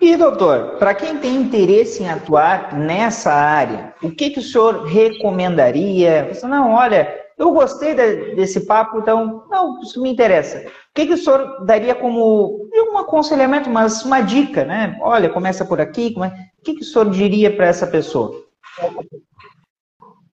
E, 0.01 0.17
doutor, 0.17 0.79
para 0.79 0.95
quem 0.95 1.19
tem 1.19 1.37
interesse 1.37 2.03
em 2.03 2.09
atuar 2.09 2.75
nessa 2.79 3.31
área, 3.31 3.95
o 4.03 4.11
que, 4.11 4.31
que 4.31 4.39
o 4.39 4.43
senhor 4.43 4.85
recomendaria? 4.85 6.33
Você, 6.33 6.47
não, 6.47 6.73
olha, 6.73 7.15
eu 7.37 7.53
gostei 7.53 7.95
de, 7.95 8.35
desse 8.35 8.65
papo, 8.65 8.99
então, 8.99 9.45
não, 9.51 9.83
isso 9.83 10.01
me 10.01 10.09
interessa. 10.09 10.61
O 10.67 10.95
que, 10.95 11.09
que 11.09 11.13
o 11.13 11.19
senhor 11.19 11.63
daria 11.67 11.95
como, 11.95 12.71
um 12.91 12.97
aconselhamento, 12.97 13.69
mas 13.69 14.03
uma 14.03 14.23
dica, 14.23 14.65
né? 14.65 14.99
Olha, 15.03 15.29
começa 15.29 15.63
por 15.63 15.79
aqui, 15.79 16.15
come... 16.15 16.29
o 16.29 16.33
que, 16.65 16.77
que 16.77 16.81
o 16.81 16.85
senhor 16.85 17.11
diria 17.11 17.55
para 17.55 17.67
essa 17.67 17.87
pessoa? 17.87 18.43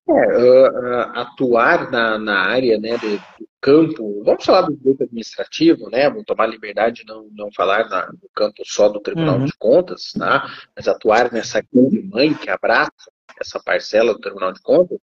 É, 0.09 0.37
uh, 0.37 0.69
uh, 0.69 1.19
atuar 1.19 1.91
na, 1.91 2.17
na 2.17 2.39
área 2.39 2.77
né, 2.77 2.97
do, 2.97 3.17
do, 3.17 3.47
campo, 3.59 4.23
vamos 4.23 4.45
falar 4.45 4.61
do 4.61 4.77
direito 4.77 5.03
administrativo, 5.03 5.89
né? 5.89 6.09
Vamos 6.09 6.25
tomar 6.25 6.45
liberdade 6.45 7.01
de 7.01 7.05
não, 7.05 7.27
não 7.33 7.51
falar 7.51 7.89
na, 7.89 8.07
no 8.07 8.29
campo 8.33 8.63
só 8.63 8.87
do 8.87 9.01
Tribunal 9.01 9.39
uhum. 9.39 9.45
de 9.45 9.53
Contas, 9.57 10.13
tá? 10.13 10.47
mas 10.75 10.87
atuar 10.87 11.31
nessa 11.33 11.61
grande 11.73 12.01
mãe 12.03 12.33
que 12.33 12.49
abraça 12.49 13.11
essa 13.39 13.59
parcela 13.59 14.13
do 14.13 14.19
Tribunal 14.19 14.53
de 14.53 14.61
Contas, 14.61 14.97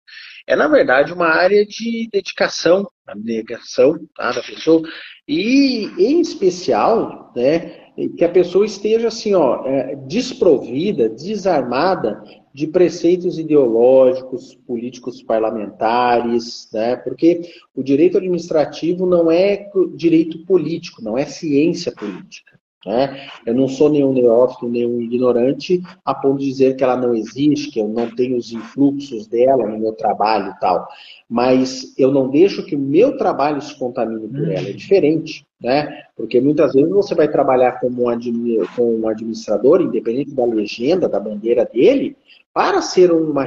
é, 0.47 0.57
na 0.57 0.69
verdade, 0.69 1.13
uma 1.13 1.29
área 1.29 1.65
de 1.65 2.09
dedicação, 2.13 2.91
abnegação 3.07 3.99
tá, 4.17 4.33
da 4.33 4.43
pessoa, 4.43 4.83
e, 5.27 5.87
em 5.99 6.21
especial, 6.21 7.33
né, 7.35 7.80
que 8.17 8.25
a 8.25 8.29
pessoa 8.29 8.65
esteja 8.65 9.09
assim, 9.09 9.35
ó, 9.35 9.67
é, 9.67 9.97
desprovida, 9.97 11.09
desarmada 11.09 12.23
de 12.53 12.67
preceitos 12.67 13.39
ideológicos, 13.39 14.55
políticos 14.67 15.23
parlamentares, 15.23 16.69
né? 16.73 16.97
porque 16.97 17.43
o 17.75 17.83
direito 17.83 18.19
administrativo 18.19 19.07
não 19.07 19.31
é 19.31 19.69
direito 19.95 20.45
político, 20.45 21.03
não 21.03 21.17
é 21.17 21.25
ciência 21.25 21.93
política. 21.93 22.59
Né? 22.85 23.29
Eu 23.45 23.55
não 23.55 23.69
sou 23.69 23.91
nenhum 23.91 24.13
neófito, 24.13 24.67
nenhum 24.67 25.03
ignorante 25.03 25.83
a 26.05 26.15
ponto 26.15 26.39
de 26.39 26.47
dizer 26.47 26.77
que 26.77 26.83
ela 26.83 26.97
não 26.97 27.15
existe, 27.15 27.71
que 27.71 27.79
eu 27.79 27.87
não 27.87 28.11
tenho 28.11 28.37
os 28.37 28.53
influxos 28.53 29.27
dela 29.27 29.67
no 29.67 29.79
meu 29.79 29.93
trabalho 29.93 30.51
e 30.51 30.59
tal. 30.59 30.89
Mas 31.29 31.95
eu 31.99 32.11
não 32.11 32.29
deixo 32.29 32.65
que 32.65 32.75
o 32.75 32.79
meu 32.79 33.17
trabalho 33.19 33.61
se 33.61 33.79
contamine 33.79 34.27
por 34.27 34.51
ela. 34.51 34.69
É 34.69 34.73
diferente, 34.73 35.45
né? 35.61 36.05
Porque 36.17 36.41
muitas 36.41 36.73
vezes 36.73 36.91
você 36.91 37.15
vai 37.15 37.29
trabalhar 37.29 37.81
como 37.81 38.11
um, 38.11 38.63
um 38.79 39.09
administrador, 39.09 39.81
independente 39.81 40.35
da 40.35 40.45
legenda, 40.45 41.09
da 41.09 41.21
bandeira 41.21 41.65
dele, 41.65 42.17
para 42.53 42.83
ser 42.83 43.13
uma 43.13 43.47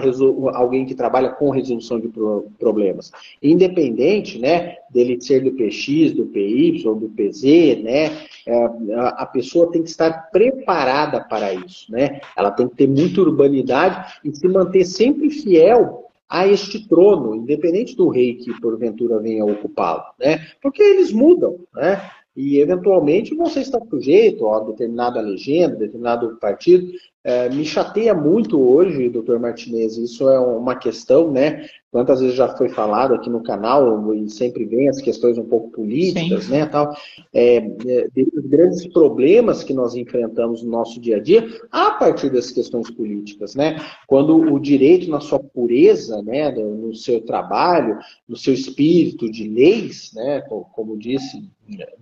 alguém 0.56 0.86
que 0.86 0.96
trabalha 0.96 1.30
com 1.30 1.50
resolução 1.50 2.00
de 2.00 2.10
problemas. 2.58 3.12
Independente 3.42 4.40
né, 4.40 4.78
dele 4.90 5.20
ser 5.20 5.42
do 5.42 5.52
PX, 5.52 6.14
do 6.14 6.26
PY, 6.28 6.84
do 6.84 7.10
PZ, 7.10 7.84
né, 7.84 8.26
é, 8.48 8.66
a 8.96 9.26
pessoa 9.26 9.72
tem 9.72 9.84
que 9.84 9.90
estar 9.90 10.30
preparada 10.32 11.20
para 11.22 11.54
isso. 11.54 11.92
Né? 11.92 12.22
Ela 12.36 12.52
tem 12.52 12.68
que 12.68 12.76
ter 12.76 12.88
muita 12.88 13.22
urbanidade 13.22 14.20
e 14.24 14.34
se 14.34 14.48
manter 14.48 14.86
sempre 14.86 15.30
fiel 15.30 16.03
a 16.34 16.48
este 16.48 16.88
trono, 16.88 17.36
independente 17.36 17.96
do 17.96 18.10
rei 18.10 18.34
que 18.34 18.60
porventura 18.60 19.20
venha 19.20 19.46
ocupá-lo. 19.46 20.04
Né? 20.20 20.40
Porque 20.60 20.82
eles 20.82 21.12
mudam. 21.12 21.60
Né? 21.76 22.02
e 22.36 22.60
eventualmente 22.60 23.36
você 23.36 23.60
está 23.60 23.80
sujeito 23.88 24.48
a 24.48 24.60
determinada 24.62 25.22
legenda, 25.22 25.76
determinado 25.76 26.36
partido. 26.38 26.92
É, 27.24 27.48
me 27.50 27.64
chateia 27.64 28.14
muito 28.14 28.60
hoje, 28.60 29.08
doutor 29.08 29.40
Martinez, 29.40 29.98
isso 29.98 30.28
é 30.28 30.40
uma 30.40 30.76
questão, 30.76 31.32
né? 31.32 31.68
Quantas 31.94 32.22
vezes 32.22 32.36
já 32.36 32.48
foi 32.48 32.70
falado 32.70 33.14
aqui 33.14 33.30
no 33.30 33.44
canal, 33.44 34.12
e 34.16 34.28
sempre 34.28 34.66
vem 34.66 34.90
as 34.90 35.00
questões 35.00 35.38
um 35.38 35.46
pouco 35.46 35.70
políticas, 35.70 36.46
Sim. 36.46 36.52
né? 36.52 36.66
Tal, 36.66 36.92
é, 37.32 37.58
é, 37.58 38.08
desses 38.12 38.48
grandes 38.48 38.88
problemas 38.88 39.64
que 39.64 39.76
nós 39.76 39.94
enfrentamos 39.94 40.64
no 40.64 40.72
nosso 40.72 41.00
dia 41.00 41.18
a 41.18 41.20
dia, 41.20 41.48
a 41.72 41.92
partir 41.92 42.32
das 42.32 42.50
questões 42.50 42.90
políticas, 42.90 43.54
né? 43.54 43.80
Quando 44.08 44.36
o 44.36 44.60
direito, 44.60 45.08
na 45.08 45.20
sua 45.20 45.38
pureza, 45.40 46.20
né, 46.24 46.50
no 46.52 46.96
seu 46.96 47.22
trabalho, 47.22 48.00
no 48.28 48.36
seu 48.36 48.56
espírito 48.56 49.30
de 49.32 49.48
leis, 49.48 50.12
né, 50.16 50.42
como 50.74 50.98
disse 50.98 51.48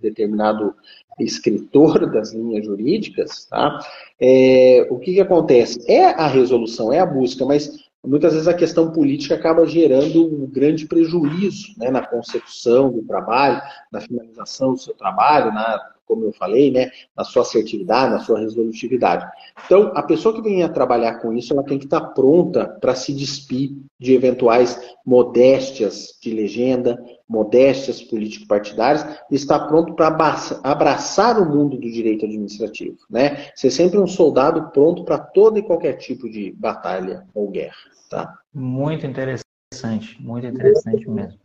determinado 0.00 0.74
escritor 1.20 2.06
das 2.10 2.32
linhas 2.32 2.64
jurídicas, 2.64 3.44
tá? 3.44 3.78
É, 4.18 4.86
o 4.90 4.98
que, 4.98 5.12
que 5.14 5.20
acontece? 5.20 5.84
É 5.86 6.06
a 6.06 6.26
resolução, 6.26 6.92
é 6.92 6.98
a 6.98 7.06
busca, 7.06 7.44
mas 7.44 7.81
muitas 8.04 8.32
vezes 8.32 8.48
a 8.48 8.54
questão 8.54 8.90
política 8.90 9.34
acaba 9.34 9.66
gerando 9.66 10.26
um 10.26 10.46
grande 10.46 10.86
prejuízo 10.86 11.74
né, 11.78 11.90
na 11.90 12.04
concepção 12.04 12.90
do 12.90 13.02
trabalho, 13.02 13.62
na 13.92 14.00
finalização 14.00 14.72
do 14.72 14.78
seu 14.78 14.94
trabalho, 14.94 15.52
na 15.52 15.78
como 16.12 16.26
eu 16.26 16.32
falei, 16.34 16.70
né, 16.70 16.90
na 17.16 17.24
sua 17.24 17.40
assertividade, 17.40 18.12
na 18.12 18.20
sua 18.20 18.38
resolutividade. 18.38 19.26
Então, 19.64 19.90
a 19.94 20.02
pessoa 20.02 20.34
que 20.34 20.42
venha 20.42 20.68
trabalhar 20.68 21.20
com 21.20 21.32
isso, 21.32 21.54
ela 21.54 21.62
tem 21.62 21.78
que 21.78 21.86
estar 21.86 22.00
pronta 22.08 22.66
para 22.66 22.94
se 22.94 23.14
despir 23.14 23.70
de 23.98 24.12
eventuais 24.12 24.78
modéstias 25.06 26.18
de 26.20 26.34
legenda, 26.34 27.02
modéstias 27.26 28.02
político-partidárias, 28.02 29.06
e 29.30 29.34
estar 29.34 29.60
pronto 29.60 29.94
para 29.94 30.14
abraçar 30.62 31.40
o 31.40 31.48
mundo 31.48 31.78
do 31.78 31.90
direito 31.90 32.26
administrativo, 32.26 32.98
né? 33.08 33.46
Ser 33.56 33.70
sempre 33.70 33.98
um 33.98 34.06
soldado 34.06 34.70
pronto 34.70 35.04
para 35.04 35.16
todo 35.16 35.58
e 35.58 35.62
qualquer 35.62 35.94
tipo 35.94 36.28
de 36.28 36.52
batalha 36.52 37.24
ou 37.34 37.48
guerra, 37.50 37.74
tá? 38.10 38.38
Muito 38.52 39.06
interessante, 39.06 40.20
muito 40.20 40.46
interessante 40.46 41.08
mesmo. 41.08 41.40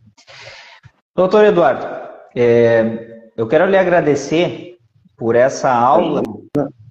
Doutor 1.16 1.46
Eduardo, 1.46 1.86
é, 2.36 3.17
eu 3.38 3.48
quero 3.48 3.68
lhe 3.68 3.78
agradecer 3.78 4.78
por 5.16 5.36
essa 5.36 5.72
aula, 5.72 6.24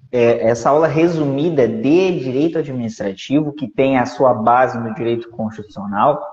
é, 0.09 0.47
essa 0.47 0.69
aula 0.69 0.87
resumida 0.87 1.67
de 1.67 2.19
direito 2.19 2.57
administrativo, 2.57 3.51
que 3.51 3.67
tem 3.67 3.97
a 3.97 4.05
sua 4.05 4.33
base 4.33 4.79
no 4.79 4.95
direito 4.95 5.29
constitucional 5.29 6.25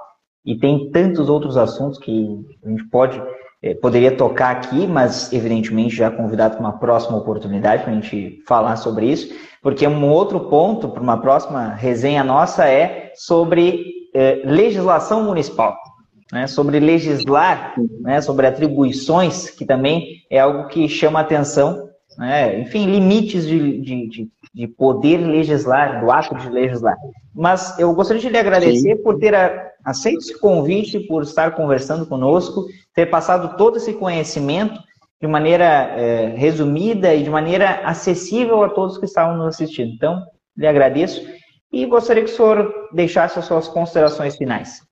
e 0.46 0.56
tem 0.56 0.88
tantos 0.92 1.28
outros 1.28 1.56
assuntos 1.56 1.98
que 1.98 2.38
a 2.64 2.68
gente 2.68 2.84
pode 2.84 3.20
é, 3.60 3.74
poderia 3.74 4.14
tocar 4.14 4.50
aqui, 4.50 4.86
mas 4.86 5.32
evidentemente 5.32 5.96
já 5.96 6.10
convidado 6.10 6.56
para 6.56 6.64
uma 6.64 6.78
próxima 6.78 7.16
oportunidade 7.16 7.82
para 7.82 7.92
a 7.92 7.94
gente 7.94 8.42
falar 8.46 8.76
sobre 8.76 9.06
isso, 9.06 9.34
porque 9.62 9.86
um 9.88 10.10
outro 10.10 10.48
ponto 10.48 10.90
para 10.90 11.02
uma 11.02 11.16
próxima 11.20 11.70
resenha 11.70 12.22
nossa 12.22 12.68
é 12.68 13.10
sobre 13.16 13.84
é, 14.14 14.42
legislação 14.44 15.24
municipal 15.24 15.74
né, 16.32 16.46
sobre 16.46 16.80
legislar, 16.80 17.74
né, 18.00 18.20
sobre 18.20 18.46
atribuições, 18.46 19.50
que 19.50 19.64
também 19.64 20.22
é 20.30 20.40
algo 20.40 20.68
que 20.68 20.88
chama 20.88 21.20
atenção, 21.20 21.88
né, 22.18 22.60
enfim, 22.60 22.86
limites 22.86 23.46
de, 23.46 23.80
de, 23.80 24.30
de, 24.54 24.68
poder 24.68 25.18
legislar, 25.18 26.00
do 26.00 26.10
ato 26.10 26.34
de 26.36 26.48
legislar. 26.48 26.96
Mas 27.34 27.78
eu 27.78 27.92
gostaria 27.94 28.22
de 28.22 28.28
lhe 28.28 28.38
agradecer 28.38 28.96
Sim. 28.96 29.02
por 29.02 29.18
ter 29.18 29.34
aceito 29.84 30.18
esse 30.18 30.38
convite, 30.38 31.00
por 31.00 31.22
estar 31.22 31.52
conversando 31.52 32.06
conosco, 32.06 32.66
ter 32.94 33.06
passado 33.06 33.56
todo 33.56 33.76
esse 33.76 33.92
conhecimento 33.92 34.80
de 35.20 35.26
maneira 35.26 35.64
é, 35.64 36.34
resumida 36.36 37.14
e 37.14 37.22
de 37.22 37.30
maneira 37.30 37.80
acessível 37.84 38.62
a 38.62 38.68
todos 38.68 38.98
que 38.98 39.06
estavam 39.06 39.36
nos 39.36 39.54
assistindo. 39.54 39.92
Então, 39.92 40.22
lhe 40.56 40.66
agradeço 40.66 41.26
e 41.72 41.86
gostaria 41.86 42.22
que 42.22 42.30
o 42.30 42.36
senhor 42.36 42.72
deixasse 42.92 43.38
as 43.38 43.44
suas 43.46 43.66
considerações 43.66 44.36
finais. 44.36 44.82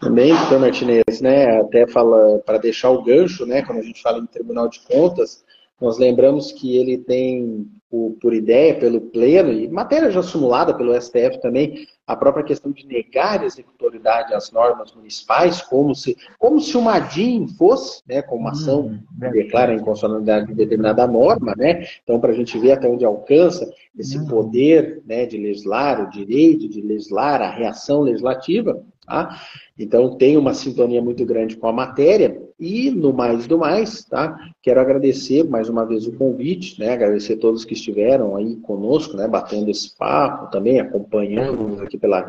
Também, 0.00 0.34
doutor 0.34 0.58
Martinez, 0.58 1.20
né, 1.20 1.60
até 1.60 1.86
fala 1.86 2.38
para 2.38 2.56
deixar 2.56 2.88
o 2.88 3.02
gancho, 3.02 3.44
né, 3.44 3.62
quando 3.62 3.80
a 3.80 3.82
gente 3.82 4.00
fala 4.00 4.18
em 4.18 4.26
Tribunal 4.26 4.66
de 4.66 4.80
Contas, 4.80 5.44
nós 5.78 5.98
lembramos 5.98 6.52
que 6.52 6.76
ele 6.76 6.96
tem, 6.96 7.66
por, 7.90 8.16
por 8.20 8.34
ideia, 8.34 8.78
pelo 8.78 9.00
Pleno, 9.00 9.52
e 9.52 9.68
matéria 9.68 10.10
já 10.10 10.22
simulada 10.22 10.74
pelo 10.74 10.98
STF 10.98 11.40
também, 11.40 11.86
a 12.06 12.16
própria 12.16 12.44
questão 12.44 12.72
de 12.72 12.86
negar 12.86 13.40
a 13.40 13.44
executoridade 13.44 14.32
às 14.32 14.50
normas 14.50 14.94
municipais, 14.94 15.60
como 15.60 15.94
se, 15.94 16.16
como 16.38 16.60
se 16.60 16.76
uma 16.78 16.98
DIN 16.98 17.46
fosse, 17.48 18.02
né, 18.08 18.22
como 18.22 18.40
uma 18.40 18.50
ação 18.50 18.86
hum, 18.86 19.00
que 19.20 19.30
declara 19.30 19.72
a 19.72 19.74
inconstitucionalidade 19.74 20.46
de 20.46 20.54
determinada 20.54 21.06
norma, 21.06 21.54
né, 21.56 21.86
então 22.02 22.18
para 22.18 22.30
a 22.32 22.34
gente 22.34 22.58
ver 22.58 22.72
até 22.72 22.88
onde 22.88 23.04
alcança 23.04 23.70
esse 23.98 24.18
hum. 24.18 24.26
poder 24.26 25.02
né, 25.06 25.26
de 25.26 25.36
legislar, 25.36 26.02
o 26.02 26.10
direito 26.10 26.68
de 26.68 26.80
legislar, 26.80 27.42
a 27.42 27.50
reação 27.50 28.00
legislativa, 28.00 28.82
Tá? 29.10 29.40
Então 29.76 30.16
tem 30.16 30.36
uma 30.36 30.54
sintonia 30.54 31.02
muito 31.02 31.26
grande 31.26 31.56
com 31.56 31.66
a 31.66 31.72
matéria 31.72 32.40
e 32.60 32.92
no 32.92 33.12
mais 33.12 33.44
do 33.48 33.58
mais, 33.58 34.04
tá? 34.04 34.38
Quero 34.62 34.80
agradecer 34.80 35.42
mais 35.42 35.68
uma 35.68 35.84
vez 35.84 36.06
o 36.06 36.12
convite, 36.12 36.78
né? 36.78 36.92
Agradecer 36.92 37.32
a 37.32 37.38
todos 37.38 37.64
que 37.64 37.74
estiveram 37.74 38.36
aí 38.36 38.54
conosco, 38.58 39.16
né? 39.16 39.26
Batendo 39.26 39.68
esse 39.68 39.96
papo 39.96 40.48
também, 40.52 40.78
acompanhando 40.78 41.82
aqui 41.82 41.98
pela, 41.98 42.24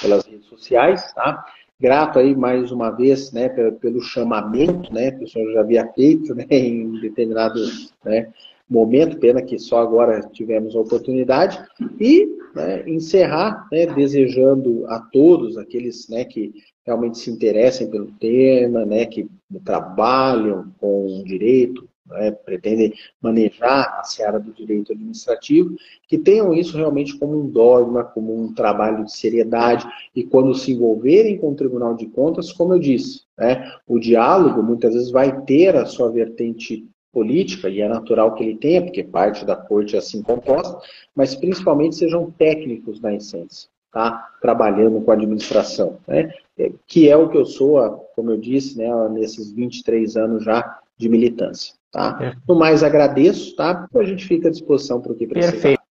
pelas 0.00 0.24
redes 0.24 0.46
sociais, 0.46 1.12
tá? 1.12 1.44
grato 1.80 2.20
aí 2.20 2.36
mais 2.36 2.70
uma 2.70 2.90
vez, 2.90 3.32
né, 3.32 3.48
pelo 3.80 4.00
chamamento, 4.00 4.94
né, 4.94 5.10
que 5.10 5.24
o 5.24 5.28
senhor 5.28 5.52
já 5.52 5.60
havia 5.62 5.84
feito, 5.92 6.32
né, 6.32 6.46
em 6.48 7.00
determinado, 7.00 7.58
né, 8.04 8.32
momento, 8.72 9.18
pena 9.18 9.42
que 9.42 9.58
só 9.58 9.78
agora 9.78 10.20
tivemos 10.32 10.74
a 10.74 10.80
oportunidade, 10.80 11.62
e 12.00 12.26
né, 12.54 12.88
encerrar 12.88 13.66
né, 13.70 13.86
desejando 13.86 14.84
a 14.88 14.98
todos, 14.98 15.58
aqueles 15.58 16.08
né, 16.08 16.24
que 16.24 16.52
realmente 16.84 17.18
se 17.18 17.30
interessem 17.30 17.90
pelo 17.90 18.10
tema, 18.18 18.84
né, 18.84 19.06
que 19.06 19.28
trabalham 19.64 20.72
com 20.78 21.22
direito, 21.24 21.88
né, 22.06 22.30
pretendem 22.30 22.92
manejar 23.20 23.98
a 24.00 24.04
seara 24.04 24.40
do 24.40 24.52
direito 24.52 24.92
administrativo, 24.92 25.76
que 26.08 26.18
tenham 26.18 26.52
isso 26.52 26.76
realmente 26.76 27.16
como 27.18 27.38
um 27.38 27.48
dogma, 27.48 28.04
como 28.04 28.34
um 28.34 28.52
trabalho 28.52 29.04
de 29.04 29.16
seriedade, 29.16 29.86
e 30.14 30.24
quando 30.24 30.54
se 30.54 30.72
envolverem 30.72 31.38
com 31.38 31.52
o 31.52 31.54
Tribunal 31.54 31.94
de 31.94 32.06
Contas, 32.06 32.52
como 32.52 32.74
eu 32.74 32.78
disse, 32.78 33.22
né, 33.38 33.70
o 33.86 33.98
diálogo 33.98 34.62
muitas 34.62 34.94
vezes 34.94 35.10
vai 35.10 35.42
ter 35.42 35.76
a 35.76 35.86
sua 35.86 36.10
vertente 36.10 36.86
política, 37.12 37.68
e 37.68 37.80
é 37.80 37.88
natural 37.88 38.34
que 38.34 38.42
ele 38.42 38.56
tenha, 38.56 38.82
porque 38.82 39.04
parte 39.04 39.44
da 39.44 39.54
corte 39.54 39.94
é 39.94 39.98
assim 39.98 40.22
composta, 40.22 40.78
mas 41.14 41.34
principalmente 41.34 41.96
sejam 41.96 42.30
técnicos 42.30 43.00
na 43.00 43.14
essência, 43.14 43.68
tá? 43.92 44.30
trabalhando 44.40 45.00
com 45.00 45.10
a 45.10 45.14
administração, 45.14 45.98
né? 46.08 46.32
É, 46.58 46.70
que 46.86 47.08
é 47.08 47.16
o 47.16 47.28
que 47.28 47.36
eu 47.36 47.46
sou, 47.46 47.80
como 48.14 48.30
eu 48.30 48.36
disse, 48.36 48.76
né, 48.76 48.88
nesses 49.10 49.52
23 49.52 50.16
anos 50.16 50.44
já 50.44 50.78
de 50.98 51.08
militância. 51.08 51.74
Tá? 51.90 52.18
É. 52.20 52.32
No 52.48 52.54
mais, 52.54 52.82
agradeço, 52.82 53.54
tá? 53.56 53.86
a 53.94 54.04
gente 54.04 54.24
fica 54.26 54.48
à 54.48 54.50
disposição 54.50 55.00
para 55.00 55.12
o 55.12 55.14
que 55.14 55.26
precisar. 55.26 55.52
Perfeito. 55.52 55.82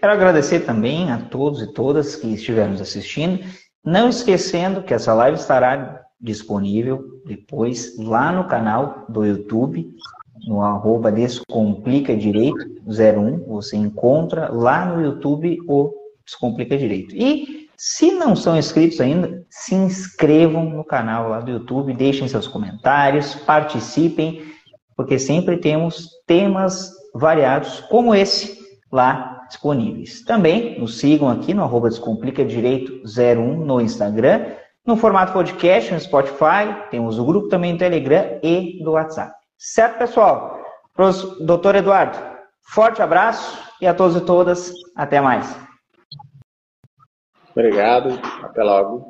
Quero 0.00 0.12
agradecer 0.12 0.60
também 0.60 1.10
a 1.10 1.18
todos 1.18 1.62
e 1.62 1.72
todas 1.72 2.16
que 2.16 2.26
estiveram 2.32 2.72
nos 2.72 2.80
assistindo. 2.80 3.44
Não 3.84 4.08
esquecendo 4.08 4.82
que 4.82 4.94
essa 4.94 5.12
live 5.14 5.38
estará 5.38 5.99
disponível 6.20 7.20
depois 7.24 7.96
lá 7.98 8.30
no 8.30 8.44
canal 8.44 9.06
do 9.08 9.24
YouTube, 9.24 9.90
no 10.46 10.60
arroba 10.60 11.10
Descomplica 11.10 12.16
Direito 12.16 12.66
01. 12.86 13.44
Você 13.46 13.76
encontra 13.76 14.52
lá 14.52 14.84
no 14.84 15.02
YouTube 15.02 15.58
o 15.66 15.92
Descomplica 16.24 16.76
Direito. 16.76 17.14
E 17.14 17.68
se 17.76 18.12
não 18.12 18.36
são 18.36 18.58
inscritos 18.58 19.00
ainda, 19.00 19.44
se 19.48 19.74
inscrevam 19.74 20.64
no 20.64 20.84
canal 20.84 21.28
lá 21.28 21.40
do 21.40 21.50
YouTube, 21.50 21.94
deixem 21.94 22.28
seus 22.28 22.46
comentários, 22.46 23.34
participem, 23.34 24.42
porque 24.94 25.18
sempre 25.18 25.56
temos 25.56 26.10
temas 26.26 26.92
variados 27.14 27.80
como 27.88 28.14
esse 28.14 28.60
lá 28.92 29.46
disponíveis. 29.48 30.22
Também 30.24 30.78
nos 30.78 30.98
sigam 30.98 31.28
aqui 31.28 31.54
no 31.54 31.62
arroba 31.62 31.88
Descomplica 31.88 32.44
Direito 32.44 33.02
01 33.04 33.64
no 33.64 33.80
Instagram 33.80 34.59
no 34.86 34.96
formato 34.96 35.32
podcast, 35.32 35.92
no 35.92 36.00
Spotify, 36.00 36.88
temos 36.90 37.18
o 37.18 37.24
grupo 37.24 37.48
também 37.48 37.74
do 37.74 37.78
Telegram 37.78 38.38
e 38.42 38.82
do 38.82 38.92
WhatsApp. 38.92 39.32
Certo, 39.58 39.98
pessoal? 39.98 40.58
Doutor 41.40 41.76
Eduardo, 41.76 42.18
forte 42.62 43.00
abraço 43.00 43.58
e 43.80 43.86
a 43.86 43.94
todos 43.94 44.16
e 44.16 44.20
todas, 44.20 44.72
até 44.96 45.20
mais. 45.20 45.56
Obrigado, 47.54 48.18
até 48.42 48.62
logo. 48.62 49.06